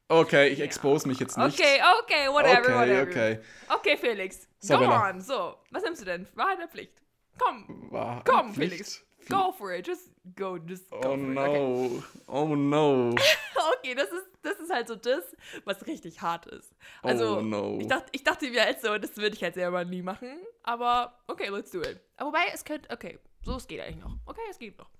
Okay, 0.09 0.49
ich 0.49 0.61
expose 0.61 1.07
mich 1.07 1.19
jetzt 1.19 1.37
nicht. 1.37 1.61
Okay, 1.61 1.81
okay, 2.03 2.29
whatever, 2.29 2.59
okay, 2.61 2.75
whatever. 2.75 3.03
okay. 3.11 3.41
Okay, 3.69 3.97
Felix. 3.97 4.49
So, 4.59 4.75
Go 4.75 4.81
Bella. 4.81 5.11
on. 5.11 5.21
So, 5.21 5.57
was 5.71 5.83
nimmst 5.83 6.01
du 6.01 6.05
denn? 6.07 6.27
Wahrheit 6.35 6.59
oder 6.59 6.69
Pflicht? 6.69 7.03
Komm, 7.39 7.91
War 7.91 8.23
komm, 8.25 8.55
Pflicht. 8.55 8.73
Felix. 8.73 9.05
Go 9.29 9.53
for 9.53 9.73
it. 9.73 9.87
Just 9.87 10.11
go, 10.35 10.59
just 10.59 10.91
go 10.91 10.99
Oh 10.99 11.17
for 11.17 11.33
it. 11.33 11.39
Okay. 11.39 11.59
no. 11.59 12.05
Oh 12.29 12.55
no. 12.55 13.11
okay, 13.79 13.95
das 13.95 14.11
ist, 14.11 14.27
das 14.43 14.59
ist 14.61 14.71
halt 14.71 14.89
so 14.89 14.97
das, 14.97 15.25
was 15.65 15.87
richtig 15.87 16.21
hart 16.21 16.47
ist. 16.47 16.75
Also, 17.03 17.39
oh 17.39 17.43
no. 17.43 17.79
ich, 17.81 17.87
dachte, 17.89 18.09
ich 18.13 18.25
dachte 18.25 18.51
mir 18.51 18.63
halt 18.63 18.81
so, 18.81 18.97
das 18.99 19.17
würde 19.17 19.37
ich 19.37 19.43
halt 19.43 19.55
selber 19.55 19.85
nie 19.85 20.03
machen. 20.03 20.39
Aber 20.63 21.19
okay, 21.27 21.49
let's 21.49 21.71
do 21.71 21.81
it. 21.81 22.01
Aber 22.17 22.29
wobei, 22.29 22.47
es 22.53 22.65
könnte, 22.65 22.89
okay, 22.91 23.19
so, 23.43 23.57
es 23.57 23.67
geht 23.67 23.81
eigentlich 23.81 24.03
noch. 24.03 24.17
Okay, 24.27 24.41
es 24.51 24.59
geht 24.59 24.79
noch. 24.79 24.91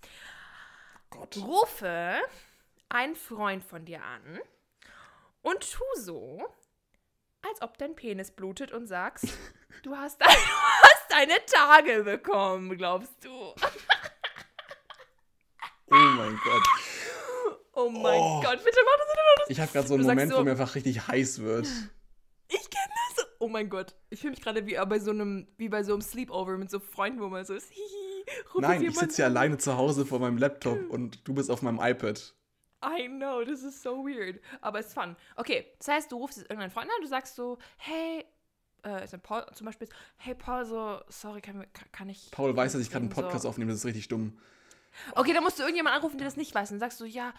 Gott. 1.11 1.37
Rufe 1.37 2.21
einen 2.89 3.17
Freund 3.17 3.65
von 3.65 3.85
dir 3.85 4.03
an 4.03 4.41
und 5.43 5.71
tu 5.73 5.85
so, 5.97 6.43
als 7.43 7.63
ob 7.63 7.79
dein 7.79 7.95
Penis 7.95 8.31
blutet 8.31 8.73
und 8.73 8.87
sagst, 8.87 9.27
du 9.83 9.97
hast, 9.97 10.21
dein, 10.21 10.29
du 10.35 10.35
hast 10.35 11.11
deine 11.11 11.35
Tage 11.47 12.03
bekommen, 12.05 12.77
glaubst 12.77 13.25
du. 13.25 13.55
Oh 16.17 16.23
mein 16.23 16.41
Gott. 16.43 16.63
Oh 17.75 17.91
mein 17.91 18.21
Oh. 18.21 18.41
Gott, 18.43 18.65
bitte 18.65 18.79
mach 18.85 18.97
das, 18.97 19.07
bitte 19.07 19.23
mach 19.27 19.41
das. 19.43 19.51
Ich 19.51 19.61
habe 19.61 19.73
gerade 19.73 19.87
so 19.89 19.95
einen 19.95 20.03
Du 20.05 20.09
Moment, 20.09 20.33
so- 20.33 20.39
wo 20.39 20.45
mir 20.45 20.53
einfach 20.53 20.75
richtig 20.75 21.07
heiß 21.09 21.41
wird. 21.43 21.67
Ich 22.49 22.71
kenne 22.71 22.93
das. 23.17 23.27
Oh 23.39 23.49
mein 23.49 23.69
Gott. 23.69 23.95
Ich 24.09 24.21
fühle 24.21 24.31
mich 24.31 24.41
gerade 24.41 24.67
wie 24.67 24.77
bei 24.89 24.99
so 24.99 25.11
einem, 25.11 25.47
wie 25.59 25.69
bei 25.69 25.83
so 25.83 25.93
einem 25.93 26.01
Sleepover 26.01 26.57
mit 26.57 26.71
so 26.71 26.79
Freunden, 26.81 27.21
wo 27.21 27.29
man 27.29 27.45
so 27.45 27.55
ist. 27.55 27.71
Hihi, 27.73 28.25
Nein, 28.59 28.83
ich 28.83 28.99
sitze 28.99 29.17
hier 29.17 29.25
alleine 29.27 29.59
zu 29.59 29.77
Hause 29.77 30.07
vor 30.07 30.19
meinem 30.21 30.39
Laptop 30.39 30.89
und 30.91 31.27
du 31.29 31.35
bist 31.35 31.51
auf 31.51 31.61
meinem 31.63 31.79
iPad. 31.81 32.35
I 32.85 33.09
know, 33.09 33.45
this 33.45 33.63
is 33.63 33.83
so 33.83 34.05
weird. 34.07 34.41
Aber 34.63 34.79
es 34.79 34.87
ist 34.87 34.95
fun. 34.95 35.17
Okay, 35.37 35.67
das 35.79 35.89
heißt, 35.89 36.13
du 36.13 36.17
rufst 36.17 36.39
jetzt 36.39 36.47
irgendeinen 36.51 36.71
Freund 36.71 36.89
an, 36.89 37.03
du 37.03 37.09
sagst 37.09 37.35
so, 37.37 37.59
hey, 37.79 38.25
äh, 38.85 39.07
Paul 39.19 39.45
zum 39.55 39.65
Beispiel, 39.67 39.89
hey 40.17 40.35
Paul, 40.35 40.65
so, 40.65 41.01
sorry, 41.09 41.41
kann, 41.41 41.67
kann- 41.93 42.09
ich. 42.09 42.31
Paul 42.31 42.57
weiß, 42.57 42.73
dass 42.73 42.83
ich 42.83 42.91
gerade 42.91 43.03
einen 43.05 43.11
Podcast 43.13 43.43
so. 43.43 43.49
aufnehme, 43.49 43.71
das 43.73 43.81
ist 43.81 43.87
richtig 43.87 44.09
dumm. 44.09 44.39
Okay, 45.15 45.33
dann 45.33 45.43
musst 45.43 45.59
du 45.59 45.63
irgendjemanden 45.63 45.99
anrufen, 45.99 46.19
der 46.19 46.27
das 46.27 46.37
nicht 46.37 46.55
weiß. 46.55 46.73
Und 46.73 46.79
sagst 46.79 47.01
du, 47.01 47.05
ja, 47.05 47.33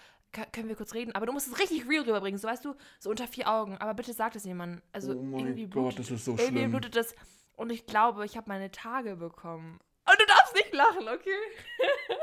können 0.52 0.68
wir 0.68 0.76
kurz 0.76 0.94
reden. 0.94 1.14
Aber 1.14 1.26
du 1.26 1.32
musst 1.32 1.48
es 1.48 1.60
richtig 1.60 1.88
real 1.88 2.04
rüberbringen, 2.04 2.40
so 2.40 2.48
weißt 2.48 2.66
du, 2.66 2.76
so 3.00 3.10
unter 3.10 3.28
vier 3.28 3.50
Augen. 3.50 3.78
Aber 3.78 3.94
bitte 3.94 4.14
sag 4.14 4.34
das 4.34 4.44
jemandem. 4.46 4.82
Also 4.92 5.14
oh 5.14 5.22
mein 5.22 5.40
irgendwie 5.40 5.64
Gott, 5.66 5.72
blutet, 5.72 6.00
das 6.00 6.12
ist 6.12 6.26
so 6.26 6.32
irgendwie 6.32 6.60
schlimm. 6.60 6.72
blutet 6.72 6.96
das. 6.96 7.16
Und 7.56 7.72
ich 7.72 7.86
glaube, 7.86 8.26
ich 8.26 8.38
habe 8.38 8.50
meine 8.50 8.72
Tage 8.72 9.16
bekommen. 9.16 9.80
Und 10.10 10.20
du 10.20 10.26
darfst 10.26 10.56
nicht 10.56 10.74
lachen, 10.74 11.08
okay? 11.08 11.30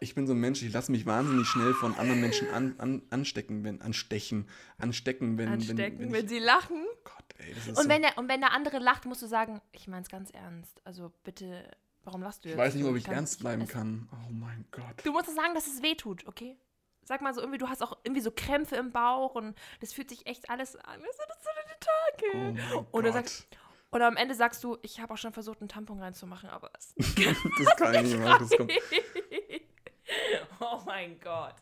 Ich 0.00 0.14
bin 0.14 0.26
so 0.26 0.32
ein 0.32 0.38
Mensch, 0.38 0.62
ich 0.62 0.72
lasse 0.72 0.90
mich 0.90 1.06
wahnsinnig 1.06 1.46
schnell 1.46 1.74
von 1.74 1.94
anderen 1.96 2.20
Menschen 2.20 2.48
an, 2.50 2.74
an, 2.78 3.02
anstecken, 3.10 3.62
wenn, 3.64 3.80
anstechen, 3.80 4.48
anstecken, 4.78 5.38
wenn, 5.38 5.48
Anstecken, 5.48 5.98
wenn, 5.98 5.98
wenn, 5.98 6.12
wenn 6.12 6.24
ich, 6.24 6.30
sie 6.30 6.38
lachen. 6.38 6.84
Gott, 7.04 7.24
ey, 7.38 7.54
das 7.54 7.68
ist 7.68 7.78
Und 7.78 7.84
so, 7.84 7.88
wenn, 7.88 8.02
der, 8.02 8.18
und 8.18 8.28
wenn 8.28 8.40
der 8.40 8.52
andere 8.52 8.78
lacht, 8.78 9.06
musst 9.06 9.22
du 9.22 9.26
sagen, 9.26 9.60
ich 9.72 9.86
meine 9.88 10.02
es 10.02 10.08
ganz 10.08 10.30
ernst. 10.30 10.80
Also 10.84 11.12
bitte, 11.22 11.68
warum 12.04 12.22
lachst 12.22 12.44
du 12.44 12.48
ich 12.48 12.54
jetzt? 12.54 12.58
weiß 12.58 12.74
nicht, 12.74 12.84
ob 12.84 12.96
ich 12.96 13.04
kann- 13.04 13.14
ernst 13.14 13.40
bleiben 13.40 13.66
kann. 13.66 14.08
Oh 14.12 14.32
mein 14.32 14.64
Gott. 14.70 15.04
Du 15.04 15.12
musst 15.12 15.26
sagen, 15.34 15.54
dass 15.54 15.66
es 15.66 15.82
weh 15.82 15.94
tut, 15.94 16.26
okay? 16.26 16.56
Sag 17.04 17.20
mal 17.20 17.34
so 17.34 17.40
irgendwie, 17.40 17.58
du 17.58 17.68
hast 17.68 17.82
auch 17.82 17.98
irgendwie 18.04 18.22
so 18.22 18.30
Krämpfe 18.30 18.76
im 18.76 18.92
Bauch 18.92 19.34
und 19.34 19.56
das 19.80 19.92
fühlt 19.92 20.08
sich 20.08 20.26
echt 20.26 20.48
alles 20.50 20.76
an. 20.76 21.00
Das 21.00 21.16
sind 21.16 21.26
so 21.42 21.50
deine 21.56 21.74
Oh 21.74 22.54
Tage. 22.54 22.76
mein 22.76 22.86
Und 22.92 23.04
er 23.04 23.12
Gott. 23.12 23.28
sagt- 23.28 23.46
Und 23.90 24.02
am 24.02 24.16
Ende 24.16 24.34
sagst 24.34 24.62
du, 24.64 24.78
ich 24.82 25.00
habe 25.00 25.12
auch 25.12 25.18
schon 25.18 25.32
versucht, 25.32 25.60
einen 25.60 25.68
Tampon 25.68 25.98
reinzumachen, 26.00 26.48
aber 26.48 26.70
es 26.78 26.94
das 27.58 27.76
kann 27.76 27.94
ich 27.94 28.02
nicht 28.02 28.18
machen. 28.20 28.46
Das 28.48 28.56
kommt, 28.56 28.72
Oh 30.60 30.80
mein 30.86 31.18
Gott. 31.20 31.54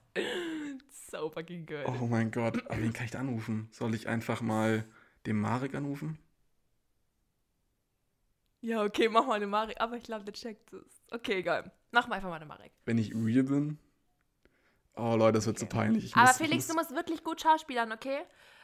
So 1.11 1.31
fucking 1.31 1.67
good. 1.67 1.85
oh 1.87 2.07
mein 2.07 2.31
Gott. 2.31 2.63
Aber 2.67 2.79
wen 2.81 2.93
kann 2.93 3.05
ich 3.05 3.11
da 3.13 3.19
anrufen? 3.21 3.69
Soll 3.73 3.95
ich 3.95 4.09
einfach 4.09 4.41
mal 4.43 4.85
den 5.27 5.37
Marek 5.41 5.75
anrufen? 5.75 6.19
Ja, 8.61 8.83
okay, 8.83 9.09
mach 9.09 9.27
mal 9.27 9.35
eine 9.35 9.47
Marek. 9.47 9.81
Aber 9.81 9.97
ich 9.97 10.05
glaube, 10.05 10.25
der 10.25 10.35
checkt 10.35 10.73
es. 10.73 11.03
Okay, 11.11 11.39
egal. 11.39 11.73
Mach 11.91 12.09
mal 12.09 12.17
einfach 12.17 12.29
mal 12.29 12.37
eine 12.37 12.47
Marek. 12.47 12.73
Wenn 12.85 12.99
ich 12.99 13.15
real 13.15 13.45
bin? 13.45 13.79
Oh 14.97 15.17
Leute, 15.17 15.39
das 15.39 15.47
wird 15.47 15.59
so 15.59 15.67
peinlich. 15.67 16.05
Ich 16.05 16.17
Aber 16.17 16.27
muss, 16.27 16.37
Felix, 16.37 16.65
ich 16.65 16.71
du 16.71 16.75
muss, 16.75 16.85
musst 16.85 16.97
wirklich 16.97 17.25
gut 17.25 17.41
schauspielern, 17.41 17.93
okay? 17.93 18.21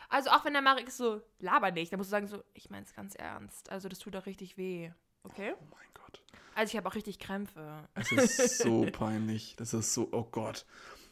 Also 0.09 0.31
auch 0.31 0.45
wenn 0.45 0.53
der 0.53 0.63
Marek 0.63 0.89
ist 0.89 0.99
so, 0.99 1.23
laber 1.39 1.71
nicht, 1.71 1.93
dann 1.93 1.99
musst 1.99 2.11
du 2.11 2.13
sagen 2.13 2.27
so, 2.27 2.43
ich 2.55 2.71
mein's 2.71 2.95
ganz 2.95 3.15
ernst. 3.15 3.71
Also 3.71 3.89
das 3.89 3.99
tut 3.99 4.15
doch 4.15 4.27
richtig 4.27 4.57
weh. 4.57 4.91
Okay? 5.23 5.55
Oh 5.59 5.65
mein 5.71 5.89
Gott. 5.95 6.23
Also 6.55 6.73
ich 6.73 6.77
habe 6.77 6.89
auch 6.89 6.95
richtig 6.95 7.19
Krämpfe. 7.19 7.89
Es 7.95 8.13
ist 8.13 8.59
so 8.59 8.87
peinlich. 8.93 9.57
Das 9.57 9.75
ist 9.75 9.95
so, 9.95 10.09
oh 10.13 10.25
Gott. 10.25 10.67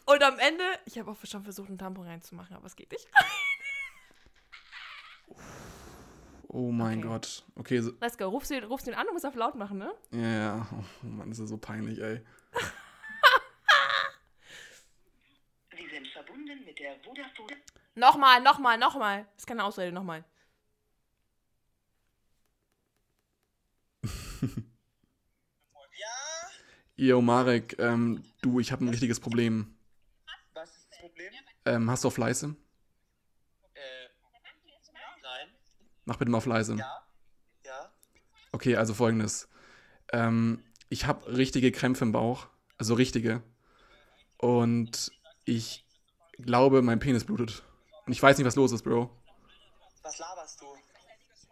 Und 0.06 0.22
am 0.22 0.38
Ende, 0.38 0.64
ich 0.84 0.98
habe 0.98 1.10
auch 1.10 1.16
schon 1.24 1.42
versucht, 1.42 1.68
einen 1.68 1.78
Tampon 1.78 2.06
reinzumachen, 2.06 2.54
aber 2.54 2.66
es 2.66 2.76
geht 2.76 2.92
nicht. 2.92 3.08
Oh 6.54 6.70
mein 6.70 7.00
Okay. 7.00 7.08
Gott. 7.08 7.44
Okay, 7.56 7.80
so, 7.80 7.90
Let's 8.00 8.16
go. 8.16 8.28
Rufst 8.28 8.50
du, 8.50 8.54
ihn- 8.54 8.62
rufst 8.64 8.86
du 8.86 8.92
ihn 8.92 8.96
an, 8.96 9.06
du 9.08 9.12
musst 9.12 9.26
auf 9.26 9.34
laut 9.34 9.56
machen, 9.56 9.78
ne? 9.78 9.92
ja, 10.12 10.20
ja. 10.20 10.68
Oh 11.02 11.06
Mann, 11.06 11.28
das 11.28 11.40
ist 11.40 11.48
so 11.48 11.58
peinlich, 11.58 12.00
ey. 12.00 12.20
Sie 15.76 15.88
sind 15.88 16.06
verbunden 16.08 16.64
mit 16.64 16.78
der 16.78 16.96
Vodafone. 17.00 17.56
Nochmal, 17.96 18.40
nochmal, 18.40 18.78
nochmal. 18.78 19.24
Das 19.34 19.42
ist 19.42 19.46
keine 19.46 19.64
Ausrede, 19.64 19.90
nochmal. 19.90 20.24
Yo, 26.96 27.20
Marek, 27.20 27.76
ähm, 27.80 28.22
du, 28.42 28.60
ich 28.60 28.70
habe 28.70 28.84
ein 28.84 28.88
richtiges 28.88 29.18
Problem. 29.18 29.76
Was 30.52 30.70
ist 30.76 30.86
das 30.90 30.98
Problem? 31.00 31.32
Ähm, 31.64 31.90
hast 31.90 32.04
du 32.04 32.08
auf 32.08 32.18
leise? 32.18 32.54
Äh, 33.74 34.08
nein. 35.20 35.48
Mach 36.04 36.16
bitte 36.16 36.30
mal 36.30 36.38
auf 36.38 36.46
leise. 36.46 36.76
Ja. 36.76 37.04
Ja. 37.64 37.92
Okay, 38.52 38.76
also 38.76 38.94
folgendes. 38.94 39.48
Ähm, 40.12 40.62
ich 40.88 41.06
habe 41.06 41.36
richtige 41.36 41.72
Krämpfe 41.72 42.04
im 42.04 42.12
Bauch. 42.12 42.48
Also 42.78 42.94
richtige. 42.94 43.42
Und 44.38 45.10
ich 45.44 45.86
glaube, 46.32 46.82
mein 46.82 46.98
Penis 46.98 47.24
blutet. 47.24 47.62
Und 48.06 48.12
ich 48.12 48.22
weiß 48.22 48.36
nicht, 48.36 48.46
was 48.46 48.56
los 48.56 48.72
ist, 48.72 48.82
Bro. 48.82 49.10
Was 50.02 50.18
laberst 50.18 50.60
du? 50.60 50.66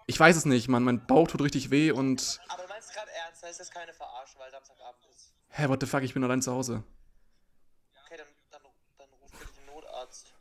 Ich 0.07 0.19
weiß 0.19 0.37
es 0.37 0.45
nicht, 0.45 0.69
Mann. 0.69 0.85
Mein 0.85 1.07
Bauch 1.07 1.29
tut 1.29 1.41
richtig 1.41 1.71
weh 1.71 1.91
und. 1.91 2.41
Aber 2.49 2.63
du 2.63 2.69
meinst 2.69 2.93
gerade 2.93 3.11
ernst, 3.25 3.43
da 3.43 3.49
ist 3.49 3.61
das 3.61 3.71
keine 3.71 3.93
Verarsche, 3.95 4.39
weil 4.39 4.51
Samstagabend 4.51 5.03
ist. 5.11 5.33
Hä, 5.49 5.69
what 5.69 5.81
the 5.81 5.87
fuck, 5.87 6.03
ich 6.03 6.13
bin 6.13 6.23
allein 6.25 6.43
zu 6.43 6.53
Hause. 6.53 6.83
Okay, 8.05 8.17
dann, 8.19 8.27
dann, 8.51 8.63
dann 8.99 9.09
ruf 9.21 9.31
bitte 9.31 9.53
den 9.53 9.67
Notarzt. 9.67 10.35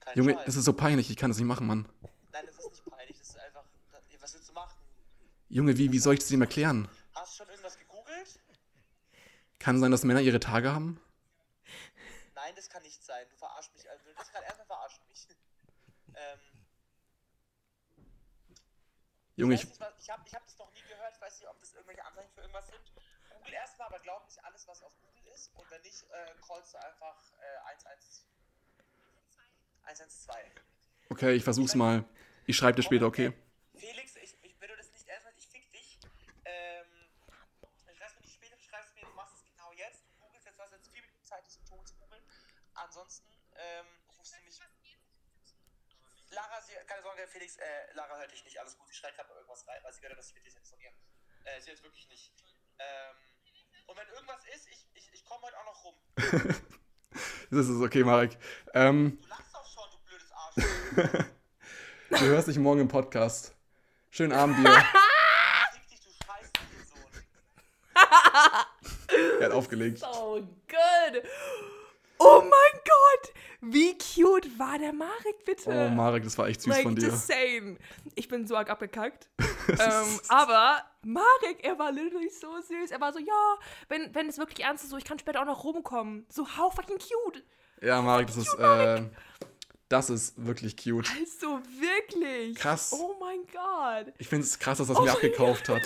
Kein 0.00 0.16
Junge, 0.16 0.34
Scheiß. 0.34 0.44
das 0.46 0.56
ist 0.56 0.64
so 0.64 0.72
peinlich, 0.72 1.10
ich 1.10 1.16
kann 1.16 1.30
das 1.30 1.38
nicht 1.38 1.46
machen, 1.46 1.66
Mann. 1.66 1.88
Nein, 2.32 2.44
das 2.46 2.58
ist 2.58 2.70
nicht 2.70 2.84
peinlich, 2.90 3.18
das 3.18 3.28
ist 3.28 3.38
einfach. 3.38 3.64
Machen? 4.52 4.78
Junge, 5.48 5.76
wie, 5.78 5.92
wie 5.92 5.98
soll 5.98 6.14
ich 6.14 6.20
das 6.20 6.30
ihm 6.30 6.40
erklären? 6.40 6.88
Hast 7.14 7.34
du 7.34 7.36
schon 7.38 7.48
irgendwas 7.50 7.78
gegoogelt? 7.78 8.40
Kann 9.58 9.80
sein, 9.80 9.90
dass 9.90 10.04
Männer 10.04 10.20
ihre 10.20 10.40
Tage 10.40 10.72
haben? 10.72 11.00
Nein, 12.34 12.54
das 12.56 12.68
kann 12.68 12.82
nicht 12.82 13.02
sein. 13.04 13.26
Du 13.30 13.36
verarschst 13.36 13.72
mich. 13.74 13.88
Also, 13.88 14.04
du 14.04 14.16
willst 14.16 14.32
gerade 14.32 14.44
erstmal 14.46 14.66
verarschen 14.66 15.04
mich. 15.08 15.28
ähm, 16.14 16.38
Junge, 19.36 19.54
ich 19.54 19.62
ich. 19.62 19.68
weiß 19.70 19.78
nicht, 19.78 19.80
was, 19.80 20.02
ich 20.02 20.10
habe 20.10 20.22
ich 20.26 20.34
hab 20.34 20.44
das 20.44 20.58
noch 20.58 20.72
nie 20.72 20.82
gehört. 20.88 21.14
Ich 21.14 21.20
weiß 21.20 21.38
nicht, 21.40 21.48
ob 21.48 21.58
das 21.60 21.72
irgendwelche 21.74 22.04
Anzeichen 22.04 22.30
für 22.34 22.40
irgendwas 22.40 22.66
sind. 22.68 22.92
Google 23.34 23.52
erstmal, 23.54 23.88
aber 23.88 23.98
glaub 24.00 24.24
nicht 24.26 24.44
alles, 24.44 24.66
was 24.68 24.82
auf 24.82 24.92
Google 25.00 25.32
ist. 25.32 25.50
Und 25.54 25.70
wenn 25.70 25.80
nicht, 25.82 26.02
äh, 26.10 26.34
callst 26.46 26.74
du 26.74 26.78
einfach 26.78 27.16
äh, 27.40 27.58
112. 27.70 28.26
112. 29.84 30.46
Okay, 31.10 31.32
ich 31.34 31.44
versuch's 31.44 31.74
mal. 31.74 32.04
Ich 32.46 32.56
schreibe 32.56 32.76
dir 32.76 32.82
später, 32.82 33.06
okay? 33.06 33.32
Felix, 33.74 34.16
ich, 34.16 34.36
ich, 34.42 34.60
wenn 34.60 34.68
du 34.68 34.76
das 34.76 34.90
nicht 34.92 35.08
ernst 35.08 35.24
meinst, 35.24 35.38
ich 35.40 35.48
fick 35.48 35.72
dich. 35.72 35.98
Ähm, 36.44 36.86
schreibst 37.96 38.16
mir 38.16 38.22
nicht 38.22 38.34
später, 38.34 38.56
du 38.56 38.62
schreibst 38.62 38.94
mir, 38.94 39.02
du 39.02 39.12
machst 39.12 39.34
es 39.36 39.44
genau 39.44 39.72
jetzt. 39.72 40.04
Du 40.06 40.26
googelst 40.26 40.46
jetzt, 40.46 40.58
du 40.58 40.62
hast 40.62 40.72
jetzt 40.72 40.88
vier 40.90 41.02
Minuten 41.02 41.24
Zeit, 41.24 41.44
diesen 41.46 41.64
Ton 41.64 41.84
zu 41.86 41.94
googeln. 41.96 42.22
Ansonsten 42.92 43.26
ähm, 43.56 43.86
rufst 44.18 44.34
du 44.34 44.36
mich. 44.82 44.98
Lara, 46.28 46.60
sie, 46.60 46.74
keine 46.86 47.02
Sorge, 47.02 47.26
Felix, 47.26 47.56
äh, 47.56 47.94
Lara 47.94 48.18
hört 48.18 48.30
dich 48.30 48.44
nicht, 48.44 48.60
alles 48.60 48.76
gut. 48.76 48.86
Sie 48.86 48.94
schreit 48.94 49.16
gerade 49.16 49.32
irgendwas 49.32 49.66
rein, 49.66 49.82
weil 49.82 49.94
sie 49.94 50.02
gehört 50.02 50.18
dass 50.18 50.28
ich 50.28 50.34
mit 50.34 50.44
dir 50.44 50.52
telefoniere. 50.52 50.92
Äh, 51.44 51.60
sie 51.62 51.70
hört 51.70 51.82
wirklich 51.84 52.06
nicht. 52.10 52.34
Ähm, 52.78 53.16
und 53.86 53.96
wenn 53.96 54.08
irgendwas 54.08 54.44
ist, 54.54 54.68
ich, 54.68 54.86
ich, 54.92 55.10
ich 55.14 55.24
komme 55.24 55.40
heute 55.42 55.58
auch 55.58 55.64
noch 55.64 55.84
rum. 55.84 55.94
Das 57.50 57.68
ist 57.68 57.80
okay, 57.80 58.04
Marek. 58.04 58.38
Ähm, 58.72 59.18
Du 59.20 59.28
lachst 59.28 59.54
doch 59.54 59.66
schon, 59.66 59.90
du 59.90 59.98
blödes 60.06 60.32
Arsch. 60.32 61.26
du 62.10 62.26
hörst 62.26 62.48
dich 62.48 62.58
morgen 62.58 62.80
im 62.80 62.88
Podcast. 62.88 63.54
Schönen 64.10 64.32
Abend 64.32 64.58
dir. 64.58 64.70
Er 69.40 69.46
hat 69.46 69.52
aufgelegt. 69.52 69.98
So 69.98 70.46
good. 70.68 71.22
Oh 72.24 72.40
mein 72.40 72.80
Gott. 72.84 73.34
Wie 73.64 73.96
cute 73.96 74.58
war 74.58 74.78
der 74.78 74.92
Marek, 74.92 75.44
bitte? 75.44 75.70
Oh, 75.70 75.88
Marek, 75.88 76.24
das 76.24 76.36
war 76.36 76.48
echt 76.48 76.62
süß 76.62 76.72
like, 76.72 76.82
von 76.82 76.96
dir. 76.96 77.08
just 77.08 77.26
saying. 77.26 77.78
Ich 78.14 78.28
bin 78.28 78.46
so 78.46 78.56
arg 78.56 78.68
abgekackt. 78.70 79.28
ähm, 79.68 80.20
aber 80.28 80.82
Marek, 81.04 81.62
er 81.62 81.78
war 81.78 81.92
literally 81.92 82.28
so 82.28 82.60
süß. 82.60 82.90
Er 82.90 83.00
war 83.00 83.12
so, 83.12 83.20
ja, 83.20 83.58
wenn, 83.88 84.14
wenn 84.14 84.28
es 84.28 84.38
wirklich 84.38 84.64
ernst 84.64 84.84
ist, 84.84 84.90
so, 84.90 84.96
ich 84.96 85.04
kann 85.04 85.18
später 85.18 85.40
auch 85.40 85.46
noch 85.46 85.62
rumkommen. 85.64 86.26
So, 86.28 86.44
how 86.56 86.74
fucking 86.74 86.98
cute. 86.98 87.44
Ja, 87.80 88.02
Marek, 88.02 88.28
das 88.28 88.36
ist, 88.36 88.54
äh, 88.54 89.02
das 89.88 90.10
ist 90.10 90.44
wirklich 90.44 90.76
cute. 90.76 91.08
Also, 91.20 91.60
wirklich. 91.78 92.56
Krass. 92.56 92.92
Oh 92.92 93.14
mein 93.20 93.40
Gott. 93.52 94.12
Ich 94.18 94.28
finde 94.28 94.44
es 94.44 94.58
krass, 94.58 94.78
dass 94.78 94.88
er 94.88 94.96
es 94.96 95.02
mir 95.02 95.12
abgekauft 95.12 95.68
hat. 95.68 95.82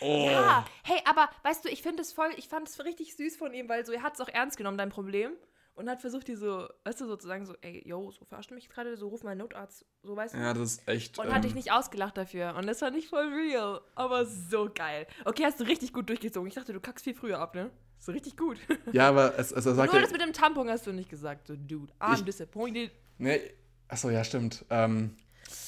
Oh. 0.00 0.28
Ja, 0.30 0.64
hey, 0.84 1.00
aber 1.04 1.28
weißt 1.42 1.64
du, 1.64 1.68
ich 1.68 1.82
finde 1.82 2.02
es 2.02 2.12
voll, 2.12 2.30
ich 2.36 2.48
fand 2.48 2.68
es 2.68 2.82
richtig 2.84 3.16
süß 3.16 3.36
von 3.36 3.52
ihm, 3.54 3.68
weil 3.68 3.84
so, 3.86 3.92
er 3.92 4.02
hat 4.02 4.14
es 4.14 4.20
auch 4.20 4.28
ernst 4.28 4.56
genommen, 4.56 4.78
dein 4.78 4.90
Problem. 4.90 5.32
Und 5.74 5.88
hat 5.88 6.00
versucht, 6.00 6.26
die 6.26 6.34
so, 6.34 6.66
weißt 6.84 7.00
du, 7.02 7.06
sozusagen 7.06 7.46
so, 7.46 7.54
ey, 7.60 7.86
yo, 7.86 8.10
so 8.10 8.24
verarscht 8.24 8.50
du 8.50 8.56
mich 8.56 8.68
gerade, 8.68 8.96
so 8.96 9.06
ruf 9.06 9.22
mal 9.22 9.30
einen 9.30 9.38
Notarzt, 9.42 9.84
so 10.02 10.16
weißt 10.16 10.34
du. 10.34 10.38
Ja, 10.38 10.52
das 10.52 10.72
ist 10.72 10.88
echt. 10.88 11.16
Und 11.20 11.32
hat 11.32 11.44
dich 11.44 11.52
Ähm, 11.52 11.56
nicht 11.58 11.70
ausgelacht 11.70 12.16
dafür. 12.16 12.56
Und 12.56 12.66
das 12.66 12.80
fand 12.80 12.96
ich 12.96 13.06
voll 13.08 13.26
real. 13.32 13.80
Aber 13.94 14.26
so 14.26 14.68
geil. 14.74 15.06
Okay, 15.24 15.44
hast 15.44 15.60
du 15.60 15.64
richtig 15.64 15.92
gut 15.92 16.08
durchgezogen. 16.08 16.48
Ich 16.48 16.54
dachte, 16.56 16.72
du 16.72 16.80
kackst 16.80 17.04
viel 17.04 17.14
früher 17.14 17.38
ab, 17.38 17.54
ne? 17.54 17.70
So 18.00 18.10
richtig 18.10 18.36
gut. 18.36 18.58
ja, 18.92 19.08
aber 19.08 19.38
es, 19.38 19.52
es, 19.52 19.66
er 19.66 19.74
sagt 19.76 19.92
Nur 19.92 20.00
ja. 20.00 20.04
das 20.04 20.10
mit 20.10 20.20
dem 20.20 20.32
Tampon 20.32 20.68
hast 20.68 20.84
du 20.84 20.92
nicht 20.92 21.10
gesagt. 21.10 21.46
So, 21.46 21.54
dude, 21.54 21.92
I'm 22.00 22.14
Ich- 22.16 22.24
disappointed. 22.24 22.90
Nee, 23.18 23.40
achso, 23.86 24.10
ja, 24.10 24.24
stimmt. 24.24 24.64
Ähm, 24.70 25.16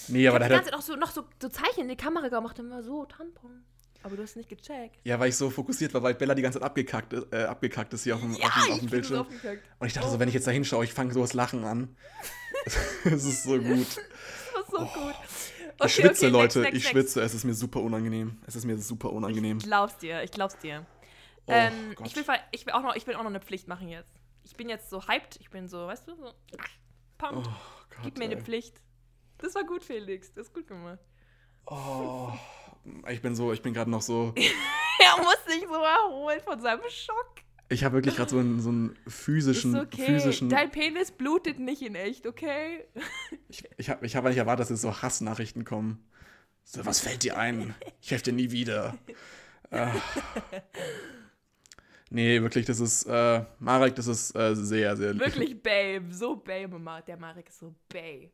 nee, 0.08 0.26
aber 0.26 0.40
da 0.40 0.48
die 0.48 0.54
hat 0.54 0.58
ganze 0.64 0.70
er. 0.70 0.72
Zeit 0.72 0.80
auch 0.80 0.82
so, 0.84 0.96
noch 0.96 1.12
so, 1.12 1.22
so 1.40 1.48
Zeichen 1.48 1.82
in 1.82 1.88
die 1.88 1.96
Kamera 1.96 2.26
gemacht. 2.26 2.58
Immer 2.58 2.82
so, 2.82 3.04
Tampon. 3.04 3.64
Aber 4.02 4.16
du 4.16 4.22
hast 4.22 4.36
nicht 4.36 4.48
gecheckt. 4.48 4.96
Ja, 5.04 5.18
weil 5.20 5.28
ich 5.28 5.36
so 5.36 5.50
fokussiert 5.50 5.92
war, 5.92 6.02
weil 6.02 6.14
Bella 6.14 6.34
die 6.34 6.42
ganze 6.42 6.58
Zeit 6.58 6.66
abgekackt, 6.66 7.12
ist- 7.12 7.32
äh, 7.32 7.44
abgekackt 7.44 7.92
ist 7.92 8.04
hier 8.04 8.14
auf 8.14 8.20
dem, 8.22 8.34
Ja, 8.34 8.46
auf 8.46 8.54
dem, 8.54 8.62
auf 8.62 8.68
ich 8.70 8.78
dem 8.80 8.90
Bildschirm. 8.90 9.26
Und 9.78 9.86
ich 9.86 9.92
dachte 9.92 10.08
Oh. 10.08 10.12
so, 10.12 10.18
wenn 10.18 10.28
ich 10.28 10.34
jetzt 10.34 10.46
da 10.46 10.50
hinschaue, 10.50 10.84
ich 10.84 10.92
fange 10.94 11.12
so 11.12 11.20
das 11.20 11.32
Lachen 11.34 11.64
an. 11.64 11.96
Es 13.04 13.24
ist 13.24 13.44
so 13.44 13.58
gut. 13.58 13.86
Das 14.54 14.72
war 14.72 14.86
so 14.86 15.00
gut. 15.00 15.14
Oh. 15.80 15.84
Ich 15.86 15.94
schwitze, 15.94 16.26
next, 16.26 16.32
Leute. 16.32 16.60
next, 16.60 16.76
ich 16.76 16.82
next. 16.84 16.90
schwitze. 16.90 17.22
Es 17.22 17.32
ist 17.34 17.44
mir 17.44 17.54
super 17.54 17.80
unangenehm. 17.80 18.38
Es 18.46 18.54
ist 18.56 18.66
mir 18.66 18.76
super 18.78 19.10
unangenehm. 19.12 19.56
Ich 19.58 19.64
glaub's 19.64 19.96
dir, 19.96 20.22
ich 20.22 20.30
glaub's 20.30 20.58
dir. 20.58 20.84
Oh, 21.46 21.52
ähm, 21.52 21.94
ich, 22.04 22.14
will, 22.16 22.24
ich, 22.52 22.66
will 22.66 22.74
auch 22.74 22.82
noch, 22.82 22.94
ich 22.96 23.06
will 23.06 23.14
auch 23.14 23.22
noch 23.22 23.30
eine 23.30 23.40
Pflicht 23.40 23.66
machen 23.66 23.88
jetzt. 23.88 24.10
Ich 24.44 24.56
bin 24.56 24.68
jetzt 24.68 24.90
so 24.90 25.06
hyped. 25.08 25.36
Ich 25.40 25.48
bin 25.50 25.68
so, 25.68 25.86
weißt 25.86 26.06
du, 26.08 26.16
so 26.16 26.32
pumped. 27.16 27.46
Oh 27.46 27.52
Gott, 27.90 27.98
Gib 28.04 28.18
mir 28.18 28.24
eine 28.26 28.36
ey. 28.36 28.42
Pflicht. 28.42 28.80
Das 29.38 29.54
war 29.54 29.64
gut, 29.64 29.82
Felix. 29.82 30.34
Das 30.34 30.48
ist 30.48 30.54
gut 30.54 30.66
gemacht. 30.66 30.98
Oh, 31.66 32.30
ich 33.08 33.22
bin 33.22 33.34
so, 33.34 33.52
ich 33.52 33.62
bin 33.62 33.74
gerade 33.74 33.90
noch 33.90 34.02
so. 34.02 34.34
Er 35.02 35.16
muss 35.22 35.38
sich 35.46 35.66
so 35.66 35.82
erholen 35.82 36.40
von 36.44 36.60
seinem 36.60 36.82
Schock. 36.90 37.36
Ich 37.70 37.84
habe 37.84 37.94
wirklich 37.94 38.16
gerade 38.16 38.30
so 38.30 38.38
einen, 38.38 38.60
so 38.60 38.68
einen 38.68 38.96
physischen, 39.08 39.74
ist 39.74 39.80
okay. 39.80 40.04
physischen. 40.04 40.50
Dein 40.50 40.70
Penis 40.70 41.10
blutet 41.10 41.58
nicht 41.58 41.80
in 41.80 41.94
echt, 41.94 42.26
okay? 42.26 42.84
Ich, 43.48 43.64
ich 43.78 43.88
habe 43.88 44.04
ich 44.04 44.14
hab 44.14 44.24
nicht 44.24 44.36
erwartet, 44.36 44.64
dass 44.64 44.68
jetzt 44.70 44.82
so 44.82 45.00
Hassnachrichten 45.00 45.64
kommen. 45.64 46.04
So, 46.64 46.84
was 46.84 47.00
fällt 47.00 47.22
dir 47.22 47.38
ein? 47.38 47.74
Ich 48.02 48.10
helfe 48.10 48.24
dir 48.24 48.32
nie 48.34 48.50
wieder. 48.50 48.98
Ah. 49.70 49.92
Nee, 52.10 52.42
wirklich, 52.42 52.66
das 52.66 52.80
ist, 52.80 53.04
äh, 53.04 53.44
Marek, 53.60 53.94
das 53.94 54.08
ist 54.08 54.34
äh, 54.34 54.54
sehr, 54.54 54.96
sehr 54.96 55.12
lieb. 55.12 55.24
Wirklich 55.24 55.62
Babe. 55.62 56.12
So 56.12 56.36
Babe, 56.36 56.78
Ma- 56.78 57.00
der 57.00 57.16
Marek 57.16 57.48
ist 57.48 57.60
so 57.60 57.74
Babe. 57.88 58.30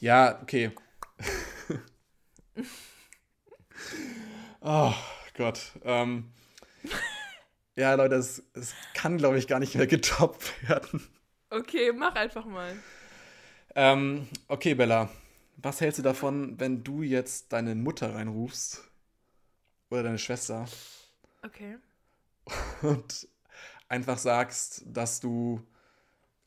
Ja, 0.00 0.40
okay. 0.42 0.72
oh 4.60 4.94
Gott. 5.34 5.72
Ähm, 5.84 6.32
ja, 7.76 7.94
Leute, 7.94 8.16
es, 8.16 8.42
es 8.54 8.74
kann, 8.94 9.18
glaube 9.18 9.38
ich, 9.38 9.46
gar 9.46 9.60
nicht 9.60 9.74
mehr 9.74 9.86
getoppt 9.86 10.68
werden. 10.68 11.06
Okay, 11.50 11.92
mach 11.92 12.14
einfach 12.14 12.44
mal. 12.44 12.76
Ähm, 13.74 14.28
okay, 14.48 14.74
Bella. 14.74 15.08
Was 15.56 15.80
hältst 15.80 15.98
du 15.98 16.02
davon, 16.02 16.58
wenn 16.60 16.84
du 16.84 17.02
jetzt 17.02 17.52
deine 17.52 17.74
Mutter 17.74 18.14
reinrufst? 18.14 18.88
Oder 19.90 20.02
deine 20.04 20.18
Schwester? 20.18 20.66
Okay. 21.44 21.76
und 22.82 23.28
einfach 23.88 24.18
sagst, 24.18 24.82
dass 24.86 25.20
du 25.20 25.62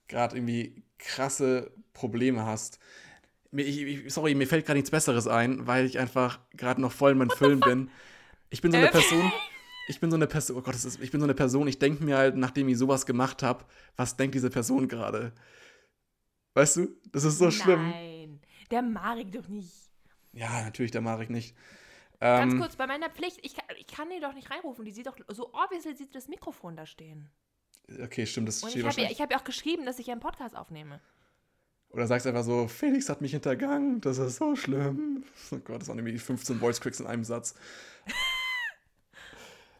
gerade 0.07 0.35
irgendwie 0.35 0.83
krasse 0.97 1.71
Probleme 1.93 2.45
hast. 2.45 2.79
Mir, 3.51 3.63
ich, 3.65 3.81
ich, 3.81 4.13
sorry, 4.13 4.33
mir 4.35 4.47
fällt 4.47 4.65
gerade 4.65 4.77
nichts 4.77 4.91
Besseres 4.91 5.27
ein, 5.27 5.67
weil 5.67 5.85
ich 5.85 5.99
einfach 5.99 6.39
gerade 6.51 6.81
noch 6.81 6.91
voll 6.91 7.11
in 7.11 7.17
meinem 7.17 7.31
Film 7.31 7.59
bin. 7.59 7.91
Ich 8.49 8.61
bin 8.61 8.71
so 8.71 8.77
eine 8.77 8.87
Äh? 8.87 8.91
Person, 8.91 9.31
ich 9.87 9.99
bin 9.99 10.09
so 10.09 10.15
eine 10.15 10.27
Person, 10.27 10.57
oh 10.57 10.61
Gott, 10.61 10.73
das 10.73 10.85
ist, 10.85 11.01
ich 11.01 11.11
bin 11.11 11.19
so 11.19 11.25
eine 11.25 11.33
Person, 11.33 11.67
ich 11.67 11.79
denke 11.79 12.03
mir 12.03 12.17
halt, 12.17 12.37
nachdem 12.37 12.69
ich 12.69 12.77
sowas 12.77 13.05
gemacht 13.05 13.43
habe, 13.43 13.65
was 13.97 14.15
denkt 14.17 14.35
diese 14.35 14.49
Person 14.49 14.87
gerade? 14.87 15.33
Weißt 16.53 16.77
du? 16.77 16.87
Das 17.11 17.23
ist 17.23 17.37
so 17.37 17.51
schlimm. 17.51 17.89
Nein, 17.89 18.41
der 18.69 18.81
Marek 18.81 19.31
doch 19.31 19.47
nicht. 19.47 19.71
Ja, 20.33 20.63
natürlich, 20.63 20.91
der 20.91 21.01
Marek 21.01 21.29
nicht. 21.29 21.55
Ganz 22.35 22.53
Ähm, 22.53 22.59
kurz, 22.59 22.75
bei 22.75 22.87
meiner 22.87 23.09
Pflicht, 23.09 23.39
ich 23.43 23.55
kann, 23.55 23.65
ich 23.77 23.87
kann 23.87 24.09
die 24.09 24.19
doch 24.19 24.33
nicht 24.33 24.49
reinrufen. 24.51 24.85
Die 24.85 24.91
sieht 24.91 25.07
doch, 25.07 25.17
so 25.29 25.53
obviously 25.53 25.95
sieht 25.95 26.13
das 26.13 26.27
Mikrofon 26.27 26.75
da 26.75 26.85
stehen. 26.85 27.29
okay, 28.03 28.25
stimmt, 28.25 28.47
das 28.47 28.61
Und 28.63 28.69
steht 28.69 28.83
ich 28.83 28.87
habe 28.87 29.01
ja, 29.01 29.09
hab 29.09 29.31
ja 29.31 29.39
auch 29.39 29.43
geschrieben, 29.43 29.85
dass 29.85 29.99
ich 29.99 30.11
einen 30.11 30.21
Podcast 30.21 30.55
aufnehme. 30.55 31.01
Oder 31.91 32.07
sagst 32.07 32.25
einfach 32.25 32.43
so, 32.43 32.67
Felix 32.67 33.09
hat 33.09 33.19
mich 33.21 33.31
hintergangen, 33.31 33.99
das 34.01 34.17
ist 34.17 34.37
so 34.37 34.55
schlimm. 34.55 35.23
Oh 35.51 35.57
Gott, 35.57 35.81
das 35.81 35.87
waren 35.89 35.97
irgendwie 35.97 36.17
15 36.17 36.59
Voice 36.59 36.79
Cracks 36.79 36.99
in 36.99 37.07
einem 37.07 37.23
Satz. 37.23 37.53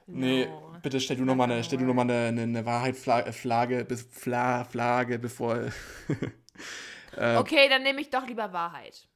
Nee, 0.08 0.46
No. 0.48 0.78
bitte 0.82 1.00
stell 1.00 1.16
du 1.18 1.24
nochmal 1.26 1.50
eine, 1.50 1.64
stell 1.64 1.80
du 1.80 1.86
noch 1.86 1.94
mal 1.94 2.02
eine, 2.02 2.28
eine, 2.28 2.42
eine 2.42 2.66
Wahrheit, 2.66 2.96
Fla- 2.98 3.32
Flagge, 3.32 3.86
bis, 3.86 4.02
Fla, 4.02 4.66
Flagge, 4.66 5.20
bevor. 5.20 5.56
äh, 7.16 7.38
Okay, 7.38 7.70
dann 7.70 7.84
nehme 7.84 8.02
ich 8.02 8.10
doch 8.10 8.28
lieber 8.28 8.52
Wahrheit. 8.52 9.08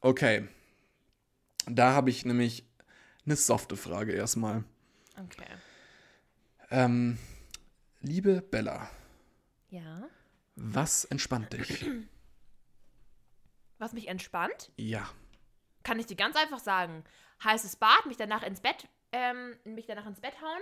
okay. 0.00 0.48
Da 1.66 1.92
habe 1.92 2.10
ich 2.10 2.24
nämlich 2.24 2.64
eine 3.26 3.36
softe 3.36 3.76
Frage 3.76 4.12
erstmal. 4.12 4.64
Okay. 5.16 5.44
Ähm, 6.70 7.18
liebe 8.00 8.40
Bella, 8.40 8.90
Ja. 9.68 10.08
Was 10.56 11.04
entspannt 11.04 11.52
dich? 11.52 11.86
Was 13.78 13.92
mich 13.92 14.08
entspannt, 14.08 14.70
ja. 14.76 15.08
kann 15.82 15.98
ich 15.98 16.06
dir 16.06 16.16
ganz 16.16 16.36
einfach 16.36 16.58
sagen. 16.58 17.04
Heißes 17.42 17.76
Bad, 17.76 18.04
mich 18.06 18.18
danach 18.18 18.42
ins 18.42 18.60
Bett, 18.60 18.88
ähm, 19.12 19.56
mich 19.64 19.86
danach 19.86 20.06
ins 20.06 20.20
Bett 20.20 20.40
hauen, 20.42 20.60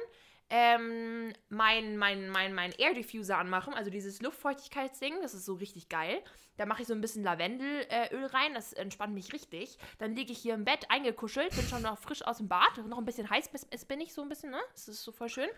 ähm, 0.50 1.32
mein, 1.50 1.96
mein, 1.98 2.30
mein, 2.30 2.54
mein 2.54 2.72
Air 2.72 2.94
Diffuser 2.94 3.38
anmachen, 3.38 3.74
also 3.74 3.90
dieses 3.90 4.22
Luftfeuchtigkeitsding, 4.22 5.20
das 5.20 5.34
ist 5.34 5.44
so 5.44 5.54
richtig 5.54 5.88
geil. 5.88 6.22
Da 6.56 6.66
mache 6.66 6.82
ich 6.82 6.88
so 6.88 6.94
ein 6.94 7.00
bisschen 7.00 7.22
Lavendelöl 7.22 7.84
äh, 7.88 8.24
rein, 8.26 8.54
das 8.54 8.72
entspannt 8.72 9.14
mich 9.14 9.32
richtig. 9.32 9.78
Dann 9.98 10.16
liege 10.16 10.32
ich 10.32 10.38
hier 10.38 10.54
im 10.54 10.64
Bett 10.64 10.86
eingekuschelt, 10.88 11.54
bin 11.54 11.64
schon 11.66 11.82
noch 11.82 11.98
frisch 11.98 12.22
aus 12.22 12.38
dem 12.38 12.48
Bad, 12.48 12.84
noch 12.88 12.98
ein 12.98 13.04
bisschen 13.04 13.30
heiß 13.30 13.50
bin 13.86 14.00
ich 14.00 14.12
so 14.12 14.22
ein 14.22 14.28
bisschen, 14.28 14.50
ne? 14.50 14.58
Das 14.72 14.88
ist 14.88 15.04
so 15.04 15.12
voll 15.12 15.28
schön. 15.28 15.48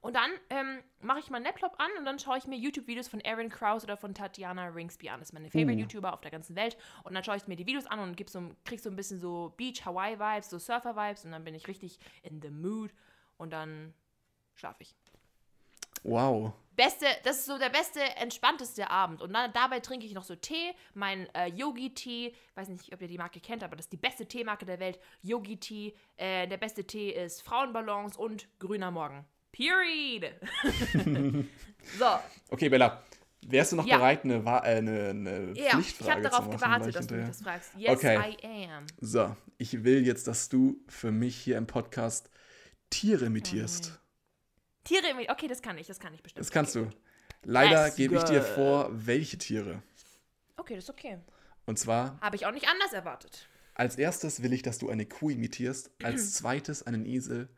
Und 0.00 0.16
dann 0.16 0.30
ähm, 0.50 0.82
mache 1.00 1.20
ich 1.20 1.30
meinen 1.30 1.44
Laptop 1.44 1.78
an 1.78 1.90
und 1.98 2.04
dann 2.04 2.18
schaue 2.18 2.38
ich 2.38 2.46
mir 2.46 2.56
YouTube-Videos 2.56 3.06
von 3.06 3.22
Aaron 3.24 3.50
Krause 3.50 3.86
oder 3.86 3.96
von 3.96 4.14
Tatjana 4.14 4.68
Ringsby 4.68 5.10
an. 5.10 5.20
Das 5.20 5.28
ist 5.28 5.32
meine 5.32 5.48
favorite 5.48 5.78
YouTuber 5.78 6.12
auf 6.12 6.22
der 6.22 6.32
ganzen 6.32 6.56
Welt. 6.56 6.76
Und 7.04 7.14
dann 7.14 7.22
schaue 7.22 7.36
ich 7.36 7.46
mir 7.46 7.56
die 7.56 7.66
Videos 7.66 7.86
an 7.86 8.00
und 8.00 8.16
gib 8.16 8.28
so, 8.28 8.50
krieg 8.64 8.80
so 8.80 8.90
ein 8.90 8.96
bisschen 8.96 9.20
so 9.20 9.54
Beach-Hawaii-Vibes, 9.56 10.50
so 10.50 10.58
Surfer-Vibes 10.58 11.24
und 11.24 11.32
dann 11.32 11.44
bin 11.44 11.54
ich 11.54 11.68
richtig 11.68 12.00
in 12.22 12.42
the 12.42 12.50
mood 12.50 12.90
und 13.36 13.52
dann 13.52 13.94
schlafe 14.58 14.82
ich. 14.82 14.94
Wow. 16.02 16.52
Beste, 16.76 17.06
das 17.24 17.38
ist 17.38 17.46
so 17.46 17.58
der 17.58 17.70
beste, 17.70 18.00
entspannteste 18.00 18.88
Abend. 18.88 19.20
Und 19.20 19.32
dann, 19.32 19.52
dabei 19.52 19.80
trinke 19.80 20.06
ich 20.06 20.14
noch 20.14 20.22
so 20.22 20.36
Tee, 20.36 20.72
mein 20.94 21.26
äh, 21.34 21.46
Yogi-Tee. 21.48 22.32
Weiß 22.54 22.68
nicht, 22.68 22.92
ob 22.94 23.02
ihr 23.02 23.08
die 23.08 23.18
Marke 23.18 23.40
kennt, 23.40 23.64
aber 23.64 23.74
das 23.74 23.86
ist 23.86 23.92
die 23.92 23.96
beste 23.96 24.26
Teemarke 24.26 24.64
der 24.64 24.78
Welt. 24.78 25.00
Yogi-Tee. 25.22 25.94
Äh, 26.16 26.46
der 26.46 26.56
beste 26.56 26.84
Tee 26.84 27.10
ist 27.10 27.42
Frauenballons 27.42 28.16
und 28.16 28.46
grüner 28.60 28.92
Morgen. 28.92 29.24
Period. 29.50 30.32
so, 31.98 32.06
Okay, 32.50 32.68
Bella. 32.68 33.02
Wärst 33.46 33.72
du 33.72 33.76
noch 33.76 33.86
Ja. 33.86 33.96
bereit, 33.96 34.24
eine, 34.24 34.34
äh, 34.34 34.48
eine, 34.60 35.08
eine 35.10 35.52
Ja, 35.54 35.64
ich 35.64 35.70
Pflichtfrage 35.70 36.10
habe 36.12 36.22
darauf 36.22 36.50
gewartet, 36.50 36.94
dass 36.94 37.06
du 37.06 37.14
mich 37.14 37.26
das 37.28 37.42
fragst. 37.42 37.70
Yes, 37.76 37.90
Okay. 37.96 38.36
I 38.44 38.68
am. 38.68 38.86
So, 39.00 39.36
ich 39.56 39.84
will 39.84 40.06
jetzt, 40.06 40.26
dass 40.28 40.48
du 40.48 40.76
für 40.88 41.10
mich 41.10 41.36
hier 41.36 41.56
im 41.56 41.66
Podcast 41.66 42.30
Tiere 42.90 43.26
imitierst. 43.26 43.98
Tiere, 44.88 45.08
im- 45.10 45.30
okay, 45.30 45.46
das 45.48 45.62
kann 45.62 45.78
ich, 45.78 45.86
das 45.86 45.98
kann 46.00 46.12
ich 46.14 46.22
bestimmt. 46.22 46.40
Das 46.44 46.50
kannst 46.50 46.74
du. 46.74 46.90
Leider 47.44 47.84
Let's 47.84 47.96
gebe 47.96 48.16
ich 48.16 48.24
dir 48.24 48.42
vor, 48.42 48.88
welche 48.92 49.38
Tiere. 49.38 49.82
Okay, 50.56 50.74
das 50.74 50.84
ist 50.84 50.90
okay. 50.90 51.18
Und 51.66 51.78
zwar, 51.78 52.18
Habe 52.20 52.36
ich 52.36 52.46
auch 52.46 52.50
nicht 52.52 52.68
anders 52.68 52.92
erwartet. 52.92 53.48
als 53.74 53.96
erstes 53.96 54.42
will 54.42 54.52
ich, 54.52 54.62
dass 54.62 54.78
du 54.78 54.88
eine 54.90 55.06
Kuh 55.06 55.30
imitierst, 55.30 55.90
als 56.02 56.34
zweites 56.34 56.82
einen 56.84 57.06
Esel, 57.06 57.48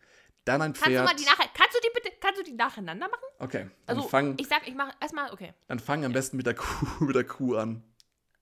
dann 0.44 0.60
ein 0.62 0.72
Kannst 0.72 0.86
du 0.86 0.90
Pferd. 0.90 1.04
mal 1.06 1.14
die 1.14 1.24
nachher, 1.24 1.48
kannst 1.54 1.76
du 1.76 1.80
die 1.82 1.90
bitte, 1.94 2.10
kannst 2.20 2.40
du 2.40 2.44
die 2.44 2.52
nacheinander 2.54 3.08
machen? 3.08 3.24
okay, 3.38 3.70
Also, 3.86 4.02
fang, 4.08 4.36
ich 4.38 4.48
sag, 4.48 4.66
ich 4.66 4.74
mache 4.74 4.92
erstmal, 5.00 5.30
okay. 5.32 5.54
dann 5.68 5.78
fang 5.78 6.04
am 6.04 6.12
besten 6.12 6.36
mit 6.36 6.46
der 6.46 6.54
Kuh, 6.54 6.86
mit 7.04 7.14
der 7.14 7.24
Kuh 7.24 7.56
an. 7.56 7.82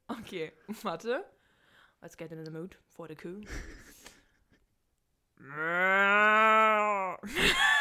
Okay, 0.09 0.53
warte. 0.83 1.25
Let's 2.01 2.17
get 2.17 2.31
in 2.33 2.45
the 2.45 2.51
mood 2.51 2.79
for 2.89 3.09
the 3.09 3.15
coup. 3.17 3.45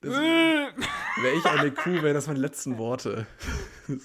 Wäre 0.00 0.72
ich 1.36 1.44
eine 1.44 1.72
Kuh, 1.72 2.02
wären 2.02 2.14
das 2.14 2.26
meine 2.26 2.38
letzten 2.38 2.78
Worte. 2.78 3.26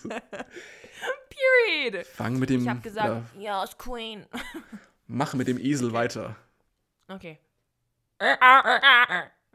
Period. 1.29 2.07
Fang 2.07 2.39
mit 2.39 2.49
dem. 2.49 2.61
Ich 2.61 2.69
habe 2.69 2.81
gesagt, 2.81 3.23
ja, 3.37 3.61
yes, 3.61 3.77
Queen. 3.77 4.25
mach 5.07 5.33
mit 5.33 5.47
dem 5.47 5.59
Esel 5.59 5.93
weiter. 5.93 6.35
Okay. 7.07 7.39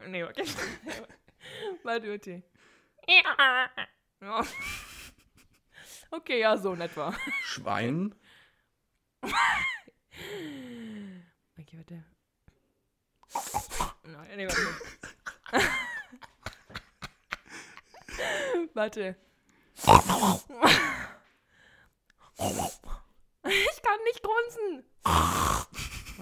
Nee, 0.07 0.23
okay. 0.23 0.45
Warte. 1.83 2.43
Ja. 3.07 4.43
Okay, 6.11 6.39
ja, 6.39 6.57
so 6.57 6.73
in 6.73 6.81
etwa. 6.81 7.13
Schwein. 7.43 8.13
Okay, 11.59 11.77
warte. 11.77 12.03
Nein, 14.03 14.37
nee, 14.37 14.47
warte. 14.47 14.61
warte. 18.73 19.15
Ich 23.43 23.81
kann 23.81 23.99
nicht 24.05 24.21
grunzen. 24.23 24.83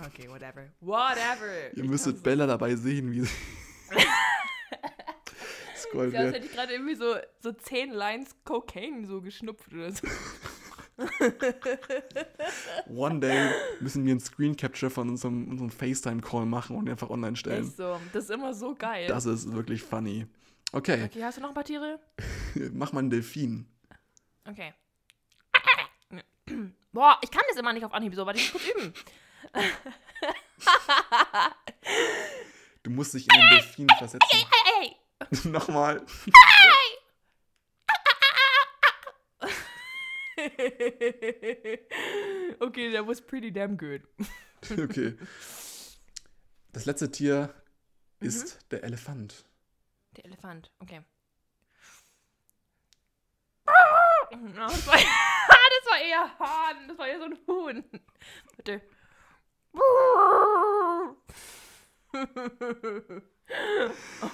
Okay, 0.05 0.29
whatever. 0.29 0.67
Whatever. 0.79 1.73
Ihr 1.73 1.83
Ich 1.83 1.89
müsstet 1.89 2.21
Bella 2.23 2.45
dabei 2.45 2.75
sehen, 2.75 3.11
wie 3.11 3.21
sie. 3.21 3.29
Scroll. 5.75 6.13
Ja, 6.13 6.19
als 6.21 6.35
hätte 6.35 6.45
ich 6.45 6.51
gerade 6.51 6.73
irgendwie 6.73 6.95
so, 6.95 7.15
so 7.39 7.51
10 7.51 7.91
Lines 7.91 8.35
Cocaine 8.43 9.07
so 9.07 9.21
geschnupft 9.21 9.73
oder 9.73 9.91
so. 9.91 10.07
One 12.87 13.19
day 13.19 13.51
müssen 13.79 14.03
wir 14.05 14.11
einen 14.11 14.19
Screen 14.19 14.55
Capture 14.55 14.89
von 14.89 15.09
unserem, 15.09 15.47
unserem 15.49 15.69
FaceTime-Call 15.69 16.45
machen 16.45 16.75
und 16.75 16.89
einfach 16.89 17.09
online 17.09 17.35
stellen. 17.35 17.65
Echt 17.65 17.77
so. 17.77 17.99
Das 18.13 18.23
ist 18.25 18.31
immer 18.31 18.53
so 18.53 18.73
geil. 18.73 19.07
Das 19.07 19.25
ist 19.25 19.51
wirklich 19.53 19.83
funny. 19.83 20.25
Okay, 20.71 21.05
okay, 21.05 21.23
hast 21.23 21.37
du 21.37 21.41
noch 21.41 21.49
ein 21.49 21.53
paar 21.53 21.63
Tiere? 21.63 21.99
mach 22.73 22.91
mal 22.93 22.99
einen 22.99 23.09
Delfin. 23.09 23.67
Okay. 24.45 24.73
Boah, 26.91 27.19
ich 27.21 27.31
kann 27.31 27.43
das 27.49 27.57
immer 27.57 27.73
nicht 27.73 27.85
auf 27.85 27.93
Anhieb 27.93 28.15
so, 28.15 28.25
warte, 28.25 28.39
ich 28.39 28.53
muss 28.53 28.63
kurz 28.63 28.75
üben. 28.75 28.93
Du 32.83 32.89
musst 32.91 33.13
dich 33.13 33.27
in 33.27 33.39
den 33.39 33.49
Delfin 33.49 33.87
versetzen. 33.97 34.29
Nochmal. 35.51 36.05
hey. 36.25 36.97
okay, 42.59 42.91
that 42.91 43.05
was 43.07 43.21
pretty 43.21 43.51
damn 43.51 43.77
good. 43.77 44.01
Okay. 44.71 45.13
Das 46.73 46.85
letzte 46.85 47.11
Tier 47.11 47.53
Mhm. 48.19 48.27
ist 48.27 48.59
der 48.71 48.83
Elefant. 48.83 49.45
Der 50.15 50.25
Elefant, 50.25 50.71
okay. 50.79 51.01
Ah, 53.67 53.73
Das 54.55 54.87
war, 54.87 54.95
das 54.95 55.85
war 55.91 55.99
eher 56.01 56.39
Hahn, 56.39 56.87
das 56.87 56.97
war 56.97 57.07
eher 57.07 57.19
so 57.19 57.25
ein 57.25 57.37
Huhn. 57.47 57.83
Warte. 58.57 58.81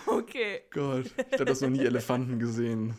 Okay. 0.08 0.62
Gott, 0.72 1.06
ich 1.06 1.34
habe 1.34 1.46
das 1.46 1.62
noch 1.62 1.70
nie 1.70 1.86
Elefanten 1.86 2.40
gesehen. 2.40 2.96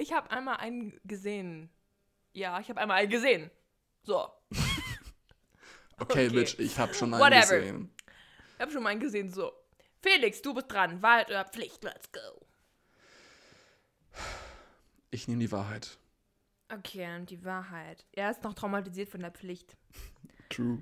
Ich 0.00 0.14
habe 0.14 0.30
einmal 0.30 0.56
einen 0.56 0.98
gesehen. 1.04 1.68
Ja, 2.32 2.58
ich 2.58 2.70
habe 2.70 2.80
einmal 2.80 2.96
einen 2.98 3.10
gesehen. 3.10 3.50
So. 4.02 4.28
Okay, 6.02 6.28
Okay. 6.28 6.34
Bitch, 6.34 6.58
ich 6.58 6.78
habe 6.78 6.94
schon 6.94 7.12
einen 7.12 7.22
Whatever. 7.22 7.58
gesehen. 7.60 7.94
Ich 8.54 8.60
habe 8.62 8.72
schon 8.72 8.82
mal 8.82 8.88
einen 8.88 9.00
gesehen. 9.00 9.28
So. 9.28 9.52
Felix, 10.00 10.40
du 10.40 10.54
bist 10.54 10.72
dran. 10.72 11.02
Wahrheit 11.02 11.28
oder 11.28 11.44
Pflicht? 11.44 11.84
Let's 11.84 12.10
go. 12.10 12.46
Ich 15.10 15.28
nehme 15.28 15.40
die 15.40 15.52
Wahrheit. 15.52 15.98
Okay, 16.72 17.14
und 17.16 17.28
die 17.28 17.44
Wahrheit. 17.44 18.06
Er 18.12 18.30
ist 18.30 18.42
noch 18.44 18.54
traumatisiert 18.54 19.10
von 19.10 19.20
der 19.20 19.30
Pflicht. 19.30 19.76
True. 20.48 20.78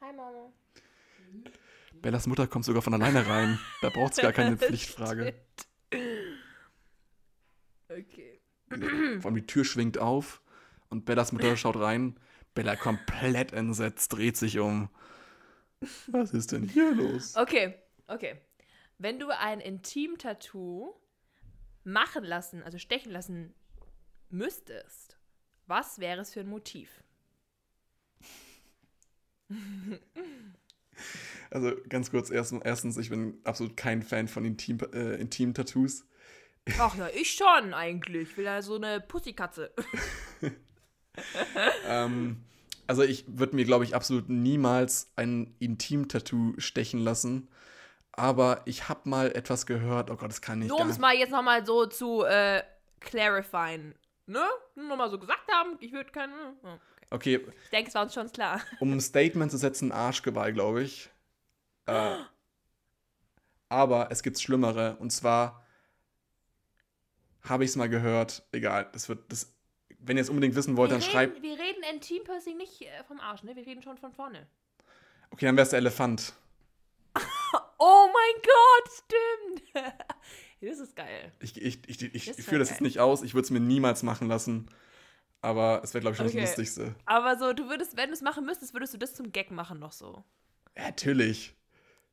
Hi, 0.00 0.12
Mama. 0.12 0.52
Bellas 2.00 2.26
Mutter 2.26 2.48
kommt 2.48 2.64
sogar 2.64 2.82
von 2.82 2.94
alleine 2.94 3.24
rein. 3.28 3.60
Da 3.80 3.90
braucht 3.90 4.14
es 4.14 4.18
gar 4.18 4.32
keine 4.32 4.56
Pflichtfrage. 4.58 5.34
Okay. 7.98 8.40
Vor 9.20 9.30
allem 9.30 9.36
die 9.36 9.46
Tür 9.46 9.64
schwingt 9.64 9.98
auf 9.98 10.42
und 10.88 11.04
Bellas 11.04 11.32
Mutter 11.32 11.56
schaut 11.56 11.76
rein. 11.76 12.18
Bella 12.54 12.76
komplett 12.76 13.52
entsetzt, 13.52 14.12
dreht 14.12 14.36
sich 14.36 14.58
um. 14.58 14.90
Was 16.06 16.32
ist 16.32 16.52
denn 16.52 16.64
hier 16.64 16.94
los? 16.94 17.36
Okay, 17.36 17.74
okay. 18.06 18.40
Wenn 18.98 19.18
du 19.18 19.30
ein 19.30 19.60
Intim-Tattoo 19.60 20.94
machen 21.84 22.24
lassen, 22.24 22.62
also 22.62 22.78
stechen 22.78 23.10
lassen 23.10 23.54
müsstest, 24.28 25.18
was 25.66 25.98
wäre 25.98 26.20
es 26.20 26.32
für 26.32 26.40
ein 26.40 26.48
Motiv? 26.48 27.02
Also 31.50 31.72
ganz 31.88 32.10
kurz, 32.10 32.30
erst, 32.30 32.54
erstens, 32.64 32.96
ich 32.96 33.10
bin 33.10 33.40
absolut 33.44 33.76
kein 33.76 34.02
Fan 34.02 34.28
von 34.28 34.44
Intim, 34.44 34.78
äh, 34.92 35.16
Intim-Tattoos. 35.16 36.06
Ach 36.78 36.96
ja, 36.96 37.08
ich 37.14 37.32
schon 37.32 37.74
eigentlich. 37.74 38.30
Ich 38.30 38.36
will 38.36 38.44
ja 38.44 38.62
so 38.62 38.76
eine 38.76 39.00
Pussykatze. 39.00 39.72
Ähm, 41.86 42.42
also 42.86 43.02
ich 43.02 43.24
würde 43.26 43.56
mir, 43.56 43.64
glaube 43.64 43.84
ich, 43.84 43.94
absolut 43.94 44.28
niemals 44.28 45.12
ein 45.16 45.54
Intim-Tattoo 45.58 46.54
stechen 46.58 47.00
lassen. 47.00 47.48
Aber 48.12 48.62
ich 48.66 48.88
habe 48.88 49.08
mal 49.08 49.32
etwas 49.32 49.66
gehört. 49.66 50.10
Oh 50.10 50.16
Gott, 50.16 50.30
das 50.30 50.42
kann 50.42 50.60
ich 50.62 50.68
Nur 50.68 50.78
gar 50.78 50.86
um 50.86 50.90
es 50.90 50.98
mal 50.98 51.14
jetzt 51.14 51.30
nochmal 51.30 51.64
so 51.64 51.86
zu 51.86 52.24
äh, 52.24 52.62
clarifyen. 53.00 53.94
Ne? 54.26 54.44
Nur 54.74 54.88
nochmal 54.88 55.10
so 55.10 55.18
gesagt 55.18 55.50
haben, 55.50 55.76
ich 55.80 55.92
würde 55.92 56.10
keine. 56.10 56.32
Oh, 56.62 56.68
okay. 57.10 57.36
Okay, 57.38 57.46
Ich 57.64 57.70
denke, 57.70 57.88
es 57.88 57.94
war 57.94 58.04
uns 58.04 58.14
schon 58.14 58.30
klar. 58.32 58.60
um 58.80 58.92
ein 58.92 59.00
Statement 59.00 59.50
zu 59.50 59.58
setzen, 59.58 59.92
Arschgeweih, 59.92 60.52
glaube 60.52 60.82
ich. 60.82 61.10
Äh, 61.86 62.16
aber 63.68 64.08
es 64.10 64.22
gibt 64.22 64.40
Schlimmere. 64.40 64.96
Und 64.98 65.10
zwar 65.10 65.61
habe 67.42 67.64
ich 67.64 67.70
es 67.70 67.76
mal 67.76 67.88
gehört. 67.88 68.44
Egal, 68.52 68.88
das 68.92 69.08
wird. 69.08 69.30
Das, 69.30 69.52
wenn 69.98 70.16
ihr 70.16 70.22
es 70.22 70.30
unbedingt 70.30 70.54
wissen 70.56 70.76
wollt, 70.76 70.90
wir, 70.90 70.98
dann 70.98 71.02
reden, 71.02 71.12
schreibt. 71.12 71.42
wir 71.42 71.58
reden 71.58 71.82
Intim-Piercing 71.94 72.56
nicht 72.56 72.82
äh, 72.82 73.04
vom 73.06 73.20
Arsch, 73.20 73.42
ne? 73.44 73.54
Wir 73.54 73.64
reden 73.66 73.82
schon 73.82 73.98
von 73.98 74.12
vorne. 74.12 74.46
Okay, 75.30 75.46
dann 75.46 75.56
wäre 75.56 75.64
es 75.64 75.70
der 75.70 75.78
Elefant. 75.78 76.32
Oh 77.84 78.06
mein 78.06 78.42
Gott, 78.42 79.62
stimmt. 79.74 79.92
das 80.60 80.78
ist 80.78 80.94
geil. 80.94 81.32
Ich, 81.40 81.60
ich, 81.60 81.80
ich, 81.88 82.00
ich, 82.14 82.28
ich 82.38 82.44
führe 82.44 82.60
das 82.60 82.70
jetzt 82.70 82.80
nicht 82.80 83.00
aus. 83.00 83.22
Ich 83.24 83.34
würde 83.34 83.44
es 83.44 83.50
mir 83.50 83.58
niemals 83.58 84.04
machen 84.04 84.28
lassen. 84.28 84.68
Aber 85.40 85.80
es 85.82 85.92
wäre, 85.92 86.00
glaube 86.00 86.12
ich, 86.12 86.18
schon 86.18 86.28
Okay. 86.28 86.40
das 86.40 86.50
Lustigste. 86.50 86.94
Aber 87.06 87.36
so, 87.36 87.52
du 87.52 87.68
würdest, 87.68 87.96
wenn 87.96 88.06
du 88.10 88.12
es 88.12 88.20
machen 88.22 88.46
müsstest, 88.46 88.72
würdest 88.72 88.94
du 88.94 88.98
das 88.98 89.14
zum 89.14 89.32
Gag 89.32 89.50
machen 89.50 89.80
noch 89.80 89.90
so. 89.90 90.22
Ja, 90.76 90.84
natürlich. 90.84 91.56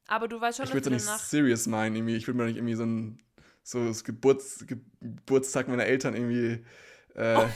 Aber 0.08 0.28
du 0.28 0.42
weißt 0.42 0.58
schon, 0.58 0.66
Ich 0.66 0.74
würde 0.74 0.96
es 0.96 1.06
nicht 1.06 1.20
serious 1.20 1.68
meinen. 1.68 1.96
Irgendwie. 1.96 2.16
Ich 2.16 2.26
würde 2.26 2.40
mir 2.40 2.46
nicht 2.46 2.58
irgendwie 2.58 2.74
so 2.74 2.84
ein 2.84 3.22
so 3.70 3.86
das 3.86 4.04
Geburts, 4.04 4.66
Geburtstag 4.66 5.68
meiner 5.68 5.86
Eltern 5.86 6.16
irgendwie. 6.16 6.66
Äh, 7.14 7.36
Oh 7.38 7.48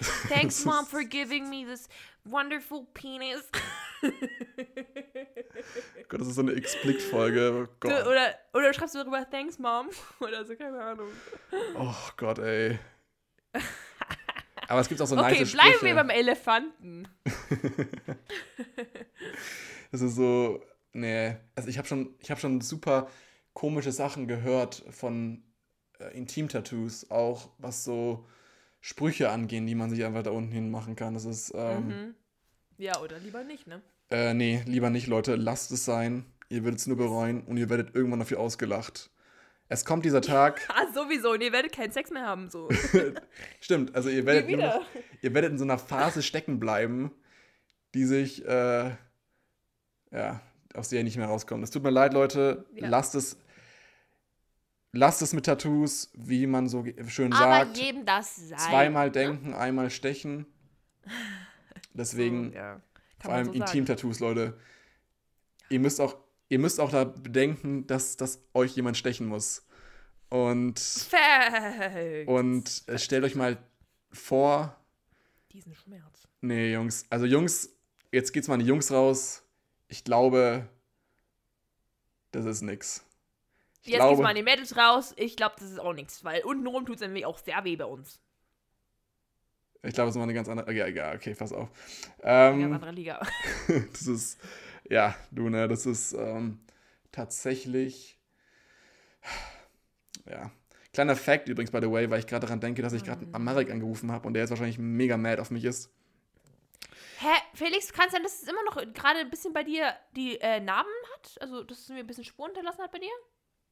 Thanks, 0.28 0.64
Mom, 0.64 0.84
for 0.84 1.04
giving 1.04 1.48
me 1.48 1.64
this 1.64 1.88
wonderful 2.24 2.86
penis. 2.92 3.48
Gott, 6.08 6.20
das 6.20 6.26
ist 6.28 6.34
so 6.34 6.40
eine 6.40 6.52
X-Blick-Folge. 6.52 7.68
Oh 7.84 7.86
oder, 7.86 8.34
oder 8.52 8.72
schreibst 8.72 8.96
du 8.96 8.98
darüber 8.98 9.28
Thanks, 9.30 9.60
Mom? 9.60 9.90
Oder 10.20 10.44
so, 10.44 10.56
keine 10.56 10.82
Ahnung. 10.82 11.08
Oh 11.76 11.94
Gott, 12.16 12.38
ey. 12.40 12.80
Aber 14.66 14.80
es 14.80 14.88
gibt 14.88 15.00
auch 15.02 15.06
so 15.06 15.16
Okay, 15.16 15.40
nice 15.40 15.52
bleiben 15.52 15.68
Sprüche. 15.74 15.84
wir 15.84 15.94
beim 15.94 16.10
Elefanten. 16.10 17.06
Das 19.92 20.00
ist 20.00 20.16
so, 20.16 20.64
nee, 20.94 21.36
also 21.54 21.68
ich 21.68 21.78
habe 21.78 21.86
schon, 21.86 22.16
ich 22.18 22.30
habe 22.30 22.40
schon 22.40 22.60
super 22.60 23.08
komische 23.54 23.92
Sachen 23.92 24.26
gehört 24.28 24.84
von 24.90 25.42
äh, 25.98 26.16
Intim-Tattoos, 26.16 27.10
auch 27.10 27.50
was 27.58 27.84
so 27.84 28.26
Sprüche 28.80 29.30
angehen, 29.30 29.66
die 29.66 29.74
man 29.74 29.90
sich 29.90 30.04
einfach 30.04 30.22
da 30.22 30.30
unten 30.30 30.52
hin 30.52 30.70
machen 30.70 30.96
kann. 30.96 31.14
Das 31.14 31.24
ist, 31.24 31.52
ähm, 31.54 31.86
Mhm. 31.88 32.14
Ja, 32.78 33.00
oder 33.00 33.18
lieber 33.18 33.44
nicht, 33.44 33.66
ne? 33.68 33.80
äh, 34.10 34.34
nee, 34.34 34.62
lieber 34.66 34.90
nicht, 34.90 35.06
Leute, 35.06 35.36
lasst 35.36 35.70
es 35.72 35.84
sein. 35.84 36.24
Ihr 36.48 36.64
werdet 36.64 36.80
es 36.80 36.86
nur 36.86 36.96
bereuen 36.96 37.42
und 37.44 37.56
ihr 37.56 37.70
werdet 37.70 37.94
irgendwann 37.94 38.18
dafür 38.18 38.40
ausgelacht. 38.40 39.10
Es 39.68 39.84
kommt 39.84 40.04
dieser 40.04 40.20
Tag, 40.20 40.60
Ah, 40.68 40.86
sowieso. 40.92 41.30
Und 41.30 41.42
ihr 41.42 41.52
werdet 41.52 41.72
keinen 41.72 41.92
Sex 41.92 42.10
mehr 42.10 42.26
haben, 42.26 42.50
so. 42.50 42.68
stimmt, 43.60 43.94
also 43.94 44.08
ihr 44.10 44.26
werdet, 44.26 44.50
noch, 44.50 44.84
ihr 45.22 45.32
werdet 45.34 45.52
in 45.52 45.58
so 45.58 45.64
einer 45.64 45.78
Phase 45.78 46.22
stecken 46.22 46.58
bleiben, 46.58 47.10
die 47.94 48.04
sich, 48.04 48.44
äh, 48.44 48.90
ja, 50.10 50.40
aus 50.74 50.88
der 50.88 50.98
ihr 51.00 51.04
nicht 51.04 51.16
mehr 51.16 51.26
rauskommt. 51.26 51.62
Es 51.64 51.70
tut 51.70 51.82
mir 51.82 51.90
leid, 51.90 52.12
Leute, 52.14 52.64
Ja. 52.74 52.88
lasst 52.88 53.14
es, 53.14 53.36
lasst 54.92 55.22
es 55.22 55.32
mit 55.32 55.46
Tattoos, 55.46 56.10
wie 56.14 56.46
man 56.46 56.68
so 56.68 56.84
schön 57.08 57.32
Aber 57.32 57.64
sagt, 57.66 57.76
jedem 57.78 58.04
das 58.06 58.48
sein. 58.48 58.58
zweimal 58.58 59.10
denken, 59.10 59.54
einmal 59.54 59.90
stechen. 59.90 60.46
Deswegen, 61.94 62.50
So, 62.52 62.56
ja. 62.56 62.80
Vor 63.20 63.32
allem 63.32 63.46
so. 63.46 63.52
Intim-Tattoos, 63.52 64.20
Leute. 64.20 64.58
Ihr 65.68 65.78
müsst 65.80 66.00
auch, 66.00 66.16
ihr 66.48 66.58
müsst 66.58 66.80
auch 66.80 66.90
da 66.90 67.04
bedenken, 67.04 67.86
dass, 67.86 68.16
dass 68.16 68.40
euch 68.54 68.74
jemand 68.74 68.96
stechen 68.96 69.26
muss. 69.26 69.64
Und, 70.28 70.80
und 72.26 72.82
äh, 72.88 72.98
stellt 72.98 73.22
euch 73.24 73.34
mal 73.34 73.58
vor, 74.10 74.76
Diesen 75.52 75.74
Schmerz. 75.74 76.26
nee, 76.40 76.72
Jungs, 76.72 77.04
also 77.10 77.26
Jungs, 77.26 77.68
jetzt 78.10 78.32
geht's 78.32 78.48
mal 78.48 78.54
an 78.54 78.60
die 78.60 78.66
Jungs 78.66 78.90
raus. 78.90 79.41
Ich 79.92 80.04
glaube, 80.04 80.66
das 82.30 82.46
ist 82.46 82.62
nix. 82.62 83.04
Ich 83.82 83.88
Jetzt 83.88 83.98
glaube, 83.98 84.22
mal 84.22 84.30
an 84.30 84.36
die 84.36 84.42
Mädels 84.42 84.74
raus. 84.76 85.12
Ich 85.18 85.36
glaube, 85.36 85.56
das 85.58 85.70
ist 85.70 85.78
auch 85.78 85.92
nichts, 85.92 86.24
weil 86.24 86.42
untenrum 86.44 86.86
tut 86.86 86.94
es 86.96 87.00
nämlich 87.02 87.26
auch 87.26 87.38
sehr 87.38 87.62
weh 87.64 87.76
bei 87.76 87.84
uns. 87.84 88.20
ich 89.82 89.94
glaube, 89.94 90.08
es 90.10 90.14
ist 90.14 90.18
mal 90.18 90.24
eine 90.24 90.34
ganz 90.34 90.48
andere, 90.48 90.72
ja, 90.72 90.86
egal, 90.86 91.16
okay, 91.16 91.34
pass 91.34 91.52
auf. 91.52 91.68
In 92.20 92.24
Ähm, 92.28 92.62
einer 92.62 92.74
anderen 92.76 92.94
Liga. 92.96 93.20
das 93.92 94.06
ist, 94.06 94.40
ja, 94.88 95.14
du, 95.30 95.48
ne, 95.48 95.68
das 95.68 95.86
ist 95.86 96.12
ähm, 96.12 96.60
tatsächlich, 97.10 98.18
ja. 100.28 100.50
Kleiner 100.92 101.16
Fact 101.16 101.48
übrigens, 101.48 101.70
by 101.70 101.78
the 101.80 101.90
way, 101.90 102.10
weil 102.10 102.18
ich 102.18 102.26
gerade 102.26 102.46
daran 102.46 102.60
denke, 102.60 102.82
dass 102.82 102.92
ich 102.92 103.02
gerade 103.04 103.24
Mhm. 103.24 103.44
Marek 103.44 103.70
angerufen 103.70 104.12
habe 104.12 104.26
und 104.26 104.34
der 104.34 104.42
jetzt 104.42 104.50
wahrscheinlich 104.50 104.78
mega 104.78 105.16
mad 105.16 105.40
auf 105.40 105.50
mich 105.50 105.64
ist. 105.64 105.90
Hä, 107.22 107.40
Felix, 107.54 107.92
kann 107.92 108.06
es 108.06 108.12
sein, 108.12 108.22
dass 108.22 108.42
es 108.42 108.48
immer 108.48 108.62
noch 108.64 108.76
gerade 108.94 109.20
ein 109.20 109.30
bisschen 109.30 109.52
bei 109.52 109.62
dir 109.62 109.94
die 110.16 110.40
äh, 110.40 110.58
Narben 110.60 110.90
hat? 111.14 111.40
Also, 111.40 111.62
dass 111.62 111.78
es 111.78 111.88
mir 111.88 112.00
ein 112.00 112.06
bisschen 112.06 112.24
Spuren 112.24 112.48
hinterlassen 112.50 112.82
hat 112.82 112.90
bei 112.90 112.98
dir? 112.98 113.12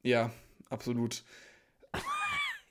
Ja, 0.03 0.31
absolut. 0.69 1.23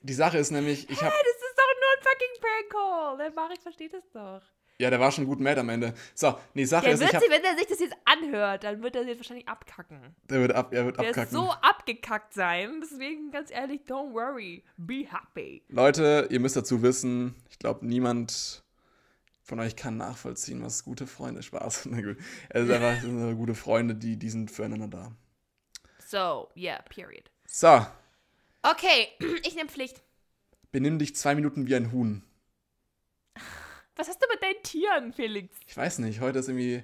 Die 0.01 0.13
Sache 0.13 0.39
ist 0.39 0.49
nämlich, 0.49 0.89
ich 0.89 1.01
habe, 1.03 1.13
Das 1.13 1.35
ist 1.35 1.57
doch 1.57 1.63
nur 1.79 1.91
ein 1.97 2.03
fucking 2.03 2.41
Prank 2.41 2.69
Call. 2.71 3.17
Der 3.17 3.31
Marek 3.31 3.61
versteht 3.61 3.93
es 3.93 4.09
doch. 4.11 4.41
ja, 4.79 4.89
der 4.89 4.99
war 4.99 5.11
schon 5.11 5.25
gut 5.27 5.39
mad 5.39 5.59
am 5.59 5.69
Ende. 5.69 5.93
So, 6.15 6.35
nee, 6.55 6.65
Sache 6.65 6.85
Der 6.85 6.93
ist, 6.95 6.99
wird 7.01 7.13
ich 7.13 7.19
sich, 7.19 7.29
habe, 7.29 7.37
wenn 7.43 7.51
er 7.51 7.57
sich 7.57 7.67
das 7.67 7.79
jetzt 7.79 7.95
anhört, 8.05 8.63
dann 8.63 8.81
wird 8.81 8.95
er 8.95 9.03
jetzt 9.03 9.19
wahrscheinlich 9.19 9.47
abkacken. 9.47 10.15
der 10.23 10.39
wird, 10.41 10.53
ab, 10.53 10.73
er 10.73 10.85
wird 10.85 10.97
Der 10.97 11.09
abkacken. 11.09 11.23
ist 11.25 11.31
so 11.31 11.51
abgekackt 11.51 12.33
sein. 12.33 12.81
Deswegen, 12.81 13.29
ganz 13.29 13.51
ehrlich, 13.51 13.81
don't 13.87 14.11
worry. 14.13 14.63
Be 14.77 15.05
happy. 15.07 15.63
Leute, 15.69 16.27
ihr 16.31 16.39
müsst 16.39 16.55
dazu 16.55 16.81
wissen, 16.81 17.35
ich 17.51 17.59
glaube, 17.59 17.85
niemand 17.85 18.63
von 19.51 19.59
euch 19.59 19.75
kann 19.75 19.97
nachvollziehen, 19.97 20.63
was 20.63 20.85
gute 20.85 21.05
Freunde 21.07 21.43
Spaß. 21.43 21.85
Na 21.91 21.99
gut. 21.99 22.17
Es 22.47 22.63
ist 22.63 22.71
einfach 22.71 23.01
sind 23.01 23.35
gute 23.37 23.53
Freunde, 23.53 23.95
die, 23.95 24.15
die 24.15 24.29
sind 24.29 24.49
füreinander 24.49 24.87
da. 24.87 25.11
So, 26.07 26.49
yeah, 26.55 26.81
period. 26.83 27.29
So, 27.45 27.85
Okay, 28.63 29.09
ich 29.45 29.55
nehme 29.55 29.69
Pflicht. 29.69 30.01
benimm 30.71 30.99
dich 30.99 31.15
zwei 31.17 31.35
Minuten 31.35 31.67
wie 31.67 31.75
ein 31.75 31.91
Huhn. 31.91 32.23
Was 33.97 34.07
hast 34.07 34.21
du 34.21 34.27
mit 34.31 34.41
deinen 34.41 34.63
Tieren, 34.63 35.11
Felix? 35.11 35.53
Ich 35.67 35.75
weiß 35.75 35.99
nicht, 35.99 36.21
heute 36.21 36.39
ist 36.39 36.47
irgendwie 36.47 36.83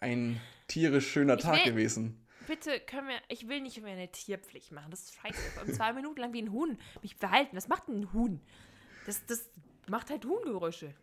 ein 0.00 0.38
tierisch 0.68 1.10
schöner 1.10 1.36
Ich 1.36 1.42
Tag 1.42 1.64
will- 1.64 1.72
gewesen. 1.72 2.20
Bitte 2.46 2.78
können 2.80 3.08
wir. 3.08 3.16
Ich 3.28 3.48
will 3.48 3.62
nicht 3.62 3.80
mehr 3.80 3.94
eine 3.94 4.12
Tierpflicht 4.12 4.70
machen. 4.72 4.90
Das 4.90 5.00
ist 5.04 5.14
scheiße. 5.14 5.58
Allem 5.60 5.72
zwei 5.72 5.94
Minuten 5.94 6.20
lang 6.20 6.34
wie 6.34 6.42
ein 6.42 6.52
Huhn 6.52 6.76
mich 7.00 7.16
verhalten. 7.16 7.56
Was 7.56 7.68
macht 7.68 7.88
denn 7.88 8.00
ein 8.02 8.12
Huhn? 8.12 8.38
Das, 9.06 9.24
das 9.24 9.48
macht 9.88 10.10
halt 10.10 10.26
Huhngeräusche. 10.26 10.94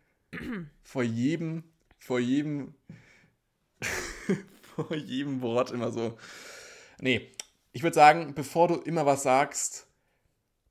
Vor 0.82 1.02
jedem, 1.02 1.64
vor 1.98 2.18
jedem, 2.18 2.74
vor 4.74 4.94
jedem 4.94 5.40
Wort 5.40 5.70
immer 5.70 5.92
so. 5.92 6.18
Nee, 7.00 7.30
ich 7.72 7.82
würde 7.82 7.94
sagen, 7.94 8.34
bevor 8.34 8.68
du 8.68 8.76
immer 8.76 9.06
was 9.06 9.22
sagst, 9.22 9.86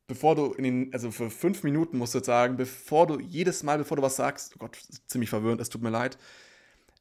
bevor 0.07 0.35
du 0.35 0.53
in 0.53 0.63
den, 0.63 0.93
also 0.93 1.11
für 1.11 1.29
fünf 1.29 1.63
Minuten 1.63 1.97
musst 1.97 2.13
du 2.13 2.19
jetzt 2.19 2.25
sagen, 2.27 2.57
bevor 2.57 3.07
du 3.07 3.19
jedes 3.19 3.63
Mal, 3.63 3.77
bevor 3.77 3.97
du 3.97 4.03
was 4.03 4.15
sagst, 4.15 4.53
oh 4.55 4.59
Gott, 4.59 4.77
ziemlich 5.07 5.29
verwirrend, 5.29 5.61
es 5.61 5.69
tut 5.69 5.81
mir 5.81 5.89
leid. 5.89 6.17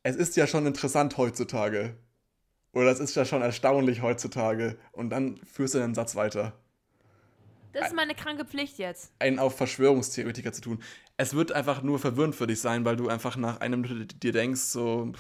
Es 0.03 0.17
ist 0.17 0.37
ja 0.37 0.47
schon 0.47 0.67
interessant 0.67 1.17
heutzutage. 1.17 1.97
Oder 2.73 2.91
es 2.91 3.01
ist 3.01 3.17
ja 3.17 3.25
schon 3.25 3.43
erstaunlich 3.43 4.01
heutzutage. 4.01 4.79
Und 4.93 5.11
dann 5.11 5.39
führst 5.45 5.75
du 5.75 5.79
den 5.79 5.95
Satz 5.95 6.15
weiter. 6.15 6.55
Das 7.73 7.89
ist 7.89 7.95
meine 7.95 8.15
kranke 8.15 8.45
Pflicht 8.45 8.79
jetzt. 8.79 9.13
einen 9.19 9.39
auf 9.39 9.57
Verschwörungstheoretiker 9.57 10.53
zu 10.53 10.61
tun. 10.61 10.83
Es 11.21 11.35
wird 11.35 11.53
einfach 11.53 11.83
nur 11.83 11.99
verwirrend 11.99 12.35
für 12.35 12.47
dich 12.47 12.63
sein, 12.63 12.87
weil 12.87 12.97
du 12.97 13.09
einfach 13.09 13.37
nach 13.37 13.61
einer 13.61 13.77
Minute 13.77 14.07
dir 14.07 14.33
denkst, 14.33 14.63
so. 14.63 15.13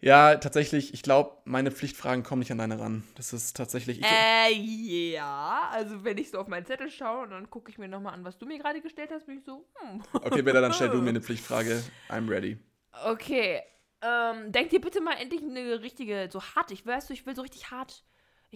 Ja, 0.00 0.34
tatsächlich, 0.34 0.92
ich 0.92 1.02
glaube, 1.02 1.36
meine 1.44 1.70
Pflichtfragen 1.70 2.24
kommen 2.24 2.40
nicht 2.40 2.50
an 2.50 2.58
deine 2.58 2.80
ran. 2.80 3.04
Das 3.14 3.32
ist 3.32 3.56
tatsächlich. 3.56 4.00
Ich, 4.00 4.04
Äh, 4.04 4.52
ja. 4.52 5.68
Also, 5.70 6.02
wenn 6.02 6.18
ich 6.18 6.30
so 6.30 6.40
auf 6.40 6.48
meinen 6.48 6.66
Zettel 6.66 6.90
schaue 6.90 7.22
und 7.22 7.30
dann 7.30 7.48
gucke 7.48 7.70
ich 7.70 7.78
mir 7.78 7.86
nochmal 7.86 8.12
an, 8.12 8.24
was 8.24 8.38
du 8.38 8.44
mir 8.44 8.58
gerade 8.58 8.80
gestellt 8.80 9.10
hast, 9.12 9.26
bin 9.26 9.38
ich 9.38 9.44
so, 9.44 9.64
hm. 9.76 10.02
okay, 10.12 10.42
Bella, 10.42 10.60
dann 10.60 10.72
stell 10.72 10.88
du 10.88 11.00
mir 11.00 11.08
eine 11.10 11.22
Pflichtfrage. 11.22 11.84
I'm 12.10 12.28
ready. 12.28 12.58
Okay. 13.04 13.62
Ähm, 14.02 14.50
denk 14.50 14.70
dir 14.70 14.80
bitte 14.80 15.00
mal 15.00 15.14
endlich 15.14 15.42
eine 15.42 15.80
richtige, 15.80 16.28
so 16.28 16.42
hart. 16.42 16.72
Ich 16.72 16.84
weißt 16.84 17.08
du, 17.08 17.14
ich 17.14 17.24
will 17.24 17.36
so 17.36 17.42
richtig 17.42 17.70
hart. 17.70 18.04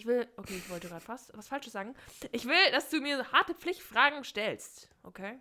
Ich 0.01 0.07
will, 0.07 0.27
okay, 0.39 0.57
ich 0.57 0.71
wollte 0.71 0.89
gerade 0.89 1.05
fast 1.05 1.31
was 1.37 1.49
Falsches 1.49 1.75
sagen. 1.75 1.95
Ich 2.33 2.47
will, 2.47 2.71
dass 2.73 2.89
du 2.89 3.03
mir 3.03 3.31
harte 3.33 3.55
Pflichtfragen 3.55 4.25
stellst. 4.25 4.89
Okay? 5.03 5.39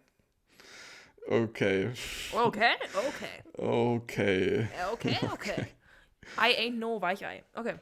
Okay. 1.30 1.94
Okay, 2.34 2.74
okay. 2.94 3.44
Okay. 3.58 4.68
Äh, 4.78 4.86
Okay, 4.92 5.18
okay. 5.32 5.68
I 6.38 6.58
ain't 6.58 6.78
no 6.78 7.02
Weichei. 7.02 7.46
Okay. 7.54 7.80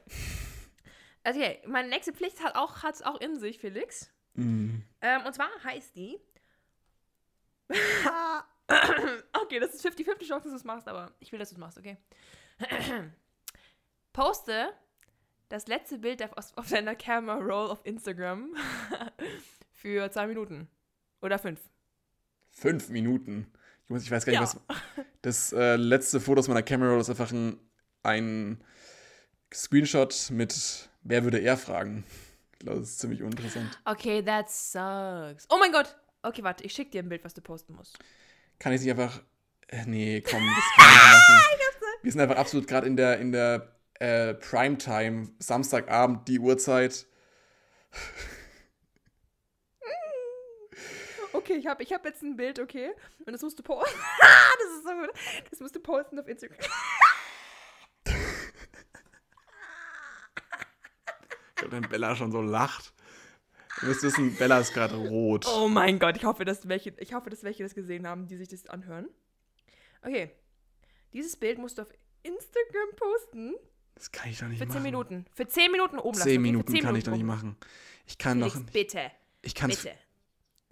Also, 1.24 1.40
okay, 1.40 1.64
meine 1.66 1.90
nächste 1.90 2.14
Pflicht 2.14 2.44
hat 2.44 2.54
auch, 2.54 2.84
hat's 2.84 3.02
auch 3.02 3.20
in 3.22 3.40
sich, 3.40 3.58
Felix. 3.58 4.12
Mm. 4.36 4.82
Ähm, 5.02 5.26
und 5.26 5.34
zwar 5.34 5.50
heißt 5.64 5.96
die. 5.96 6.20
okay, 9.34 9.60
das 9.60 9.74
ist 9.74 9.84
50-50 9.84 10.28
Chance, 10.28 10.44
dass 10.44 10.52
du 10.52 10.56
es 10.58 10.64
machst, 10.64 10.88
aber 10.88 11.12
ich 11.22 11.32
will, 11.32 11.40
dass 11.40 11.50
du 11.50 11.56
es 11.56 11.60
machst, 11.60 11.80
okay? 11.80 11.98
Poste 14.14 14.76
das 15.50 15.68
letzte 15.68 15.98
Bild 16.00 16.22
auf, 16.24 16.52
auf 16.56 16.70
deiner 16.70 16.96
Camera 16.96 17.36
Roll 17.38 17.70
auf 17.72 17.80
Instagram 17.86 18.56
für 19.72 20.10
zwei 20.12 20.28
Minuten. 20.28 20.68
Oder 21.22 21.40
fünf. 21.40 21.60
Fünf 22.50 22.90
Minuten. 22.90 23.52
Ich, 23.86 23.90
muss, 23.90 24.04
ich 24.04 24.12
weiß 24.12 24.26
gar 24.26 24.32
nicht, 24.40 24.42
Ja. 24.42 24.62
was. 24.68 25.06
Das 25.24 25.52
äh, 25.52 25.76
letzte 25.76 26.20
Foto 26.22 26.40
aus 26.40 26.48
meiner 26.48 26.64
Kamera 26.64 26.98
ist 27.00 27.10
einfach 27.10 27.32
ein, 27.32 27.60
ein 28.04 28.64
Screenshot 29.54 30.30
mit 30.32 30.90
Wer 31.04 31.24
würde 31.24 31.40
er 31.40 31.58
fragen? 31.58 32.04
Ich 32.54 32.60
glaube, 32.60 32.80
das 32.80 32.90
ist 32.90 33.00
ziemlich 33.00 33.24
uninteressant. 33.24 33.80
Okay, 33.86 34.22
that 34.24 34.50
sucks. 34.50 35.48
Oh 35.50 35.58
mein 35.60 35.72
Gott! 35.72 35.96
Okay, 36.22 36.44
warte, 36.44 36.64
ich 36.66 36.74
schick 36.74 36.92
dir 36.92 37.02
ein 37.02 37.10
Bild, 37.10 37.24
was 37.24 37.34
du 37.34 37.42
posten 37.42 37.74
musst. 37.76 37.98
Kann 38.60 38.74
ich 38.74 38.82
nicht 38.82 38.90
einfach. 38.92 39.22
Äh, 39.68 39.86
nee, 39.86 40.22
komm, 40.22 40.46
das 40.46 40.66
kann 40.76 40.86
ich 40.90 40.94
nicht 40.96 41.82
machen. 41.82 42.00
Wir 42.04 42.12
sind 42.12 42.22
einfach 42.22 42.38
absolut 42.38 42.68
gerade 42.68 42.88
in 42.88 42.96
der, 42.98 43.20
in 43.20 43.32
der 43.32 43.77
äh, 44.00 44.34
Primetime, 44.34 45.30
Samstagabend, 45.40 46.28
die 46.28 46.40
Uhrzeit. 46.40 47.08
Okay, 51.34 51.54
ich 51.54 51.68
habe 51.68 51.84
ich 51.84 51.94
hab 51.94 52.04
jetzt 52.06 52.24
ein 52.24 52.36
Bild, 52.36 52.60
okay? 52.60 52.92
Und 53.26 53.34
das 53.34 53.42
musst 53.42 53.60
du 53.60 53.64
posten. 53.64 53.98
das 54.60 54.78
ist 54.78 54.84
so 54.84 54.94
gut. 54.94 55.12
Das 55.50 55.60
musst 55.60 55.76
du 55.76 55.80
posten 55.80 56.20
auf 56.20 56.28
Instagram. 56.28 56.58
Ich 61.50 61.56
glaube, 61.56 61.72
wenn 61.72 61.90
Bella 61.90 62.16
schon 62.16 62.32
so 62.32 62.42
lacht. 62.42 62.94
Ihr 63.82 63.90
müsst 63.90 64.04
wissen, 64.04 64.36
Bella 64.36 64.60
ist 64.60 64.74
gerade 64.74 64.96
rot. 64.96 65.46
Oh 65.48 65.68
mein 65.68 66.00
Gott, 66.00 66.18
ich 66.18 66.26
hoffe, 66.26 66.46
dass 66.46 66.68
welche, 66.68 66.94
ich 66.98 67.14
hoffe, 67.14 67.30
dass 67.30 67.44
welche 67.44 67.64
das 67.64 67.76
gesehen 67.76 68.08
haben, 68.08 68.28
die 68.28 68.36
sich 68.36 68.48
das 68.48 68.68
anhören. 68.68 69.08
Okay. 70.02 70.32
Dieses 71.14 71.36
Bild 71.36 71.60
musst 71.60 71.78
du 71.78 71.84
auf 71.84 71.94
Instagram 72.24 72.96
posten. 72.96 73.56
Das 73.98 74.12
kann 74.12 74.30
ich 74.30 74.38
doch 74.38 74.48
nicht 74.48 74.60
Für 74.60 74.68
machen. 74.68 74.78
10 74.78 74.84
Minuten. 74.84 75.26
Für 75.34 75.48
10 75.48 75.72
Minuten 75.72 75.98
oben 75.98 76.16
lassen. 76.18 76.30
Zehn 76.30 76.34
okay? 76.34 76.36
Für 76.36 76.42
Minuten 76.42 76.72
10 76.72 76.84
kann 76.84 76.96
ich 76.96 77.04
doch 77.04 77.12
nicht 77.14 77.24
Minuten 77.24 77.42
machen. 77.42 77.58
Ich 78.06 78.20
kann 78.20 78.38
oben. 78.38 78.50
doch. 78.50 78.54
Felix, 78.54 78.72
bitte. 78.72 79.12
Ich 79.42 79.56
kann. 79.56 79.72
Bitte. 79.72 79.96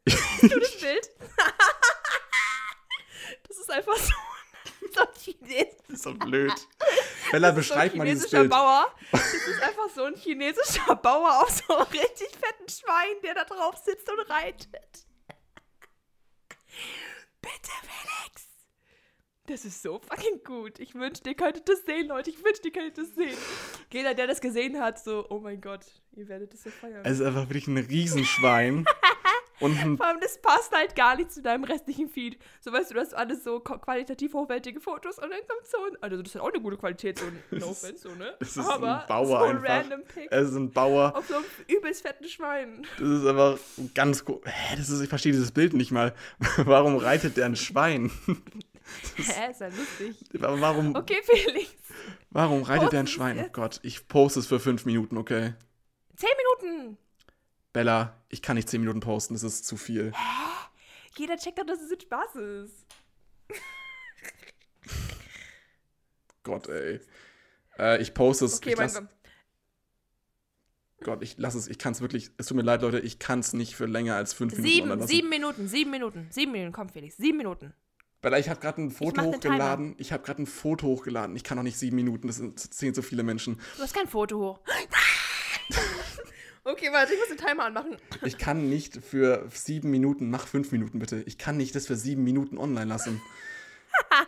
Siehst 0.07 0.53
du 0.53 0.59
das 0.59 0.79
Bild? 0.79 1.09
das 3.47 3.57
ist 3.57 3.71
einfach 3.71 3.97
so. 3.97 4.13
so 4.93 5.05
cheesy. 5.19 5.65
Das 5.87 5.89
ist 5.89 6.03
so 6.03 6.13
blöd. 6.13 6.53
Bella, 7.31 7.49
ist 7.49 7.69
so 7.69 7.73
ein 7.73 7.97
mal 7.97 8.05
dieses 8.05 8.29
Bild. 8.29 8.47
Bauer. 8.49 8.93
Das 9.11 9.33
ist 9.33 9.63
einfach 9.63 9.89
so 9.93 10.03
ein 10.03 10.15
chinesischer 10.15 10.95
Bauer 10.95 11.41
auf 11.41 11.49
so 11.49 11.75
einem 11.75 11.87
richtig 11.87 12.29
fetten 12.29 12.69
Schwein, 12.69 13.15
der 13.23 13.33
da 13.33 13.45
drauf 13.45 13.77
sitzt 13.83 14.07
und 14.07 14.19
reitet. 14.29 15.07
Bitte, 17.41 17.71
Felix. 17.81 18.54
Das 19.47 19.63
ist 19.63 19.83
so 19.83 19.99
fucking 19.99 20.43
gut. 20.43 20.79
Ich 20.79 20.95
wünschte, 20.95 21.29
ihr 21.29 21.35
könntet 21.35 21.69
das 21.69 21.85
sehen, 21.85 22.07
Leute. 22.07 22.31
Ich 22.31 22.43
wünschte, 22.43 22.69
ihr 22.69 22.73
könntet 22.73 22.97
das 22.97 23.13
sehen. 23.13 23.37
Jeder, 23.91 24.15
der 24.15 24.25
das 24.25 24.41
gesehen 24.41 24.79
hat, 24.81 24.97
so, 24.97 25.23
oh 25.29 25.39
mein 25.39 25.61
Gott, 25.61 25.81
ihr 26.15 26.27
werdet 26.27 26.51
das 26.53 26.63
so 26.63 26.71
feiern. 26.71 27.01
Es 27.03 27.19
ist 27.19 27.25
einfach 27.25 27.43
wirklich 27.47 27.67
ein 27.67 27.77
Riesenschwein. 27.77 28.85
und 29.59 29.75
Vor 29.97 30.05
allem, 30.07 30.19
das 30.19 30.41
passt 30.41 30.71
halt 30.75 30.95
gar 30.95 31.15
nicht 31.15 31.31
zu 31.31 31.43
deinem 31.43 31.63
restlichen 31.63 32.09
Feed. 32.09 32.39
So, 32.59 32.73
weißt 32.73 32.89
du, 32.89 32.95
du 32.95 33.01
hast 33.01 33.13
alles 33.13 33.43
so 33.43 33.59
qualitativ 33.59 34.33
hochwertige 34.33 34.81
Fotos 34.81 35.19
und 35.19 35.29
dann 35.29 35.39
kommt 35.47 35.67
so 35.67 35.77
ein, 35.91 35.97
also 36.01 36.17
das 36.17 36.27
ist 36.29 36.35
halt 36.35 36.43
auch 36.43 36.51
eine 36.51 36.63
gute 36.63 36.77
Qualität, 36.77 37.19
so 37.19 37.25
ein 37.27 37.43
No 37.59 37.67
Offense, 37.67 38.01
so, 38.01 38.15
ne? 38.15 38.33
es 38.39 38.57
ist 38.57 38.67
Aber 38.67 39.01
ein 39.01 39.07
Bauer 39.07 39.27
so 39.27 39.35
ein 39.35 39.57
einfach. 39.57 39.69
random 39.69 40.03
Pick 40.05 40.27
Es 40.31 40.49
ist 40.49 40.55
ein 40.55 40.71
Bauer. 40.71 41.15
auf 41.15 41.27
so 41.27 41.35
einem 41.35 41.45
übelst 41.67 42.01
fetten 42.01 42.27
Schwein. 42.27 42.81
Das 42.97 43.07
ist 43.07 43.25
einfach 43.27 43.59
ganz 43.93 44.25
Hä, 44.27 44.75
das 44.75 44.89
ist, 44.89 45.01
ich 45.01 45.09
verstehe 45.09 45.33
dieses 45.33 45.51
Bild 45.51 45.73
nicht 45.73 45.91
mal. 45.91 46.15
Warum 46.57 46.97
reitet 46.97 47.37
der 47.37 47.45
ein 47.45 47.55
Schwein? 47.55 48.09
Hä, 49.15 49.51
ist 49.51 49.61
ja 49.61 49.67
lustig. 49.67 50.15
Warum, 50.33 50.95
Okay, 50.95 51.17
Felix. 51.23 51.71
warum 52.29 52.63
reitet 52.63 52.91
der 52.93 53.01
ein 53.01 53.07
Schwein? 53.07 53.39
Oh. 53.45 53.49
Gott, 53.51 53.79
ich 53.83 54.07
poste 54.07 54.39
es 54.39 54.47
für 54.47 54.59
fünf 54.59 54.85
Minuten, 54.85 55.17
okay? 55.17 55.53
Zehn 56.15 56.29
Minuten. 56.61 56.97
Bella, 57.73 58.21
ich 58.29 58.41
kann 58.41 58.55
nicht 58.55 58.69
zehn 58.69 58.81
Minuten 58.81 58.99
posten, 58.99 59.33
das 59.33 59.43
ist 59.43 59.65
zu 59.65 59.75
viel. 59.77 60.13
Jeder 61.17 61.37
checkt 61.37 61.57
doch, 61.59 61.65
dass 61.65 61.81
es 61.81 61.91
ein 61.91 61.99
Spaß 61.99 62.35
ist. 62.35 62.85
Gott, 66.43 66.67
ey. 66.67 66.99
Äh, 67.77 68.01
ich 68.01 68.13
poste 68.13 68.45
es. 68.45 68.57
Okay, 68.57 68.71
ich 68.73 68.77
lass, 68.77 69.01
Gott. 71.03 71.21
Ich 71.23 71.37
lasse 71.37 71.57
es. 71.57 71.67
Ich 71.67 71.77
kann 71.79 71.93
es 71.93 72.01
wirklich. 72.01 72.31
Es 72.37 72.47
tut 72.47 72.57
mir 72.57 72.63
leid, 72.63 72.81
Leute. 72.81 72.99
Ich 72.99 73.19
kann 73.19 73.39
es 73.39 73.53
nicht 73.53 73.75
für 73.75 73.85
länger 73.85 74.15
als 74.15 74.33
fünf 74.33 74.55
Minuten 74.57 74.81
online 74.91 75.07
Sieben, 75.07 75.07
sieben 75.07 75.29
Minuten, 75.29 75.67
sieben 75.67 75.91
Minuten, 75.91 76.27
sieben 76.31 76.51
Minuten, 76.51 76.71
komm, 76.73 76.89
Felix, 76.89 77.17
sieben 77.17 77.37
Minuten. 77.37 77.73
Bella, 78.25 78.39
ich 78.39 78.49
habe 78.49 78.59
gerade 78.59 78.81
ein 78.81 78.89
Foto 78.89 79.21
Timer. 79.21 79.27
hochgeladen. 79.35 79.93
Ich 79.99 80.11
habe 80.11 80.23
gerade 80.23 80.41
ein 80.41 80.47
Foto 80.47 80.87
hochgeladen. 80.87 81.35
Ich 81.35 81.43
kann 81.43 81.57
noch 81.57 81.63
nicht 81.63 81.77
sieben 81.77 81.95
Minuten. 81.95 82.25
Das 82.25 82.37
sind, 82.37 82.59
sehen 82.59 82.95
so 82.95 83.03
viele 83.03 83.21
Menschen. 83.21 83.59
Du 83.77 83.83
hast 83.83 83.93
kein 83.93 84.07
Foto 84.07 84.39
hoch. 84.39 84.59
okay, 86.63 86.89
warte, 86.91 87.13
ich 87.13 87.19
muss 87.19 87.27
den 87.27 87.37
Timer 87.37 87.65
anmachen. 87.65 87.97
Ich 88.23 88.39
kann 88.39 88.67
nicht 88.67 88.97
für 88.97 89.47
sieben 89.53 89.91
Minuten, 89.91 90.31
mach 90.31 90.47
fünf 90.47 90.71
Minuten 90.71 90.97
bitte. 90.97 91.21
Ich 91.27 91.37
kann 91.37 91.55
nicht 91.57 91.75
das 91.75 91.85
für 91.85 91.95
sieben 91.95 92.23
Minuten 92.23 92.57
online 92.57 92.85
lassen. 92.87 93.21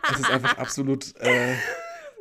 Das 0.08 0.20
ist 0.20 0.30
einfach 0.30 0.58
absolut. 0.58 1.16
Äh, 1.16 1.54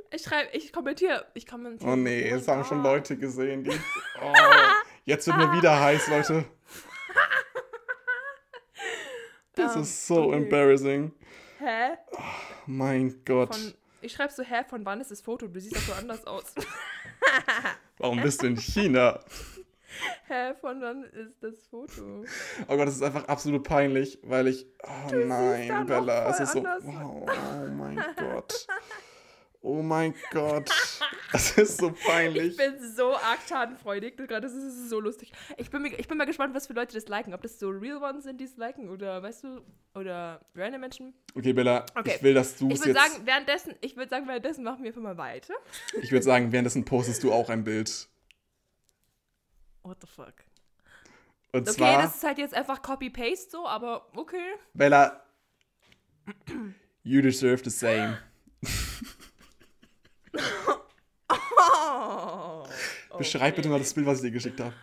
Ich 0.09 0.23
schreibe, 0.23 0.49
ich 0.57 0.73
kommentiere, 0.73 1.27
ich 1.35 1.45
kommentiere. 1.45 1.91
oh 1.91 1.95
nee, 1.95 2.27
es 2.27 2.47
haben 2.47 2.63
schon 2.65 2.81
Gott. 2.81 2.93
Leute 2.93 3.17
gesehen, 3.17 3.63
die. 3.65 3.69
Oh, 4.19 4.33
jetzt 5.05 5.27
wird 5.27 5.37
mir 5.37 5.53
wieder 5.53 5.79
heiß, 5.79 6.07
Leute. 6.07 6.43
Das 9.53 9.75
Ähm, 9.75 9.81
ist 9.83 10.07
so 10.07 10.23
okay. 10.25 10.37
embarrassing. 10.37 11.11
Hä? 11.59 11.97
Mein 12.65 13.21
Gott. 13.25 13.55
Von, 13.55 13.73
ich 14.01 14.13
schreibe 14.13 14.31
so, 14.31 14.43
hä, 14.43 14.63
von 14.69 14.85
wann 14.85 15.01
ist 15.01 15.11
das 15.11 15.21
Foto? 15.21 15.47
Du 15.47 15.59
siehst 15.59 15.75
doch 15.75 15.81
so 15.81 15.93
anders 15.93 16.25
aus. 16.25 16.53
Warum 17.97 18.21
bist 18.21 18.43
du 18.43 18.47
in 18.47 18.57
China? 18.57 19.19
hä, 20.27 20.53
von 20.61 20.81
wann 20.81 21.03
ist 21.05 21.41
das 21.41 21.65
Foto? 21.67 22.23
Oh 22.67 22.77
Gott, 22.77 22.87
das 22.87 22.95
ist 22.95 23.03
einfach 23.03 23.27
absolut 23.27 23.63
peinlich, 23.63 24.19
weil 24.23 24.47
ich. 24.47 24.67
Oh 24.83 25.15
nein, 25.15 25.67
da 25.67 25.79
noch 25.79 25.87
Bella, 25.87 26.29
es 26.29 26.39
ist 26.39 26.51
so. 26.53 26.59
Oh, 26.59 27.25
oh 27.25 27.67
mein 27.71 28.03
Gott. 28.15 28.67
Oh 29.61 29.81
mein 29.81 30.13
Gott. 30.31 30.69
Es 31.33 31.57
ist 31.57 31.77
so 31.79 31.91
peinlich. 31.91 32.51
Ich 32.51 32.57
bin 32.57 32.75
so 32.95 33.13
arg 33.13 33.39
schadenfreudig. 33.49 34.15
Gerade 34.15 34.41
das 34.41 34.53
ist 34.53 34.89
so 34.89 35.01
lustig. 35.01 35.33
Ich 35.57 35.69
bin, 35.69 35.85
ich 35.85 36.07
bin 36.07 36.17
mal 36.17 36.23
gespannt, 36.25 36.55
was 36.55 36.67
für 36.67 36.73
Leute 36.73 36.93
das 36.95 37.09
liken. 37.09 37.33
Ob 37.33 37.41
das 37.41 37.59
so 37.59 37.67
Real 37.67 37.97
Ones 38.01 38.23
sind, 38.23 38.39
die 38.39 38.45
es 38.45 38.55
liken 38.55 38.89
oder, 38.89 39.21
weißt 39.21 39.43
du, 39.43 39.61
oder 39.93 40.39
random 40.55 40.79
Menschen. 40.81 41.13
Okay, 41.35 41.51
Bella, 41.51 41.85
Okay. 41.99 42.13
ich 42.15 42.23
will, 42.23 42.33
dass 42.33 42.55
du 42.55 42.67
Ich 42.69 42.75
es 42.75 42.85
würde 42.85 42.97
jetzt. 42.97 43.11
sagen, 43.13 43.25
währenddessen, 43.27 43.75
ich 43.81 43.97
würde 43.97 44.09
sagen, 44.09 44.25
währenddessen 44.27 44.63
machen 44.63 44.83
wir 44.83 44.87
einfach 44.87 45.01
mal 45.01 45.17
weiter. 45.17 45.53
Ich 46.01 46.11
würde 46.13 46.23
sagen, 46.23 46.53
währenddessen 46.53 46.85
postest 46.85 47.21
du 47.23 47.33
auch 47.33 47.49
ein 47.49 47.65
Bild. 47.65 48.07
What 49.83 49.97
the 49.99 50.07
fuck? 50.07 50.33
Und 51.51 51.67
Okay, 51.67 51.77
zwar, 51.77 52.01
das 52.03 52.15
ist 52.15 52.23
halt 52.23 52.37
jetzt 52.37 52.53
einfach 52.53 52.81
Copy-Paste 52.81 53.49
so, 53.51 53.67
aber 53.67 54.07
okay. 54.15 54.53
Bella, 54.73 55.23
you 57.03 57.21
deserve 57.21 57.63
the 57.63 57.69
same. 57.69 58.17
Oh, 61.87 63.17
Beschreib 63.17 63.55
bitte 63.55 63.69
mal 63.69 63.79
das 63.79 63.93
Bild, 63.93 64.05
was 64.07 64.17
ich 64.17 64.25
dir 64.25 64.31
geschickt 64.31 64.59
habe. 64.59 64.73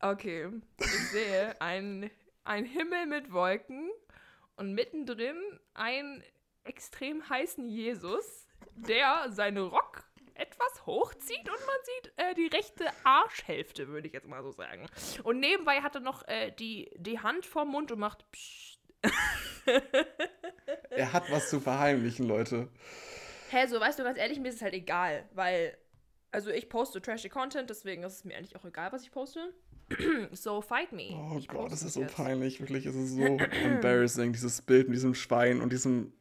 Okay, 0.00 0.48
ich 0.78 1.10
sehe 1.10 1.60
ein, 1.60 2.10
ein 2.44 2.64
Himmel 2.64 3.06
mit 3.06 3.32
Wolken 3.32 3.90
und 4.56 4.72
mittendrin 4.74 5.36
einen 5.74 6.22
extrem 6.64 7.28
heißen 7.28 7.68
Jesus, 7.68 8.46
der 8.74 9.26
seinen 9.30 9.66
Rock 9.66 10.04
etwas 10.34 10.86
hochzieht 10.86 11.48
und 11.48 11.58
man 11.66 11.76
sieht 11.84 12.12
äh, 12.16 12.34
die 12.34 12.46
rechte 12.46 12.84
Arschhälfte, 13.04 13.88
würde 13.88 14.06
ich 14.06 14.12
jetzt 14.12 14.28
mal 14.28 14.42
so 14.42 14.52
sagen. 14.52 14.86
Und 15.24 15.40
nebenbei 15.40 15.80
hat 15.80 15.96
er 15.96 16.00
noch 16.00 16.26
äh, 16.28 16.52
die, 16.52 16.90
die 16.96 17.18
Hand 17.18 17.44
vorm 17.44 17.70
Mund 17.70 17.90
und 17.90 17.98
macht 17.98 18.24
Psst. 18.30 18.78
Er 20.90 21.12
hat 21.12 21.30
was 21.30 21.50
zu 21.50 21.60
verheimlichen, 21.60 22.26
Leute. 22.26 22.68
Hä, 23.50 23.66
so 23.66 23.80
weißt 23.80 23.98
du, 23.98 24.04
ganz 24.04 24.18
ehrlich, 24.18 24.38
mir 24.38 24.48
ist 24.48 24.56
es 24.56 24.62
halt 24.62 24.74
egal, 24.74 25.28
weil, 25.32 25.76
also 26.32 26.50
ich 26.50 26.68
poste 26.68 27.00
trashy 27.00 27.28
Content, 27.28 27.70
deswegen 27.70 28.02
ist 28.02 28.14
es 28.14 28.24
mir 28.24 28.36
eigentlich 28.36 28.56
auch 28.56 28.64
egal, 28.64 28.92
was 28.92 29.02
ich 29.02 29.10
poste. 29.10 29.52
so 30.32 30.60
fight 30.60 30.92
me. 30.92 31.08
Oh 31.12 31.36
Ich 31.38 31.48
Gott, 31.48 31.72
das 31.72 31.82
ist 31.82 31.94
so 31.94 32.00
jetzt. 32.02 32.14
peinlich, 32.14 32.60
wirklich. 32.60 32.84
Es 32.86 32.94
ist 32.94 33.12
so 33.16 33.22
embarrassing, 33.64 34.32
dieses 34.32 34.60
Bild 34.62 34.88
mit 34.88 34.96
diesem 34.96 35.14
Schwein 35.14 35.60
und 35.60 35.72
diesem. 35.72 36.12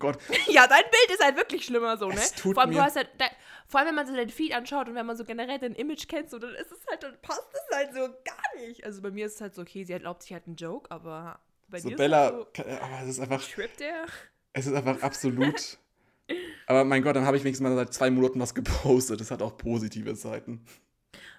Gott, 0.00 0.18
Ja, 0.48 0.66
dein 0.66 0.82
Bild 0.82 1.10
ist 1.16 1.24
halt 1.24 1.36
wirklich 1.36 1.64
schlimmer 1.64 1.96
so, 1.96 2.08
ne? 2.08 2.14
Es 2.16 2.32
tut 2.34 2.54
vor 2.54 2.62
allem, 2.64 2.70
mir- 2.70 2.76
du 2.78 2.82
hast 2.84 2.96
halt, 2.96 3.08
da, 3.18 3.26
vor 3.68 3.78
allem, 3.80 3.88
wenn 3.90 3.94
man 3.96 4.06
so 4.08 4.14
dein 4.16 4.28
Feed 4.30 4.52
anschaut 4.52 4.88
und 4.88 4.94
wenn 4.96 5.06
man 5.06 5.16
so 5.16 5.24
generell 5.24 5.58
dein 5.60 5.74
Image 5.76 6.08
kennt, 6.08 6.28
so, 6.28 6.38
dann 6.40 6.54
ist 6.56 6.72
es 6.72 6.78
halt, 6.90 7.02
dann 7.04 7.16
passt 7.22 7.46
es 7.52 7.76
halt 7.76 7.92
so 7.94 8.00
gar 8.24 8.66
nicht. 8.66 8.84
Also 8.84 9.00
bei 9.00 9.10
mir 9.12 9.26
ist 9.26 9.36
es 9.36 9.40
halt 9.40 9.54
so, 9.54 9.62
okay, 9.62 9.84
sie 9.84 9.92
erlaubt 9.92 10.22
sich 10.22 10.32
halt 10.32 10.46
einen 10.48 10.56
Joke, 10.56 10.90
aber 10.90 11.38
bei 11.68 11.78
so 11.78 11.88
dir 11.88 11.96
Bella, 11.96 12.28
ist 12.28 12.32
es 12.32 12.38
halt 12.38 12.54
ka- 12.80 12.84
aber 12.84 13.02
es 13.02 13.08
ist 13.08 13.20
einfach, 13.20 13.40
so, 13.42 13.52
trippt 13.54 13.78
der? 13.80 14.06
es 14.54 14.66
ist 14.66 14.72
einfach 14.74 15.02
absolut. 15.02 15.78
aber 16.66 16.84
mein 16.84 17.02
Gott, 17.02 17.16
dann 17.16 17.24
habe 17.24 17.36
ich 17.36 17.44
wenigstens 17.44 17.68
mal 17.68 17.74
seit 17.76 17.94
zwei 17.94 18.10
Monaten 18.10 18.40
was 18.40 18.54
gepostet. 18.54 19.20
Das 19.20 19.30
hat 19.30 19.42
auch 19.42 19.56
positive 19.56 20.14
Seiten. 20.14 20.64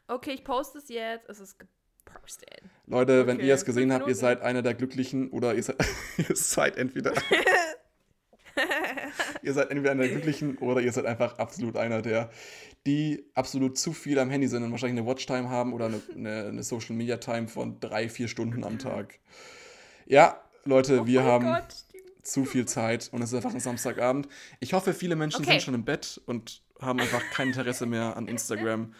Okay, 0.07 0.31
ich 0.31 0.43
poste 0.43 0.77
es 0.77 0.89
jetzt, 0.89 1.27
es 1.29 1.39
ist 1.39 1.57
gepostet. 1.59 2.61
Leute, 2.85 3.27
wenn 3.27 3.38
Okay, 3.38 3.47
ihr 3.47 3.53
es 3.53 3.65
gesehen 3.65 3.91
habt, 3.91 4.07
ihr 4.07 4.15
seid 4.15 4.41
einer 4.41 4.61
der 4.61 4.73
Glücklichen 4.73 5.29
oder 5.29 5.55
ihr 5.55 5.63
seid, 5.63 5.77
ihr 6.17 6.35
seid 6.35 6.77
entweder. 6.77 7.13
ihr 9.41 9.53
seid 9.53 9.69
entweder 9.69 9.91
einer 9.91 10.03
der 10.03 10.11
Glücklichen 10.11 10.57
oder 10.59 10.81
ihr 10.81 10.91
seid 10.91 11.05
einfach 11.05 11.38
absolut 11.38 11.75
einer 11.75 12.01
der, 12.01 12.29
die 12.85 13.25
absolut 13.33 13.77
zu 13.77 13.91
viel 13.91 14.17
am 14.19 14.29
Handy 14.29 14.47
sind 14.47 14.63
und 14.63 14.71
wahrscheinlich 14.71 14.99
eine 14.99 15.07
Watchtime 15.07 15.49
haben 15.49 15.73
oder 15.73 15.85
eine, 15.85 16.01
eine, 16.15 16.47
eine 16.47 16.63
Social 16.63 16.95
Media 16.95 17.17
Time 17.17 17.49
von 17.49 17.79
drei, 17.81 18.07
vier 18.07 18.29
Stunden 18.29 18.63
am 18.63 18.79
Tag. 18.79 19.19
Ja, 20.05 20.41
Leute, 20.63 21.05
wir 21.05 21.19
oh 21.19 21.23
mein 21.23 21.31
haben 21.31 21.45
Gott, 21.45 21.75
zu 22.32 22.45
viel 22.45 22.65
Zeit 22.65 23.09
und 23.11 23.21
es 23.21 23.30
ist 23.32 23.36
einfach 23.36 23.53
ein 23.53 23.59
Samstagabend. 23.59 24.28
Ich 24.59 24.73
hoffe, 24.73 24.93
viele 24.93 25.15
Menschen 25.15 25.41
Okay. 25.41 25.51
sind 25.51 25.63
schon 25.63 25.73
im 25.73 25.86
Bett 25.86 26.21
und 26.25 26.61
haben 26.82 26.99
einfach 26.99 27.21
kein 27.32 27.47
Interesse 27.47 27.86
mehr 27.86 28.15
an 28.17 28.28
Instagram. 28.28 28.93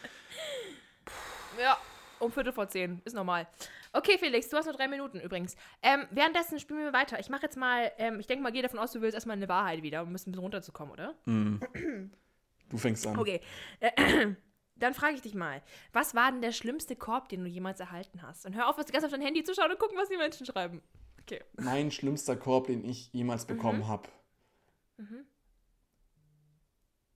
Ja, 1.61 1.78
um 2.19 2.32
Viertel 2.32 2.53
vor 2.53 2.67
zehn. 2.67 3.01
Ist 3.05 3.15
normal. 3.15 3.47
Okay, 3.93 4.17
Felix, 4.19 4.49
du 4.49 4.57
hast 4.57 4.65
nur 4.65 4.75
drei 4.75 4.88
Minuten 4.88 5.19
übrigens. 5.19 5.55
Ähm, 5.82 6.05
währenddessen 6.11 6.59
spielen 6.59 6.80
wir 6.80 6.93
weiter. 6.93 7.19
Ich 7.19 7.30
mache 7.30 7.43
jetzt 7.43 7.57
mal, 7.57 7.91
ähm, 7.97 8.19
ich 8.19 8.28
denke 8.28 8.43
mal, 8.43 8.51
geh 8.51 8.61
davon 8.61 8.80
aus, 8.80 8.91
du 8.91 9.01
willst 9.01 9.15
erstmal 9.15 9.38
eine 9.38 9.47
Wahrheit 9.49 9.82
wieder, 9.82 10.01
um 10.03 10.09
ein 10.09 10.13
bisschen 10.13 10.36
runterzukommen, 10.36 10.93
oder? 10.93 11.15
Du 11.25 12.78
fängst 12.78 13.07
an. 13.07 13.17
Okay. 13.17 13.41
Dann 14.75 14.93
frage 14.93 15.15
ich 15.15 15.21
dich 15.21 15.34
mal, 15.34 15.63
was 15.93 16.13
war 16.13 16.32
denn 16.32 16.41
der 16.41 16.51
schlimmste 16.51 16.95
Korb, 16.95 17.30
den 17.30 17.43
du 17.43 17.49
jemals 17.49 17.80
erhalten 17.80 18.21
hast? 18.21 18.45
Und 18.45 18.55
hör 18.55 18.69
auf, 18.69 18.78
was 18.78 18.86
ganze 18.86 18.99
Zeit 19.01 19.05
auf 19.05 19.11
dein 19.11 19.21
Handy 19.25 19.43
zu 19.43 19.55
schauen 19.55 19.71
und 19.71 19.80
gucken, 19.80 19.97
was 19.97 20.09
die 20.09 20.17
Menschen 20.17 20.45
schreiben. 20.45 20.84
Okay. 21.28 21.43
Mein 21.57 21.91
schlimmster 21.91 22.38
Korb, 22.38 22.67
den 22.67 22.86
ich 22.86 23.11
jemals 23.11 23.45
bekommen 23.45 23.80
Mhm. 23.80 23.88
habe. 23.88 24.09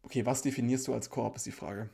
Okay, 0.04 0.26
was 0.26 0.42
definierst 0.42 0.88
du 0.88 0.94
als 0.94 1.10
Korb, 1.10 1.36
ist 1.38 1.46
die 1.46 1.52
Frage. 1.52 1.90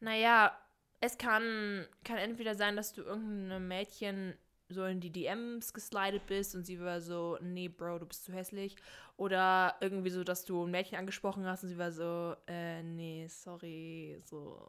Naja, 0.00 0.54
es 1.00 1.16
kann, 1.16 1.86
kann 2.04 2.18
entweder 2.18 2.54
sein, 2.54 2.76
dass 2.76 2.92
du 2.92 3.02
irgendeinem 3.02 3.66
Mädchen 3.68 4.34
so 4.68 4.84
in 4.84 5.00
die 5.00 5.10
DMs 5.10 5.72
geslidet 5.72 6.26
bist 6.26 6.54
und 6.54 6.64
sie 6.64 6.78
war 6.78 7.00
so, 7.00 7.38
nee, 7.40 7.68
Bro, 7.68 8.00
du 8.00 8.06
bist 8.06 8.24
zu 8.24 8.32
hässlich. 8.32 8.76
Oder 9.16 9.76
irgendwie 9.80 10.10
so, 10.10 10.22
dass 10.22 10.44
du 10.44 10.64
ein 10.64 10.70
Mädchen 10.70 10.98
angesprochen 10.98 11.44
hast 11.46 11.62
und 11.62 11.70
sie 11.70 11.78
war 11.78 11.90
so, 11.90 12.36
äh, 12.46 12.82
nee, 12.82 13.26
sorry, 13.28 14.20
so, 14.24 14.60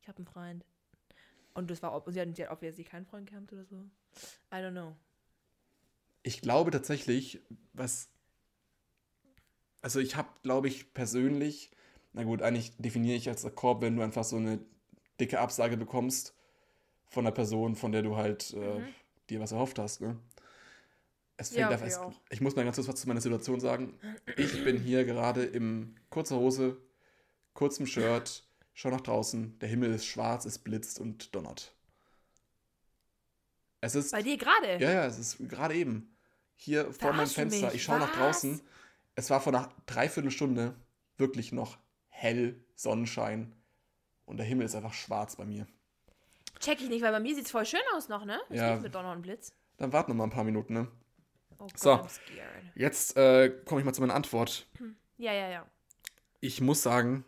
ich 0.00 0.08
habe 0.08 0.18
einen 0.18 0.26
Freund. 0.26 0.64
Und 1.54 1.70
das 1.70 1.82
war, 1.82 1.94
ob 1.94 2.08
sie 2.10 2.20
hat, 2.20 2.34
sie 2.36 2.44
hat 2.44 2.52
obviously 2.52 2.84
keinen 2.84 3.04
Freund 3.06 3.28
gehabt 3.28 3.52
oder 3.52 3.64
so. 3.64 3.76
I 4.52 4.56
don't 4.56 4.70
know. 4.72 4.96
Ich 6.24 6.40
glaube 6.40 6.72
tatsächlich, 6.72 7.40
was. 7.72 8.08
Also, 9.82 10.00
ich 10.00 10.16
habe, 10.16 10.28
glaube 10.42 10.66
ich, 10.66 10.92
persönlich 10.94 11.70
na 12.14 12.22
gut, 12.22 12.42
eigentlich 12.42 12.72
definiere 12.78 13.16
ich 13.16 13.28
als 13.28 13.44
Korb, 13.56 13.82
wenn 13.82 13.96
du 13.96 14.02
einfach 14.02 14.24
so 14.24 14.36
eine 14.36 14.60
dicke 15.20 15.40
Absage 15.40 15.76
bekommst 15.76 16.32
von 17.08 17.26
einer 17.26 17.34
Person, 17.34 17.74
von 17.74 17.90
der 17.92 18.02
du 18.02 18.16
halt 18.16 18.54
äh, 18.54 18.82
dir 19.28 19.40
was 19.40 19.50
erhofft 19.50 19.80
hast. 19.80 20.00
Ne? 20.00 20.16
Es 21.36 21.48
fängt 21.48 21.70
Ja, 21.70 21.76
okay, 21.76 21.88
es, 21.88 22.00
ich 22.30 22.40
muss 22.40 22.54
mal 22.54 22.64
ganz 22.64 22.76
kurz 22.76 22.86
was 22.86 23.00
zu 23.00 23.08
meiner 23.08 23.20
Situation 23.20 23.58
sagen. 23.58 23.98
Ich 24.36 24.64
bin 24.64 24.78
hier 24.78 25.04
gerade 25.04 25.44
im 25.44 25.96
kurzer 26.08 26.36
Hose, 26.36 26.76
kurzem 27.52 27.86
Shirt, 27.86 28.44
schau 28.74 28.90
nach 28.90 29.00
draußen, 29.00 29.58
der 29.58 29.68
Himmel 29.68 29.92
ist 29.92 30.06
schwarz, 30.06 30.44
es 30.44 30.60
blitzt 30.60 31.00
und 31.00 31.34
donnert. 31.34 31.74
Es 33.80 33.96
ist 33.96 34.12
Bei 34.12 34.22
dir 34.22 34.38
gerade? 34.38 34.78
ja, 34.78 34.92
ja, 34.92 35.06
es 35.06 35.18
ist 35.18 35.48
gerade 35.48 35.74
eben. 35.74 36.13
Hier 36.56 36.92
vor 36.92 37.12
meinem 37.12 37.26
Fenster. 37.26 37.66
mich, 37.66 37.74
Ich 37.76 37.82
schaue 37.82 37.98
nach 37.98 38.14
draußen. 38.14 38.60
Es 39.16 39.30
war 39.30 39.40
vor 39.40 39.54
einer 39.54 39.68
Dreiviertelstunde 39.86 40.74
wirklich 41.16 41.52
noch 41.52 41.78
hell, 42.08 42.64
Sonnenschein. 42.74 43.54
Und 44.24 44.38
der 44.38 44.46
Himmel 44.46 44.66
ist 44.66 44.74
einfach 44.74 44.94
schwarz 44.94 45.36
bei 45.36 45.44
mir. 45.44 45.66
Check 46.60 46.80
ich 46.80 46.88
nicht, 46.88 47.02
weil 47.02 47.12
bei 47.12 47.20
mir 47.20 47.34
sieht 47.34 47.44
es 47.44 47.50
voll 47.50 47.66
schön 47.66 47.80
aus 47.94 48.08
noch, 48.08 48.24
ne? 48.24 48.40
Was 48.48 48.58
Ja. 48.58 48.76
mit 48.76 48.94
Donner 48.94 49.12
und 49.12 49.22
Blitz? 49.22 49.52
Dann 49.76 49.92
warten 49.92 50.10
wir 50.12 50.14
mal 50.14 50.24
ein 50.24 50.30
paar 50.30 50.44
Minuten, 50.44 50.72
ne? 50.74 50.88
Oh 51.58 51.66
Gott, 51.66 51.78
So. 51.78 52.06
Jetzt 52.74 53.16
äh, 53.16 53.50
komme 53.64 53.80
ich 53.80 53.84
mal 53.84 53.92
zu 53.92 54.00
meiner 54.00 54.14
Antwort. 54.14 54.66
Ja, 55.18 55.32
ja, 55.32 55.48
ja. 55.48 55.66
Ich 56.40 56.60
muss 56.60 56.82
sagen, 56.82 57.24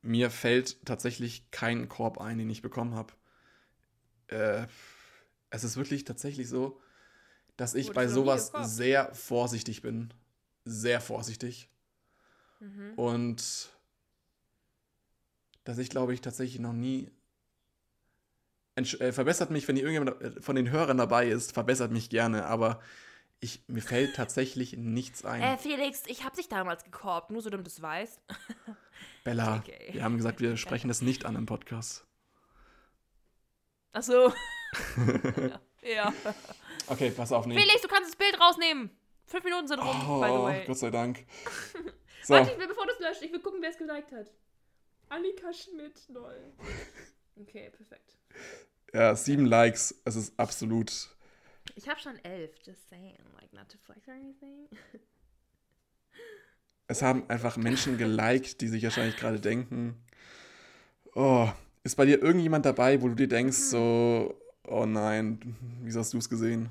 mir 0.00 0.30
fällt 0.30 0.84
tatsächlich 0.86 1.50
kein 1.50 1.88
Korb 1.88 2.18
ein, 2.20 2.38
den 2.38 2.50
ich 2.50 2.62
bekommen 2.62 2.94
habe. 2.94 3.12
Äh, 4.28 4.66
es 5.50 5.64
ist 5.64 5.76
wirklich 5.76 6.04
tatsächlich 6.04 6.48
so, 6.48 6.80
dass 7.56 7.74
ich 7.74 7.92
bei 7.92 8.08
sowas 8.08 8.52
sehr 8.62 9.14
vorsichtig 9.14 9.82
bin. 9.82 10.12
Sehr 10.64 11.00
vorsichtig. 11.00 11.68
Mhm. 12.60 12.94
Und 12.94 13.70
dass 15.64 15.78
ich, 15.78 15.90
glaube 15.90 16.14
ich, 16.14 16.20
tatsächlich 16.20 16.60
noch 16.60 16.72
nie. 16.72 17.10
Entsch 18.74 18.94
äh, 19.00 19.12
verbessert 19.12 19.50
mich, 19.50 19.68
wenn 19.68 19.76
irgendjemand 19.76 20.20
äh, 20.22 20.40
von 20.40 20.56
den 20.56 20.70
Hörern 20.70 20.96
dabei 20.96 21.28
ist, 21.28 21.52
verbessert 21.52 21.90
mich 21.90 22.08
gerne, 22.08 22.46
aber 22.46 22.80
ich, 23.40 23.62
mir 23.66 23.82
fällt 23.82 24.16
tatsächlich 24.16 24.76
nichts 24.76 25.24
ein. 25.24 25.42
Äh, 25.42 25.58
Felix, 25.58 26.04
ich 26.06 26.24
hab 26.24 26.34
dich 26.34 26.48
damals 26.48 26.84
gekorbt, 26.84 27.30
nur 27.30 27.42
so, 27.42 27.50
damit 27.50 27.66
du 27.66 27.70
es 27.70 27.82
weißt. 27.82 28.20
Bella, 29.24 29.58
okay. 29.58 29.90
wir 29.92 30.02
haben 30.02 30.16
gesagt, 30.16 30.40
wir 30.40 30.56
sprechen 30.56 30.88
das 30.88 31.02
nicht 31.02 31.26
an 31.26 31.36
im 31.36 31.46
Podcast. 31.46 32.06
Ach 33.92 34.02
so. 34.02 34.32
ja. 35.82 36.12
Okay, 36.88 37.10
pass 37.10 37.32
auf, 37.32 37.46
nee. 37.46 37.58
Felix, 37.58 37.80
du 37.82 37.88
kannst 37.88 38.10
das 38.10 38.16
Bild 38.16 38.38
rausnehmen. 38.40 38.90
Fünf 39.26 39.44
Minuten 39.44 39.68
sind 39.68 39.78
rum, 39.80 39.86
by 40.20 40.26
the 40.26 40.32
Oh, 40.32 40.44
way. 40.44 40.64
Gott 40.66 40.78
sei 40.78 40.90
Dank. 40.90 41.24
So, 42.24 42.34
Warte, 42.34 42.52
ich 42.52 42.58
will, 42.58 42.68
bevor 42.68 42.86
du 42.86 42.92
es 42.92 43.00
löscht, 43.00 43.22
ich 43.22 43.32
will 43.32 43.40
gucken, 43.40 43.60
wer 43.62 43.70
es 43.70 43.76
geliked 43.78 44.12
hat. 44.12 44.30
Annika 45.08 45.52
Schmidt, 45.52 46.08
lol. 46.08 46.52
Okay, 47.40 47.68
perfekt. 47.70 48.16
ja, 48.94 49.16
sieben 49.16 49.44
Likes, 49.44 50.00
es 50.04 50.14
ist 50.14 50.38
absolut. 50.38 50.92
Ich 51.74 51.88
habe 51.88 51.98
schon 51.98 52.16
elf, 52.24 52.52
just 52.64 52.88
saying. 52.88 53.18
Like, 53.40 53.52
not 53.52 53.68
to 53.70 53.76
flex 53.78 54.06
or 54.06 54.14
anything. 54.14 54.68
Es 56.88 57.00
haben 57.02 57.28
einfach 57.30 57.56
Menschen 57.56 57.96
geliked, 57.96 58.60
die 58.60 58.68
sich 58.68 58.82
wahrscheinlich 58.84 59.16
gerade 59.16 59.40
denken, 59.40 59.96
oh, 61.14 61.48
ist 61.84 61.96
bei 61.96 62.04
dir 62.04 62.22
irgendjemand 62.22 62.66
dabei, 62.66 63.00
wo 63.00 63.08
du 63.08 63.14
dir 63.14 63.28
denkst, 63.28 63.56
so, 63.56 64.38
oh 64.68 64.86
nein, 64.86 65.56
wieso 65.82 66.00
hast 66.00 66.12
du 66.12 66.18
es 66.18 66.28
gesehen? 66.28 66.70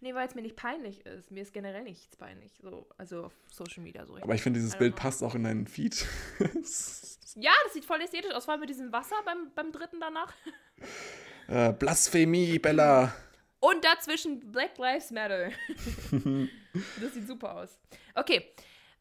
Nee, 0.00 0.14
weil 0.14 0.28
es 0.28 0.34
mir 0.34 0.42
nicht 0.42 0.54
peinlich 0.54 1.04
ist. 1.06 1.32
Mir 1.32 1.42
ist 1.42 1.52
generell 1.52 1.82
nichts 1.82 2.16
peinlich. 2.16 2.52
So, 2.62 2.86
also 2.98 3.24
auf 3.24 3.32
Social 3.50 3.82
Media 3.82 4.06
so. 4.06 4.16
Aber 4.16 4.34
ich 4.34 4.42
finde, 4.42 4.60
dieses 4.60 4.76
Bild 4.76 4.94
know. 4.94 5.02
passt 5.02 5.24
auch 5.24 5.34
in 5.34 5.44
deinen 5.44 5.66
Feed. 5.66 6.06
Ja, 7.40 7.52
das 7.64 7.74
sieht 7.74 7.84
voll 7.84 8.00
ästhetisch 8.00 8.32
aus, 8.32 8.46
vor 8.46 8.52
allem 8.52 8.62
mit 8.62 8.70
diesem 8.70 8.90
Wasser 8.90 9.14
beim, 9.24 9.52
beim 9.54 9.70
dritten 9.70 10.00
danach. 10.00 10.34
äh, 11.48 11.72
Blasphemie, 11.72 12.58
Bella. 12.58 13.14
Und 13.60 13.84
dazwischen 13.84 14.50
Black 14.50 14.76
Lives 14.78 15.12
Matter. 15.12 15.50
das 17.00 17.14
sieht 17.14 17.28
super 17.28 17.54
aus. 17.56 17.78
Okay, 18.14 18.44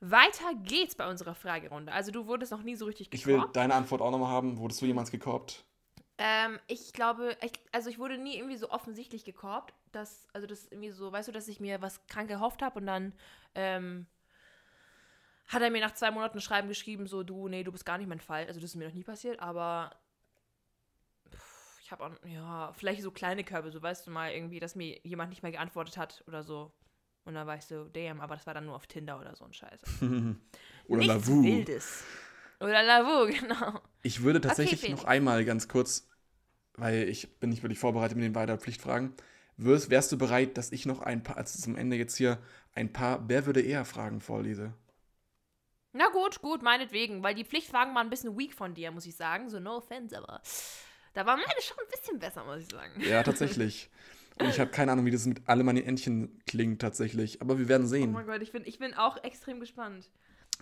weiter 0.02 0.54
geht's 0.64 0.94
bei 0.94 1.10
unserer 1.10 1.34
Fragerunde. 1.34 1.92
Also 1.92 2.12
du 2.12 2.28
wurdest 2.28 2.52
noch 2.52 2.62
nie 2.62 2.76
so 2.76 2.86
richtig 2.86 3.10
Ich 3.12 3.26
will 3.26 3.36
gekorbt. 3.36 3.56
deine 3.56 3.74
Antwort 3.74 4.02
auch 4.02 4.12
nochmal 4.12 4.30
haben. 4.30 4.58
Wurdest 4.58 4.82
du 4.82 4.86
jemals 4.86 5.10
gekorbt? 5.10 5.64
Ähm, 6.18 6.60
ich 6.68 6.94
glaube, 6.94 7.38
ich, 7.42 7.52
also 7.72 7.90
ich 7.90 8.00
wurde 8.00 8.18
nie 8.18 8.38
irgendwie 8.38 8.58
so 8.58 8.72
offensichtlich 8.72 9.24
gekorbt, 9.24 9.74
dass, 9.92 10.28
also 10.34 10.48
das 10.48 10.66
irgendwie 10.66 10.90
so, 10.90 11.12
weißt 11.12 11.28
du, 11.28 11.32
dass 11.32 11.48
ich 11.48 11.60
mir 11.60 11.82
was 11.82 12.06
krank 12.08 12.30
erhofft 12.32 12.62
habe 12.62 12.80
und 12.80 12.88
dann 12.88 13.14
ähm, 13.54 14.08
hat 15.48 15.62
er 15.62 15.70
mir 15.70 15.82
nach 15.82 15.94
zwei 15.94 16.10
Monaten 16.12 16.40
ein 16.40 16.42
Schreiben 16.42 16.68
geschrieben, 16.68 17.08
so, 17.08 17.24
du, 17.24 17.48
nee, 17.48 17.64
du 17.64 17.72
bist 17.72 17.86
gar 17.86 17.98
nicht 17.98 18.08
mein 18.08 18.20
Fall. 18.20 18.48
Also 18.48 18.60
das 18.60 18.72
ist 18.72 18.76
mir 18.76 18.88
noch 18.88 18.96
nie 18.96 19.04
passiert, 19.04 19.40
aber 19.40 19.96
pff, 21.32 21.80
ich 21.82 21.92
habe 21.92 22.06
auch, 22.06 22.12
ja, 22.26 22.74
vielleicht 22.74 23.04
so 23.04 23.12
kleine 23.12 23.44
Körbe, 23.44 23.72
so 23.72 23.82
weißt 23.82 24.08
du 24.08 24.12
mal 24.12 24.32
irgendwie, 24.32 24.60
dass 24.60 24.76
mir 24.76 25.00
jemand 25.04 25.30
nicht 25.30 25.44
mehr 25.44 25.52
geantwortet 25.52 25.98
hat 25.98 26.24
oder 26.28 26.44
so. 26.44 26.72
Und 27.26 27.36
dann 27.36 27.46
war 27.46 27.58
ich 27.58 27.66
so, 27.66 27.84
damn, 27.90 28.22
aber 28.22 28.36
das 28.36 28.48
war 28.48 28.54
dann 28.54 28.66
nur 28.66 28.76
auf 28.76 28.88
Tinder 28.88 29.20
oder 29.20 29.36
so 29.36 29.46
ein 29.46 29.54
Scheiß. 29.54 29.82
Oder 30.88 31.00
Nichts 31.00 31.28
Lavu? 31.28 31.44
Wildes. 31.44 32.06
Oder 32.60 32.84
Lavu, 32.84 33.28
genau. 33.40 33.82
Ich 34.02 34.24
würde 34.24 34.42
tatsächlich 34.42 34.80
Felix. 34.82 35.02
noch 35.02 35.08
einmal 35.08 35.46
ganz 35.46 35.68
kurz, 35.68 36.08
weil 36.76 37.08
ich 37.10 37.40
bin 37.40 37.50
nicht 37.50 37.64
wirklich 37.64 37.80
vorbereitet 37.80 38.18
mit 38.18 38.26
den 38.26 38.36
weiteren 38.36 38.60
Pflichtfragen. 38.60 39.14
Wärst, 39.58 39.90
wärst 39.90 40.12
du 40.12 40.18
bereit, 40.18 40.58
dass 40.58 40.72
ich 40.72 40.86
noch 40.86 41.02
ein 41.02 41.24
paar, 41.24 41.38
also 41.38 41.60
zum 41.60 41.76
Ende 41.76 41.96
jetzt 41.98 42.16
hier, 42.18 42.38
ein 42.74 42.94
paar 42.94 43.28
Wer 43.28 43.46
würde 43.46 43.62
eher 43.62 43.86
Fragen 43.86 44.22
vorlese? 44.22 44.74
Na 45.94 46.10
gut, 46.10 46.42
gut, 46.42 46.62
meinetwegen, 46.62 47.24
weil 47.24 47.34
die 47.34 47.46
Pflichtfragen 47.46 47.96
waren 47.96 48.08
ein 48.08 48.10
bisschen 48.12 48.38
weak 48.38 48.54
von 48.54 48.74
dir, 48.76 48.92
muss 48.92 49.06
ich 49.06 49.16
sagen. 49.16 49.50
So, 49.50 49.60
no 49.60 49.78
offense, 49.78 50.16
aber 50.16 50.42
da 51.14 51.26
war 51.26 51.38
meine 51.38 51.62
schon 51.62 51.78
ein 51.80 51.90
bisschen 51.90 52.20
besser, 52.20 52.44
muss 52.46 52.60
ich 52.60 52.70
sagen. 52.70 53.02
Ja, 53.02 53.24
tatsächlich. 53.24 53.90
Und 54.40 54.50
ich 54.50 54.60
habe 54.60 54.70
keine 54.70 54.92
Ahnung, 54.92 55.06
wie 55.06 55.12
das 55.12 55.26
mit 55.26 55.42
alle 55.48 55.64
meine 55.64 55.84
Entchen 55.84 56.40
klingt 56.46 56.80
tatsächlich. 56.82 57.42
Aber 57.42 57.58
wir 57.58 57.68
werden 57.68 57.86
Oh 57.86 57.90
sehen. 57.90 58.12
mein 58.12 58.28
Gott, 58.28 58.42
ich 58.44 58.52
bin, 58.52 58.64
ich 58.66 58.78
bin 58.78 58.94
auch 58.94 59.24
extrem 59.24 59.60
gespannt. 59.60 60.12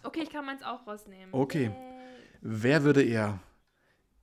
Okay, 0.04 0.22
ich 0.24 0.30
kann 0.30 0.46
meins 0.46 0.64
auch 0.64 0.86
rausnehmen. 0.86 1.34
Okay. 1.34 1.72
Wer 2.42 2.84
würde 2.84 3.04
eher 3.04 3.40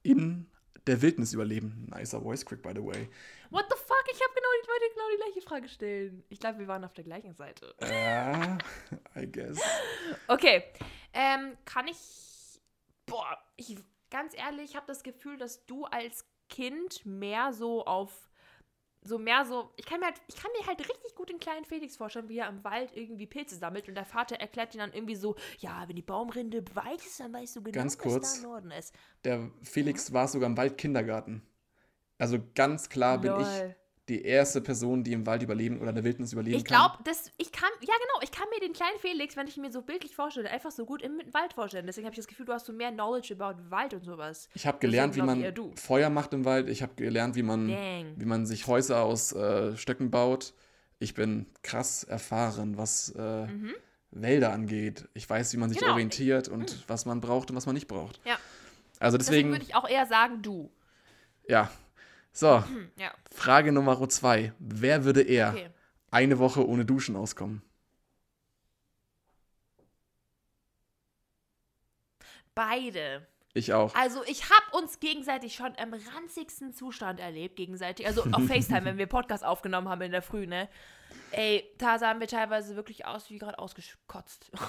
in 0.02 0.46
der 0.86 1.02
Wildnis 1.02 1.32
überleben? 1.32 1.86
Nicer 1.94 2.20
voice 2.20 2.44
crack, 2.44 2.62
by 2.62 2.72
the 2.74 2.84
way. 2.84 3.08
What 3.50 3.66
the 3.68 3.76
fuck? 3.76 4.04
Ich 4.10 4.20
habe 4.20 4.34
genau 4.34 4.48
die 4.60 4.62
wollte 4.72 4.94
genau 4.94 5.04
die 5.10 5.16
gleiche 5.16 5.46
Frage 5.46 5.68
stellen. 5.68 6.24
Ich 6.28 6.40
glaube, 6.40 6.58
wir 6.58 6.68
waren 6.68 6.84
auf 6.84 6.92
der 6.94 7.04
gleichen 7.04 7.34
Seite. 7.34 7.74
Ja, 7.80 8.58
I 9.16 9.30
guess. 9.30 9.60
Okay. 10.28 10.64
Ähm, 11.12 11.56
kann 11.64 11.88
ich. 11.88 12.60
Boah, 13.06 13.38
ich, 13.56 13.76
ganz 14.10 14.34
ehrlich, 14.34 14.70
ich 14.70 14.76
habe 14.76 14.86
das 14.86 15.02
Gefühl, 15.02 15.36
dass 15.36 15.66
du 15.66 15.84
als 15.86 16.26
Kind 16.48 17.04
mehr 17.04 17.52
so 17.52 17.84
auf. 17.84 18.30
So 19.04 19.18
mehr 19.18 19.44
so. 19.44 19.70
Ich 19.76 19.84
kann, 19.84 20.00
mir 20.00 20.06
halt, 20.06 20.20
ich 20.28 20.36
kann 20.36 20.50
mir 20.58 20.66
halt 20.66 20.78
richtig 20.78 21.14
gut 21.16 21.28
den 21.28 21.38
kleinen 21.38 21.64
Felix 21.64 21.96
vorstellen, 21.96 22.28
wie 22.28 22.38
er 22.38 22.48
im 22.48 22.62
Wald 22.62 22.96
irgendwie 22.96 23.26
Pilze 23.26 23.56
sammelt 23.56 23.88
und 23.88 23.96
der 23.96 24.04
Vater 24.04 24.36
erklärt 24.36 24.74
ihn 24.74 24.78
dann 24.78 24.92
irgendwie 24.92 25.16
so: 25.16 25.34
Ja, 25.58 25.84
wenn 25.88 25.96
die 25.96 26.02
Baumrinde 26.02 26.64
weit 26.74 27.04
ist, 27.04 27.18
dann 27.18 27.32
weißt 27.32 27.56
du 27.56 27.62
genau, 27.62 27.78
Ganz 27.78 27.98
was 27.98 28.02
kurz. 28.02 28.32
da 28.32 28.36
im 28.38 28.42
Norden 28.50 28.70
ist. 28.70 28.94
Der 29.24 29.50
Felix 29.62 30.12
war 30.12 30.28
sogar 30.28 30.48
im 30.48 30.56
Waldkindergarten. 30.56 31.42
Also 32.18 32.38
ganz 32.54 32.88
klar 32.88 33.18
bin 33.18 33.32
ich 33.32 33.38
Lol. 33.38 33.76
Die 34.08 34.24
erste 34.24 34.60
Person, 34.60 35.04
die 35.04 35.12
im 35.12 35.26
Wald 35.26 35.42
überleben 35.44 35.78
oder 35.78 35.90
in 35.90 35.94
der 35.94 36.02
Wildnis 36.04 36.32
überleben 36.32 36.56
Ich 36.56 36.64
kann. 36.64 36.76
glaube, 36.76 37.04
das, 37.04 37.30
ich 37.38 37.52
kann, 37.52 37.70
ja 37.80 37.94
genau, 37.94 38.20
ich 38.22 38.32
kann 38.32 38.48
mir 38.52 38.58
den 38.60 38.72
kleinen 38.72 38.98
Felix, 38.98 39.36
wenn 39.36 39.46
ich 39.46 39.56
ihn 39.56 39.62
mir 39.62 39.70
so 39.70 39.82
bildlich 39.82 40.14
vorstelle, 40.16 40.50
einfach 40.50 40.72
so 40.72 40.84
gut 40.84 41.02
im 41.02 41.20
Wald 41.32 41.52
vorstellen. 41.52 41.86
Deswegen 41.86 42.06
habe 42.06 42.12
ich 42.14 42.18
das 42.18 42.26
Gefühl, 42.26 42.44
du 42.46 42.52
hast 42.52 42.66
so 42.66 42.72
mehr 42.72 42.90
Knowledge 42.90 43.34
about 43.38 43.60
Wald 43.70 43.94
und 43.94 44.04
sowas. 44.04 44.48
Ich 44.54 44.66
habe 44.66 44.78
gelernt, 44.80 45.14
wie 45.14 45.22
man 45.22 45.40
glaub 45.40 45.72
ich. 45.74 45.80
Feuer 45.80 46.10
macht 46.10 46.32
im 46.34 46.44
Wald. 46.44 46.68
Ich 46.68 46.82
habe 46.82 46.94
gelernt, 46.96 47.36
wie 47.36 47.44
man, 47.44 47.68
Dang. 47.68 48.14
wie 48.16 48.24
man 48.24 48.44
sich 48.44 48.66
Häuser 48.66 49.02
aus 49.02 49.32
äh, 49.32 49.76
Stöcken 49.76 50.10
baut. 50.10 50.52
Ich 50.98 51.14
bin 51.14 51.46
krass 51.62 52.02
erfahren, 52.02 52.76
was 52.76 53.10
äh, 53.14 53.46
Wälder 54.10 54.52
angeht. 54.52 55.08
Ich 55.14 55.30
weiß, 55.30 55.52
wie 55.52 55.56
man 55.58 55.68
sich 55.70 55.78
Mhm. 55.78 55.84
Genau. 55.84 55.92
orientiert 55.94 56.48
und 56.48 56.84
was 56.88 57.06
man 57.06 57.20
braucht 57.20 57.50
und 57.50 57.56
was 57.56 57.66
man 57.66 57.74
nicht 57.74 57.86
braucht. 57.88 58.20
Ja. 58.24 58.36
Also 58.98 59.16
Deswegen 59.16 59.48
deswegen, 59.48 59.52
würde 59.52 59.64
ich 59.64 59.74
auch 59.74 59.88
eher 59.88 60.06
sagen, 60.06 60.42
du. 60.42 60.70
ja. 61.48 61.70
So, 62.32 62.64
Hm, 62.64 62.90
ja, 62.96 63.12
Frage 63.30 63.72
Nummer 63.72 64.08
zwei. 64.08 64.52
Wer 64.58 65.04
würde 65.04 65.22
eher 65.22 65.50
okay. 65.50 65.70
eine 66.10 66.38
Woche 66.38 66.66
ohne 66.66 66.84
Duschen 66.84 67.14
auskommen? 67.16 67.62
Beide. 72.54 73.26
Ich 73.54 73.72
auch. 73.72 73.94
Also 73.94 74.22
ich 74.24 74.44
habe 74.44 74.78
uns 74.78 74.98
gegenseitig 74.98 75.54
schon 75.54 75.74
im 75.74 75.92
ranzigsten 76.14 76.72
Zustand 76.72 77.20
erlebt, 77.20 77.56
gegenseitig. 77.56 78.06
Also 78.06 78.22
auf 78.32 78.42
FaceTime, 78.48 78.84
wenn 78.84 78.98
wir 78.98 79.06
Podcast 79.06 79.44
aufgenommen 79.44 79.88
haben 79.88 80.00
in 80.02 80.12
der 80.12 80.22
Früh, 80.22 80.46
ne? 80.46 80.68
Ey, 81.32 81.70
da 81.76 81.98
sahen 81.98 82.20
wir 82.20 82.28
teilweise 82.28 82.76
wirklich 82.76 83.04
aus 83.04 83.28
wie 83.30 83.38
gerade 83.38 83.58
ausgekotzt. 83.58 84.50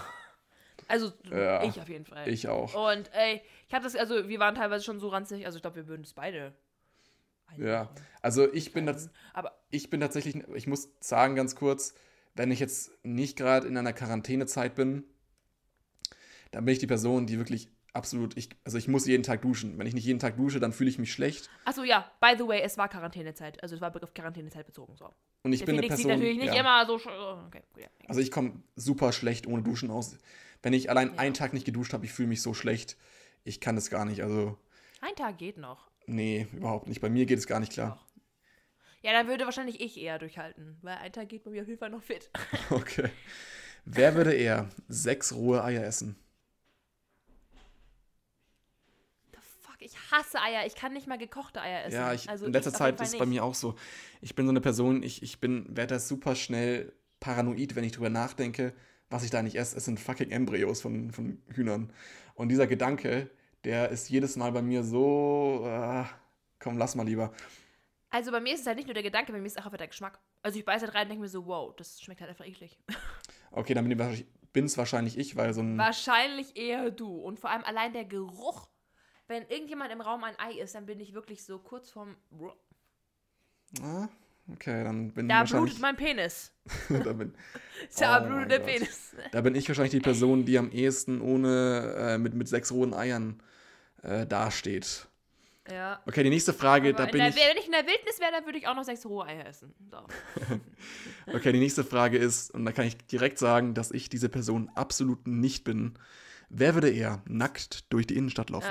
Also 0.90 1.14
Ja, 1.32 1.64
ich 1.64 1.80
auf 1.80 1.88
jeden 1.88 2.06
Fall. 2.06 2.28
Ich 2.28 2.50
auch. 2.50 2.92
Und 2.92 3.10
ey, 3.14 3.42
ich 3.70 3.74
hatte 3.74 3.86
das, 3.86 3.96
also 3.96 4.28
wir 4.28 4.40
waren 4.40 4.54
teilweise 4.54 4.84
schon 4.84 5.00
so 5.00 5.08
ranzig, 5.08 5.46
also 5.46 5.56
ich 5.56 5.62
glaube, 5.62 5.78
wir 5.78 5.88
würden 5.88 6.02
es 6.02 6.12
beide. 6.12 6.54
Ja. 7.58 7.90
Also 8.22 8.52
ich 8.54 8.72
bin, 8.72 8.90
Aber 9.34 9.58
ich 9.70 9.90
bin 9.90 10.00
tatsächlich, 10.00 10.36
ich 10.56 10.68
muss 10.68 10.90
sagen 11.00 11.36
ganz 11.36 11.56
kurz, 11.56 11.94
wenn 12.36 12.52
ich 12.52 12.60
jetzt 12.60 12.92
nicht 13.04 13.38
gerade 13.38 13.68
in 13.68 13.78
einer 13.78 13.94
Quarantänezeit 13.94 14.76
bin, 14.76 15.04
dann 16.52 16.66
bin 16.66 16.74
ich 16.74 16.80
die 16.80 16.88
Person, 16.88 17.26
die 17.28 17.38
wirklich 17.38 17.70
absolut, 17.94 18.36
ich, 18.38 18.50
also 18.64 18.78
ich 18.78 18.88
muss 18.88 19.06
jeden 19.06 19.24
Tag 19.24 19.42
duschen. 19.42 19.78
Wenn 19.78 19.88
ich 19.88 19.94
nicht 19.94 20.06
jeden 20.06 20.20
Tag 20.20 20.38
dusche, 20.38 20.60
dann 20.60 20.74
fühle 20.74 20.90
ich 20.90 21.00
mich 21.00 21.12
schlecht. 21.12 21.50
Achso, 21.66 21.84
ja, 21.84 22.12
by 22.20 22.34
the 22.38 22.48
way, 22.48 22.62
es 22.62 22.78
war 22.78 22.90
Quarantänezeit. 22.90 23.62
Also 23.62 23.76
es 23.76 23.82
war 23.82 23.94
auf 24.04 24.14
Quarantänezeit 24.14 24.66
bezogen. 24.66 24.96
So. 24.98 25.14
Und 25.44 25.54
ich 25.54 25.60
Der 25.60 25.66
bin 25.68 25.78
eine 25.78 25.88
Person. 25.88 26.12
natürlich 26.12 26.38
nicht 26.38 26.54
ja. 26.54 26.60
immer 26.60 26.86
so. 26.86 26.96
oh, 26.96 27.46
Okay, 27.48 27.62
ja. 27.78 27.88
Also 28.08 28.22
ich 28.22 28.32
komme 28.32 28.64
super 28.76 29.12
schlecht 29.12 29.48
ohne 29.48 29.64
Duschen 29.64 29.92
aus. 29.92 30.18
Wenn 30.62 30.74
ich 30.74 30.90
allein 30.90 31.14
Ja. 31.14 31.20
einen 31.20 31.34
Tag 31.34 31.54
nicht 31.54 31.66
geduscht 31.66 31.94
habe, 31.94 32.06
ich 32.06 32.14
fühle 32.14 32.30
mich 32.30 32.42
so 32.42 32.54
schlecht. 32.54 32.98
Ich 33.44 33.60
kann 33.60 33.76
das 33.76 33.90
gar 33.90 34.06
nicht. 34.06 34.24
Also, 34.24 34.58
Ein 35.02 35.16
Tag 35.16 35.38
geht 35.38 35.58
noch. 35.58 35.90
Nee, 36.06 36.48
überhaupt 36.54 36.88
nicht. 36.88 37.02
Bei 37.02 37.10
mir 37.10 37.26
geht 37.26 37.40
es 37.40 37.48
gar 37.48 37.60
nicht 37.60 37.74
klar. 37.74 38.00
Ja, 39.04 39.12
dann 39.12 39.28
würde 39.28 39.46
wahrscheinlich 39.46 39.82
ich 39.82 40.00
eher 40.00 40.18
durchhalten. 40.18 40.78
Weil 40.82 40.98
ein 40.98 41.12
Tag 41.12 41.30
geht 41.30 41.44
bei 41.44 41.52
mir 41.52 41.62
auf 41.62 41.68
jeden 41.68 41.80
Fall 41.80 41.90
noch 41.90 42.04
fit. 42.04 42.30
Okay. 42.70 43.10
Wer 43.86 44.16
würde 44.16 44.34
eher 44.34 44.70
sechs 44.88 45.34
rohe 45.34 45.62
Eier 45.62 45.84
essen? 45.84 46.16
Fuck, 49.60 49.76
ich 49.80 49.94
hasse 50.10 50.40
Eier. 50.40 50.66
Ich 50.66 50.76
kann 50.76 50.94
nicht 50.94 51.06
mal 51.06 51.18
gekochte 51.18 51.62
Eier 51.62 51.84
essen. 51.84 51.96
Ja, 51.96 52.14
ich, 52.14 52.30
also 52.30 52.46
in 52.46 52.54
letzter 52.54 52.74
Zeit 52.74 53.00
ist 53.02 53.14
es 53.14 53.20
bei 53.20 53.26
mir 53.26 53.44
auch 53.44 53.56
so. 53.56 53.76
Ich 54.22 54.36
bin 54.36 54.46
so 54.46 54.52
eine 54.52 54.62
Person, 54.62 55.04
ich, 55.04 55.22
ich 55.22 55.42
bin, 55.42 55.66
werde 55.76 55.96
da 55.96 56.00
super 56.00 56.36
schnell 56.36 56.94
paranoid, 57.20 57.76
wenn 57.76 57.84
ich 57.84 57.92
drüber 57.92 58.10
nachdenke, 58.10 58.74
was 59.10 59.26
ich 59.26 59.32
da 59.32 59.44
nicht 59.44 59.56
esse. 59.56 59.76
Es 59.76 59.84
sind 59.84 60.00
fucking 60.00 60.32
Embryos 60.32 60.80
von, 60.80 61.12
von 61.12 61.42
Hühnern. 61.48 61.92
Und 62.36 62.50
dieser 62.50 62.68
Gedanke, 62.68 63.30
der 63.64 63.90
ist 63.90 64.10
jedes 64.10 64.36
Mal 64.36 64.52
bei 64.52 64.62
mir 64.62 64.84
so, 64.84 65.64
äh, 65.66 66.04
komm, 66.60 66.78
lass 66.78 66.96
mal 66.96 67.06
lieber. 67.06 67.32
Also 68.10 68.32
bei 68.32 68.40
mir 68.40 68.54
ist 68.54 68.62
es 68.62 68.68
halt 68.68 68.78
nicht 68.78 68.86
nur 68.88 68.94
der 68.94 69.04
Gedanke, 69.04 69.32
bei 69.32 69.40
mir 69.40 69.48
ist 69.48 69.54
es 69.54 69.58
auch 69.62 69.66
einfach 69.66 69.78
der 69.78 69.88
Geschmack. 69.88 70.20
Also 70.44 70.60
ich 70.60 70.66
beiße 70.66 70.86
halt 70.86 70.96
rein 70.96 71.04
und 71.04 71.10
denke 71.10 71.22
mir 71.24 71.30
so, 71.30 71.46
wow, 71.48 71.76
das 71.76 72.02
schmeckt 72.02 72.22
halt 72.22 72.30
einfach 72.30 72.46
eklig. 72.46 72.78
Okay, 73.52 73.74
dann 73.74 73.88
bin 74.54 74.66
es 74.66 74.78
wahrscheinlich 74.78 75.18
ich, 75.18 75.36
weil 75.36 75.54
so 75.54 75.62
ein, 75.62 75.78
Wahrscheinlich 75.78 76.56
eher 76.58 76.92
du. 76.92 77.10
Und 77.16 77.40
vor 77.40 77.50
allem 77.50 77.64
allein 77.64 77.94
der 77.94 78.06
Geruch. 78.06 78.70
Wenn 79.28 79.48
irgendjemand 79.48 79.92
im 79.92 80.02
Raum 80.02 80.24
ein 80.24 80.38
Ei 80.38 80.60
isst, 80.60 80.76
dann 80.76 80.86
bin 80.86 81.00
ich 81.00 81.14
wirklich 81.14 81.44
so 81.44 81.58
kurz 81.58 81.90
vorm. 81.90 82.18
ah, 83.82 84.08
okay, 84.52 84.84
dann 84.84 85.12
bin 85.14 85.28
Da 85.30 85.36
ich 85.36 85.40
wahrscheinlich, 85.40 85.76
blutet 85.76 85.82
mein 85.82 85.96
Penis. 85.96 86.52
da 86.90 87.14
bin, 87.14 87.34
Da 87.98 88.20
Oh 88.22 88.28
blutet 88.28 88.40
mein 88.40 88.50
der 88.50 88.60
Gott. 88.60 88.68
Penis. 88.68 89.16
Da 89.32 89.42
bin 89.42 89.56
ich 89.56 89.68
wahrscheinlich 89.68 89.92
die 89.92 90.02
Person, 90.02 90.46
die 90.46 90.58
am 90.58 90.72
ehesten 90.72 91.22
ohne, 91.22 91.96
äh, 91.98 92.18
mit, 92.18 92.34
mit 92.34 92.48
sechs 92.48 92.72
rohen 92.72 92.94
Eiern 92.94 93.42
äh, 94.04 94.28
dasteht. 94.28 95.08
Ja. 95.70 96.02
Okay, 96.06 96.24
die 96.24 96.30
nächste 96.30 96.54
Frage, 96.54 96.90
Aber 96.90 96.98
da 96.98 97.04
in 97.06 97.12
bin 97.12 97.20
der, 97.20 97.30
ich. 97.30 97.36
Wenn 97.36 97.58
ich 97.58 97.66
in 97.66 97.72
der 97.72 97.88
Wildnis 97.88 98.20
wäre, 98.20 98.32
dann 98.34 98.46
würde 98.46 98.58
ich 98.58 98.68
auch 98.68 98.76
noch 98.76 98.84
sechs 98.84 99.06
rohe 99.06 99.26
Eier 99.26 99.46
essen. 99.46 99.74
So. 99.90 99.98
Okay, 101.34 101.54
die 101.54 101.60
nächste 101.60 101.86
Frage 101.86 102.18
ist, 102.18 102.52
und 102.52 102.66
da 102.66 102.74
kann 102.74 102.86
ich 102.86 102.98
direkt 102.98 103.40
sagen, 103.40 103.74
dass 103.74 103.92
ich 103.92 104.10
diese 104.10 104.28
Person 104.28 104.70
absolut 104.76 105.26
nicht 105.26 105.64
bin. 105.64 105.98
Wer 106.50 106.74
würde 106.74 106.90
eher 106.90 107.22
nackt 107.26 107.92
durch 107.94 108.06
die 108.06 108.18
Innenstadt 108.18 108.50
laufen? 108.50 108.70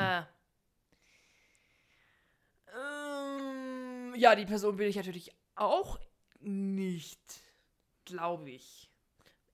Ähm, 2.68 4.14
ja, 4.14 4.34
die 4.36 4.44
Person 4.44 4.76
will 4.76 4.86
ich 4.86 4.96
natürlich 4.96 5.34
auch 5.54 5.98
nicht, 6.40 7.20
glaube 8.04 8.50
ich. 8.50 8.90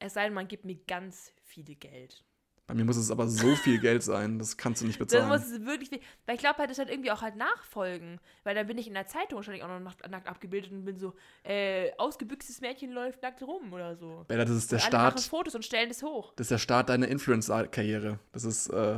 Es 0.01 0.15
sei 0.15 0.25
denn, 0.25 0.35
man 0.35 0.49
gibt 0.49 0.65
mir 0.65 0.77
ganz 0.87 1.33
viel 1.45 1.77
Geld. 1.77 2.25
Bei 2.69 2.75
mir 2.75 2.85
muss 2.85 2.99
es 2.99 3.11
aber 3.11 3.27
so 3.29 3.57
viel 3.57 3.79
Geld 3.81 4.03
sein, 4.03 4.39
das 4.39 4.59
kannst 4.59 4.83
du 4.83 4.87
nicht 4.87 4.99
bezahlen. 4.99 5.27
muss 5.29 5.47
es 5.47 5.65
wirklich 5.65 5.89
viel. 5.89 6.01
Weil 6.27 6.35
ich 6.35 6.41
glaube 6.43 6.59
halt, 6.59 6.71
das 6.71 6.79
hat 6.79 6.91
irgendwie 6.91 7.11
auch 7.11 7.23
halt 7.23 7.35
nachfolgen. 7.35 8.21
Weil 8.45 8.55
dann 8.55 8.67
bin 8.67 8.77
ich 8.77 8.87
in 8.87 8.93
der 8.93 9.07
Zeitung 9.07 9.37
wahrscheinlich 9.37 9.63
auch 9.65 9.69
noch 9.69 9.81
nackt, 9.81 10.07
nackt 10.11 10.29
abgebildet 10.29 10.71
und 10.71 10.85
bin 10.85 10.99
so, 10.99 11.15
äh, 11.45 11.93
ausgebüxtes 11.97 12.61
Mädchen 12.61 12.93
läuft 12.93 13.23
nackt 13.23 13.43
rum 13.43 13.73
oder 13.73 13.97
so. 13.97 14.27
Bella, 14.29 14.45
das 14.45 14.55
ist 14.55 14.71
der 14.71 14.81
Alle 14.85 14.93
machen 14.99 15.19
Start, 15.19 15.21
Fotos 15.31 15.55
und 15.55 15.65
stellen 15.65 15.89
das 15.89 16.03
hoch. 16.03 16.35
das 16.37 16.45
ist 16.45 16.51
der 16.51 16.59
Start 16.59 16.91
deiner 16.91 17.09
Influencer-Karriere. 17.09 18.19
Das 18.33 18.45
ist 18.45 18.69
äh, 18.69 18.97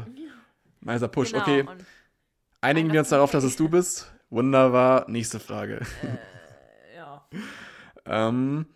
meiser 0.80 1.06
Push. 1.06 1.30
Genau. 1.30 1.42
Okay, 1.44 1.60
Und, 1.62 1.84
einigen 2.60 2.92
wir 2.92 2.98
uns 2.98 3.10
darauf, 3.10 3.30
dass 3.30 3.44
es 3.44 3.54
du 3.54 3.68
bist. 3.70 4.12
Wunderbar. 4.30 5.08
Nächste 5.08 5.38
Frage. 5.38 5.80
äh, 6.02 6.96
ja. 6.96 7.24
Ähm, 8.04 8.66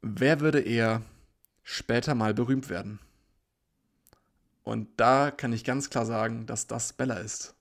wer 0.00 0.40
würde 0.40 0.60
eher 0.60 1.02
später 1.62 2.14
mal 2.14 2.32
berühmt 2.32 2.70
werden? 2.70 3.00
Und 4.68 5.00
da 5.00 5.30
kann 5.30 5.54
ich 5.54 5.64
ganz 5.64 5.88
klar 5.88 6.04
sagen, 6.04 6.44
dass 6.44 6.66
das 6.66 6.92
Bella 6.92 7.14
ist. 7.14 7.54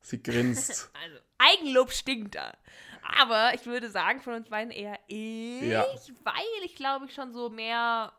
Sie 0.00 0.22
grinst. 0.22 0.88
Also, 1.02 1.16
Eigenlob 1.38 1.90
stinkt 1.90 2.36
da. 2.36 2.56
Aber 3.20 3.54
ich 3.54 3.66
würde 3.66 3.90
sagen, 3.90 4.20
von 4.20 4.34
uns 4.34 4.48
beiden 4.50 4.70
eher 4.70 5.00
ich, 5.08 5.62
Ja. 5.62 5.84
weil 6.22 6.64
ich 6.64 6.76
glaube 6.76 7.06
ich 7.06 7.14
schon 7.14 7.32
so 7.32 7.50
mehr 7.50 8.12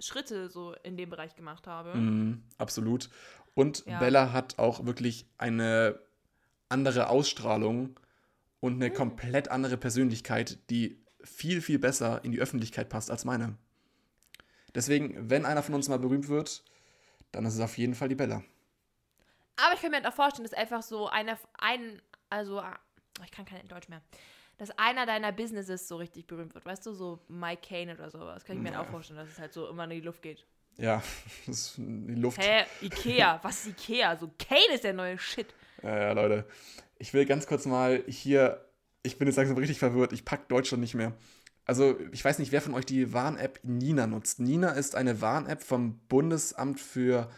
Schritte 0.00 0.48
so 0.48 0.72
in 0.82 0.96
dem 0.96 1.10
Bereich 1.10 1.34
gemacht 1.36 1.66
habe. 1.66 1.94
Mhm, 1.94 2.42
absolut. 2.56 3.10
Und 3.54 3.84
Ja. 3.84 3.98
Bella 3.98 4.32
hat 4.32 4.58
auch 4.58 4.86
wirklich 4.86 5.26
eine 5.36 5.98
andere 6.70 7.10
Ausstrahlung 7.10 8.00
und 8.60 8.76
Mhm. 8.76 8.82
eine 8.82 8.90
komplett 8.94 9.48
andere 9.50 9.76
Persönlichkeit, 9.76 10.58
die 10.70 11.04
viel, 11.22 11.60
viel 11.60 11.78
besser 11.78 12.24
in 12.24 12.32
die 12.32 12.40
Öffentlichkeit 12.40 12.88
passt 12.88 13.10
als 13.10 13.26
meine. 13.26 13.58
Deswegen, 14.76 15.30
wenn 15.30 15.46
einer 15.46 15.62
von 15.62 15.74
uns 15.74 15.88
mal 15.88 15.98
berühmt 15.98 16.28
wird, 16.28 16.62
dann 17.32 17.46
ist 17.46 17.54
es 17.54 17.60
auf 17.60 17.78
jeden 17.78 17.94
Fall 17.94 18.10
die 18.10 18.14
Bella. 18.14 18.42
Aber 19.56 19.74
ich 19.74 19.80
kann 19.80 19.90
mir 19.90 19.96
halt 19.96 20.06
auch 20.06 20.14
vorstellen, 20.14 20.44
dass 20.44 20.52
einfach 20.52 20.82
so 20.82 21.08
einer, 21.08 21.38
ein, 21.58 22.02
also, 22.28 22.60
ah, 22.60 22.78
ich 23.24 23.30
kann 23.30 23.46
kein 23.46 23.66
Deutsch 23.68 23.88
mehr, 23.88 24.02
dass 24.58 24.70
einer 24.78 25.06
deiner 25.06 25.32
Businesses 25.32 25.88
so 25.88 25.96
richtig 25.96 26.26
berühmt 26.26 26.54
wird. 26.54 26.66
Weißt 26.66 26.84
du, 26.84 26.92
so 26.92 27.20
Mike 27.28 27.62
Kane 27.66 27.94
oder 27.94 28.10
sowas. 28.10 28.44
Kann 28.44 28.58
ich 28.58 28.62
mir 28.62 28.76
halt 28.76 28.86
auch 28.86 28.90
vorstellen, 28.90 29.18
dass 29.18 29.30
es 29.30 29.38
halt 29.38 29.54
so 29.54 29.66
immer 29.66 29.84
in 29.84 29.90
die 29.90 30.00
Luft 30.00 30.20
geht. 30.20 30.44
Ja, 30.76 31.02
das 31.46 31.56
ist 31.56 31.78
die 31.78 32.14
Luft. 32.14 32.38
Hä? 32.38 32.66
Ikea? 32.82 33.40
Was 33.42 33.60
ist 33.60 33.68
Ikea? 33.68 34.14
So, 34.16 34.30
Kane 34.38 34.74
ist 34.74 34.84
der 34.84 34.92
neue 34.92 35.18
Shit. 35.18 35.54
Ja, 35.82 35.98
ja, 35.98 36.12
Leute. 36.12 36.46
Ich 36.98 37.14
will 37.14 37.24
ganz 37.24 37.46
kurz 37.46 37.64
mal 37.64 38.04
hier, 38.06 38.62
ich 39.02 39.18
bin 39.18 39.26
jetzt 39.26 39.36
langsam 39.36 39.56
richtig 39.56 39.78
verwirrt, 39.78 40.12
ich 40.12 40.26
pack 40.26 40.50
Deutschland 40.50 40.82
nicht 40.82 40.94
mehr. 40.94 41.14
Also, 41.66 41.98
ich 42.12 42.24
weiß 42.24 42.38
nicht, 42.38 42.52
wer 42.52 42.62
von 42.62 42.74
euch 42.74 42.86
die 42.86 43.12
Warn-App 43.12 43.60
Nina 43.64 44.06
nutzt. 44.06 44.38
Nina 44.38 44.70
ist 44.70 44.94
eine 44.94 45.20
Warn-App 45.20 45.62
vom 45.62 45.98
Bundesamt 46.08 46.80
für, 46.80 47.28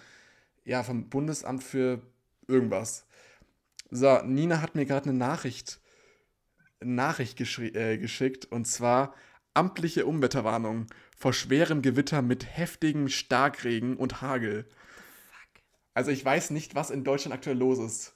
ja, 0.65 0.83
vom 0.85 1.09
Bundesamt 1.09 1.65
für 1.65 2.03
irgendwas. 2.47 3.07
So, 3.91 4.21
Nina 4.23 4.61
hat 4.61 4.75
mir 4.75 4.85
gerade 4.85 5.09
eine 5.09 5.19
Nachricht, 5.19 5.81
Nachricht 6.81 7.41
äh, 7.41 7.97
geschickt 7.97 8.45
und 8.45 8.67
zwar 8.67 9.15
amtliche 9.55 10.05
Unwetterwarnung 10.05 10.87
vor 11.17 11.33
schwerem 11.33 11.81
Gewitter 11.81 12.21
mit 12.21 12.45
heftigem 12.45 13.09
Starkregen 13.09 13.97
und 13.97 14.21
Hagel. 14.21 14.69
Also 15.95 16.11
ich 16.11 16.25
weiß 16.25 16.51
nicht, 16.51 16.75
was 16.75 16.91
in 16.91 17.03
Deutschland 17.03 17.35
aktuell 17.35 17.57
los 17.57 17.79
ist. 17.79 18.15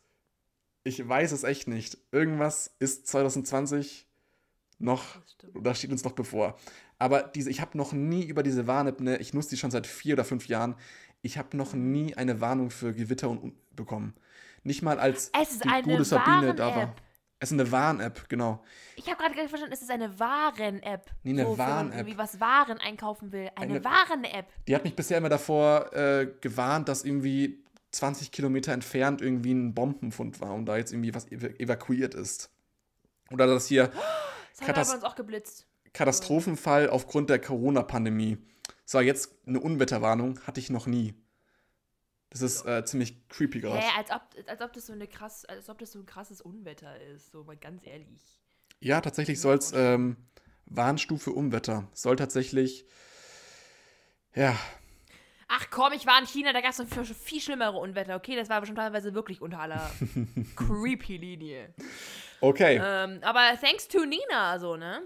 Ich 0.85 1.09
weiß 1.09 1.33
es 1.33 1.43
echt 1.43 1.69
nicht. 1.69 1.99
Irgendwas 2.13 2.77
ist 2.79 3.09
2020 3.09 4.07
noch, 4.83 5.05
Das 5.55 5.79
steht 5.79 5.91
uns 5.91 6.05
noch 6.05 6.13
bevor. 6.13 6.57
Aber 6.99 7.23
diese, 7.23 7.51
ich 7.51 7.61
habe 7.61 7.77
noch 7.79 7.93
nie 7.93 8.25
über 8.25 8.43
diese 8.43 8.67
Warn-App, 8.67 9.01
ne, 9.01 9.17
ich 9.19 9.35
nutze 9.35 9.51
die 9.51 9.57
schon 9.57 9.71
seit 9.71 9.87
vier 9.87 10.15
oder 10.15 10.25
fünf 10.25 10.47
Jahren, 10.49 10.77
ich 11.23 11.39
habe 11.39 11.57
noch 11.57 11.73
nie 11.75 12.15
eine 12.17 12.41
Warnung 12.41 12.71
für 12.71 12.93
Gewitter 12.93 13.29
und, 13.31 13.39
und 13.39 13.77
bekommen. 13.77 14.15
Nicht 14.65 14.83
mal 14.83 14.99
als 14.99 15.31
Es 15.41 15.53
ist 15.53 15.65
die 15.65 15.69
eine 15.69 15.83
gute 15.83 16.05
Sabine 16.05 16.55
da 16.55 16.75
war. 16.75 16.95
Es 17.41 17.51
ist 17.51 17.59
eine 17.59 17.73
Warn-App, 17.73 18.29
genau. 18.29 18.63
Ich 18.95 19.07
habe 19.09 19.17
gerade 19.21 19.35
gar 19.35 19.43
nicht 19.43 19.51
verstanden, 19.51 19.75
es 19.75 19.83
ist 19.83 19.91
eine 19.91 20.17
Waren-App. 20.21 21.11
Nee, 21.25 21.31
eine 21.31 21.45
so, 21.45 21.59
Waren-App. 21.59 21.99
irgendwie 21.99 22.19
was 22.19 22.39
Waren 22.39 22.79
einkaufen 22.79 23.33
will. 23.33 23.51
Eine, 23.57 23.75
Eine- 23.77 23.85
Waren-App. 23.85 24.47
Die 24.69 24.75
hat 24.77 24.85
mich 24.85 24.95
bisher 24.95 25.19
immer 25.19 25.29
davor 25.29 25.93
äh, 25.93 26.29
gewarnt, 26.41 26.89
dass 26.89 27.05
irgendwie 27.05 27.65
20 27.91 28.31
Kilometer 28.31 28.73
entfernt 28.73 29.21
irgendwie 29.21 29.53
ein 29.55 29.75
Bombenfund 29.75 30.41
war 30.41 30.55
und 30.55 30.67
da 30.67 30.77
jetzt 30.77 30.93
irgendwie 30.93 31.15
was 31.17 31.27
ev 31.33 31.43
evakuiert 31.59 32.15
ist. 32.15 32.49
Oder 33.33 33.49
dass 33.49 33.67
hier 33.67 33.91
Das 34.67 34.69
hat 34.69 34.75
Katas- 34.77 34.89
bei 34.89 34.95
uns 34.97 35.05
auch 35.05 35.15
geblitzt. 35.15 35.67
Katastrophenfall 35.93 36.89
aufgrund 36.89 37.29
der 37.31 37.39
Corona-Pandemie. 37.39 38.39
So, 38.85 39.01
jetzt 39.01 39.31
eine 39.47 39.61
Unwetterwarnung 39.61 40.41
hatte 40.47 40.59
ich 40.61 40.71
noch 40.71 40.87
nie. 40.87 41.15
Das 42.31 42.41
ist 42.41 42.65
äh, 42.65 42.83
ziemlich 42.85 43.29
creepy 43.29 43.61
gerade. 43.61 43.79
Hä, 43.79 43.91
als 43.99 44.11
ob, 44.11 44.23
als 44.49 44.61
ob 44.63 44.73
das 44.73 44.87
so 44.87 44.95
eine 44.95 45.07
krass, 45.07 45.45
als 45.45 45.69
ob 45.69 45.79
das 45.79 45.93
so 45.93 45.99
ein 45.99 46.07
krasses 46.07 46.41
Unwetter 46.41 46.99
ist, 47.01 47.31
so 47.31 47.45
mal 47.45 47.57
ganz 47.57 47.87
ehrlich. 47.87 48.41
Ja, 48.81 49.03
tatsächlich 49.03 49.39
soll 49.39 49.57
es 49.59 49.73
ähm, 49.73 50.17
Warnstufe 50.65 51.31
Unwetter. 51.31 51.89
Soll 51.93 52.17
tatsächlich, 52.17 52.87
ja, 54.35 54.57
Ach 55.55 55.67
komm, 55.71 55.93
ich 55.93 56.07
war 56.07 56.19
in 56.19 56.27
China, 56.27 56.55
da 56.55 56.63
gab 56.63 56.71
es 56.71 56.83
viel, 56.91 57.05
viel 57.05 57.41
schlimmere 57.43 57.77
Unwetter. 57.77 58.17
Okay, 58.17 58.37
das 58.37 58.49
war 58.49 58.57
aber 58.57 58.65
schon 58.65 58.75
teilweise 58.77 59.13
wirklich 59.13 59.43
unter 59.43 59.59
aller 59.61 59.91
creepy 60.57 61.19
Linie. 61.19 61.75
Okay. 62.43 62.81
Ähm, 62.83 63.21
aber 63.23 63.57
thanks 63.61 63.89
to 63.89 64.05
Nina, 64.05 64.59
so, 64.59 64.77
ne? 64.77 65.03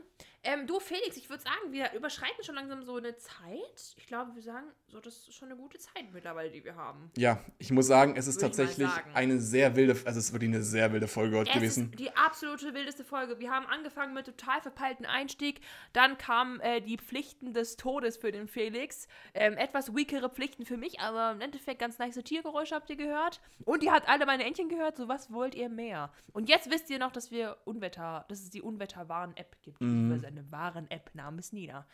Ähm, 0.46 0.66
du, 0.66 0.78
Felix, 0.78 1.16
ich 1.16 1.28
würde 1.28 1.42
sagen, 1.42 1.72
wir 1.72 1.92
überschreiten 1.92 2.42
schon 2.44 2.54
langsam 2.54 2.82
so 2.84 2.96
eine 2.96 3.16
Zeit. 3.16 3.94
Ich 3.96 4.06
glaube, 4.06 4.34
wir 4.34 4.42
sagen, 4.42 4.66
so, 4.86 5.00
das 5.00 5.14
ist 5.28 5.34
schon 5.34 5.48
eine 5.50 5.56
gute 5.60 5.78
Zeit 5.78 6.12
mittlerweile, 6.12 6.50
die 6.50 6.64
wir 6.64 6.76
haben. 6.76 7.10
Ja, 7.16 7.40
ich 7.58 7.72
muss 7.72 7.88
sagen, 7.88 8.14
es 8.16 8.26
ist 8.28 8.36
Würde 8.36 8.56
tatsächlich 8.56 8.88
eine 9.14 9.40
sehr 9.40 9.74
wilde, 9.74 9.92
also 10.04 10.18
es 10.18 10.26
ist 10.26 10.32
wirklich 10.32 10.50
eine 10.50 10.62
sehr 10.62 10.92
wilde 10.92 11.08
Folge 11.08 11.36
heute 11.38 11.50
Es 11.50 11.56
gewesen. 11.56 11.90
die 11.98 12.14
absolute 12.16 12.74
wildeste 12.74 13.02
Folge. 13.04 13.40
Wir 13.40 13.50
haben 13.50 13.66
angefangen 13.66 14.14
mit 14.14 14.26
total 14.26 14.60
verpeilten 14.60 15.04
Einstieg. 15.04 15.60
Dann 15.92 16.16
kamen 16.16 16.60
äh, 16.60 16.80
die 16.80 16.96
Pflichten 16.96 17.52
des 17.52 17.76
Todes 17.76 18.16
für 18.16 18.30
den 18.30 18.46
Felix. 18.46 19.08
Ähm, 19.34 19.54
etwas 19.54 19.94
weakere 19.96 20.30
Pflichten 20.30 20.64
für 20.64 20.76
mich, 20.76 21.00
aber 21.00 21.32
im 21.32 21.40
Endeffekt 21.40 21.80
ganz 21.80 21.98
nice 21.98 22.16
Tiergeräusche 22.22 22.74
habt 22.74 22.88
ihr 22.88 22.96
gehört. 22.96 23.40
Und 23.64 23.82
ihr 23.82 23.92
habt 23.92 24.08
alle 24.08 24.26
meine 24.26 24.44
Entchen 24.44 24.68
gehört. 24.68 24.96
So, 24.96 25.08
was 25.08 25.32
wollt 25.32 25.54
ihr 25.56 25.68
mehr? 25.68 26.12
Und 26.32 26.48
jetzt 26.48 26.70
wisst 26.70 26.88
ihr 26.90 26.98
noch, 27.00 27.10
dass 27.10 27.30
wir 27.30 27.56
Unwetter, 27.64 28.24
dass 28.28 28.40
es 28.42 28.50
die 28.50 28.62
Unwetter-Warn-App 28.62 29.56
gibt. 29.62 29.80
Mhm. 29.80 30.12
Also 30.12 30.26
eine 30.36 30.50
Warn-App 30.50 31.10
namens 31.14 31.52
Nina. 31.52 31.86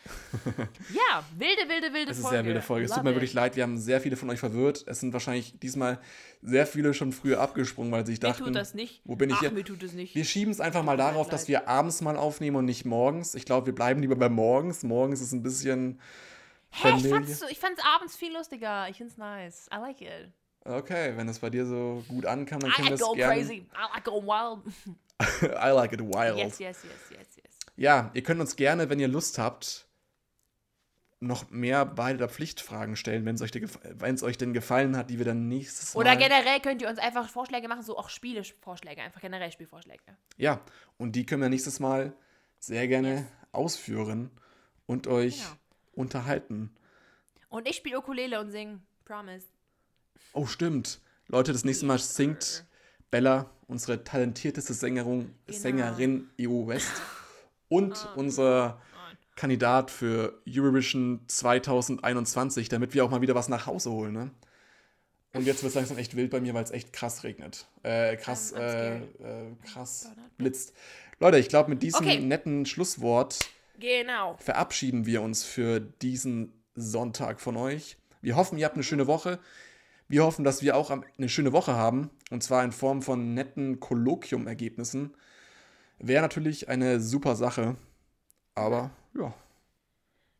ja, 0.92 1.24
wilde, 1.36 1.68
wilde, 1.68 1.92
wilde 1.92 2.10
Es 2.10 2.18
ist 2.18 2.22
Folge. 2.22 2.38
eine 2.38 2.44
sehr 2.44 2.44
wilde 2.46 2.62
Folge. 2.62 2.86
Es 2.86 2.92
tut 2.92 3.04
mir 3.04 3.10
it. 3.10 3.16
wirklich 3.16 3.34
leid, 3.34 3.56
wir 3.56 3.62
haben 3.62 3.78
sehr 3.78 4.00
viele 4.00 4.16
von 4.16 4.30
euch 4.30 4.40
verwirrt. 4.40 4.84
Es 4.86 5.00
sind 5.00 5.12
wahrscheinlich 5.12 5.58
diesmal 5.60 5.98
sehr 6.42 6.66
viele 6.66 6.94
schon 6.94 7.12
früher 7.12 7.40
abgesprungen, 7.40 7.92
weil 7.92 8.04
sie 8.06 8.12
sich 8.12 8.22
Mir 8.22 8.28
dachten, 8.28 8.44
tut 8.44 8.56
das 8.56 8.74
nicht. 8.74 9.00
wo 9.04 9.16
bin 9.16 9.30
ich 9.30 9.36
Ach, 9.36 9.40
hier? 9.40 9.50
mir 9.52 9.64
tut 9.64 9.82
es 9.82 9.92
nicht. 9.92 10.14
Wir 10.14 10.24
schieben 10.24 10.50
es 10.52 10.60
einfach 10.60 10.82
mal 10.82 10.96
darauf, 10.96 11.28
dass 11.28 11.48
wir 11.48 11.68
abends 11.68 12.00
mal 12.00 12.16
aufnehmen 12.16 12.56
und 12.56 12.64
nicht 12.64 12.84
morgens. 12.84 13.34
Ich 13.34 13.44
glaube, 13.44 13.66
wir 13.66 13.74
bleiben 13.74 14.00
lieber 14.00 14.16
bei 14.16 14.28
morgens. 14.28 14.82
Morgens 14.82 15.20
ist 15.20 15.32
ein 15.32 15.42
bisschen 15.42 16.00
Hä, 16.70 16.88
ich 16.88 16.90
Familie. 16.94 17.10
fand's, 17.10 17.38
so, 17.38 17.46
ich 17.48 17.58
fand's 17.58 17.82
abends 17.84 18.16
viel 18.16 18.32
lustiger. 18.32 18.88
Ich 18.88 18.96
find's 18.96 19.16
nice. 19.16 19.68
I 19.72 19.78
like 19.78 20.00
it. 20.00 20.30
Okay, 20.64 21.12
wenn 21.16 21.28
es 21.28 21.40
bei 21.40 21.50
dir 21.50 21.66
so 21.66 22.04
gut 22.08 22.24
ankam, 22.24 22.60
dann 22.60 22.70
können 22.70 22.86
I 22.88 22.90
wir 22.92 22.96
go 22.98 23.10
es 23.12 23.16
gerne. 23.16 23.34
crazy. 23.34 23.66
I 23.74 23.94
like 23.94 24.04
go 24.04 24.22
wild. 24.22 24.62
I 25.42 25.70
like 25.70 25.92
it 25.92 26.00
wild. 26.00 26.36
Yes, 26.38 26.58
yes, 26.60 26.78
yes, 26.84 27.10
yes, 27.10 27.26
yes. 27.36 27.51
Ja, 27.76 28.10
ihr 28.14 28.22
könnt 28.22 28.40
uns 28.40 28.56
gerne, 28.56 28.88
wenn 28.90 29.00
ihr 29.00 29.08
Lust 29.08 29.38
habt, 29.38 29.86
noch 31.20 31.50
mehr 31.50 31.96
Wahl- 31.96 32.16
oder 32.16 32.28
Pflichtfragen 32.28 32.96
stellen, 32.96 33.24
wenn 33.24 33.36
es 33.36 33.42
euch, 33.42 33.52
de- 33.52 33.68
euch 34.22 34.38
denn 34.38 34.52
gefallen 34.52 34.96
hat, 34.96 35.08
die 35.08 35.18
wir 35.18 35.24
dann 35.24 35.46
nächstes 35.48 35.94
Mal. 35.94 36.00
Oder 36.00 36.16
generell 36.16 36.58
könnt 36.60 36.82
ihr 36.82 36.88
uns 36.88 36.98
einfach 36.98 37.28
Vorschläge 37.28 37.68
machen, 37.68 37.82
so 37.82 37.96
auch 37.96 38.08
Spiele-Vorschläge, 38.08 39.00
einfach 39.02 39.20
generell 39.20 39.52
Spielvorschläge. 39.52 40.02
Ja, 40.36 40.60
und 40.98 41.12
die 41.14 41.24
können 41.24 41.40
wir 41.42 41.48
nächstes 41.48 41.78
Mal 41.78 42.12
sehr 42.58 42.88
gerne 42.88 43.26
ausführen 43.52 44.30
und 44.86 45.06
euch 45.06 45.38
Genau. 45.44 45.56
unterhalten. 45.92 46.74
Und 47.48 47.68
ich 47.68 47.76
spiele 47.76 47.98
Ukulele 47.98 48.40
und 48.40 48.50
sing. 48.50 48.82
Promise. 49.04 49.46
Oh, 50.32 50.46
stimmt. 50.46 51.00
Leute, 51.28 51.52
das 51.52 51.64
nächste 51.64 51.86
Mal 51.86 51.98
singt 51.98 52.64
Bella, 53.12 53.48
unsere 53.68 54.02
talentierteste 54.02 54.74
Sängerin, 54.74 55.34
Genau. 55.46 55.58
Sängerin 55.58 56.30
EU 56.40 56.66
West. 56.66 56.90
Und 57.72 58.08
unser 58.16 58.80
Kandidat 59.34 59.90
für 59.90 60.40
Eurovision 60.46 61.20
2021, 61.26 62.68
damit 62.68 62.92
wir 62.94 63.04
auch 63.04 63.10
mal 63.10 63.22
wieder 63.22 63.34
was 63.34 63.48
nach 63.48 63.66
Hause 63.66 63.90
holen. 63.90 64.12
Ne? 64.12 64.30
Und 65.32 65.46
jetzt 65.46 65.62
wird 65.62 65.70
es 65.70 65.74
langsam 65.74 65.96
echt 65.96 66.14
wild 66.14 66.30
bei 66.30 66.40
mir, 66.40 66.52
weil 66.52 66.64
es 66.64 66.70
echt 66.70 66.92
krass 66.92 67.24
regnet. 67.24 67.66
Äh, 67.82 68.16
krass, 68.16 68.52
äh, 68.52 68.96
äh, 68.96 69.00
krass 69.64 70.10
blitzt. 70.36 70.74
Leute, 71.18 71.38
ich 71.38 71.48
glaube, 71.48 71.70
mit 71.70 71.82
diesem 71.82 72.06
Okay. 72.06 72.20
netten 72.20 72.66
Schlusswort 72.66 73.38
Genau. 73.78 74.36
verabschieden 74.38 75.06
wir 75.06 75.22
uns 75.22 75.44
für 75.44 75.80
diesen 75.80 76.52
Sonntag 76.74 77.40
von 77.40 77.56
euch. 77.56 77.96
Wir 78.20 78.36
hoffen, 78.36 78.58
ihr 78.58 78.66
habt 78.66 78.74
eine 78.76 78.84
schöne 78.84 79.06
Woche. 79.06 79.38
Wir 80.08 80.24
hoffen, 80.24 80.44
dass 80.44 80.60
wir 80.62 80.76
auch 80.76 80.90
eine 80.90 81.28
schöne 81.28 81.52
Woche 81.52 81.74
haben. 81.74 82.10
Und 82.30 82.42
zwar 82.42 82.62
in 82.64 82.72
Form 82.72 83.00
von 83.00 83.32
netten 83.32 83.80
Kolloquium-Ergebnissen. 83.80 85.14
Wäre 86.02 86.22
natürlich 86.22 86.68
eine 86.68 87.00
super 87.00 87.34
Sache. 87.36 87.76
Aber 88.54 88.90
ja. 89.14 89.32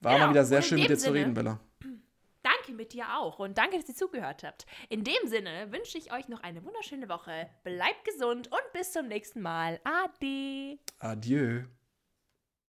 War 0.00 0.12
Genau. 0.14 0.24
mal 0.26 0.30
wieder 0.30 0.44
sehr 0.44 0.60
schön 0.62 0.80
mit 0.80 0.90
dir 0.90 0.96
zu 0.98 1.04
Sinne- 1.04 1.14
reden, 1.20 1.34
Bella. 1.34 1.60
Danke 2.42 2.72
mit 2.72 2.92
dir 2.92 3.04
auch 3.16 3.38
und 3.38 3.56
danke, 3.56 3.78
dass 3.78 3.88
ihr 3.88 3.94
zugehört 3.94 4.42
habt. 4.42 4.66
In 4.88 5.04
dem 5.04 5.28
Sinne 5.28 5.70
wünsche 5.70 5.96
ich 5.96 6.12
euch 6.12 6.28
noch 6.28 6.42
eine 6.42 6.64
wunderschöne 6.64 7.08
Woche. 7.08 7.48
Bleibt 7.62 8.04
gesund 8.04 8.48
und 8.50 8.72
bis 8.72 8.90
zum 8.92 9.06
nächsten 9.06 9.40
Mal. 9.42 9.80
Ade. 9.84 10.78
Adieu. 10.98 11.62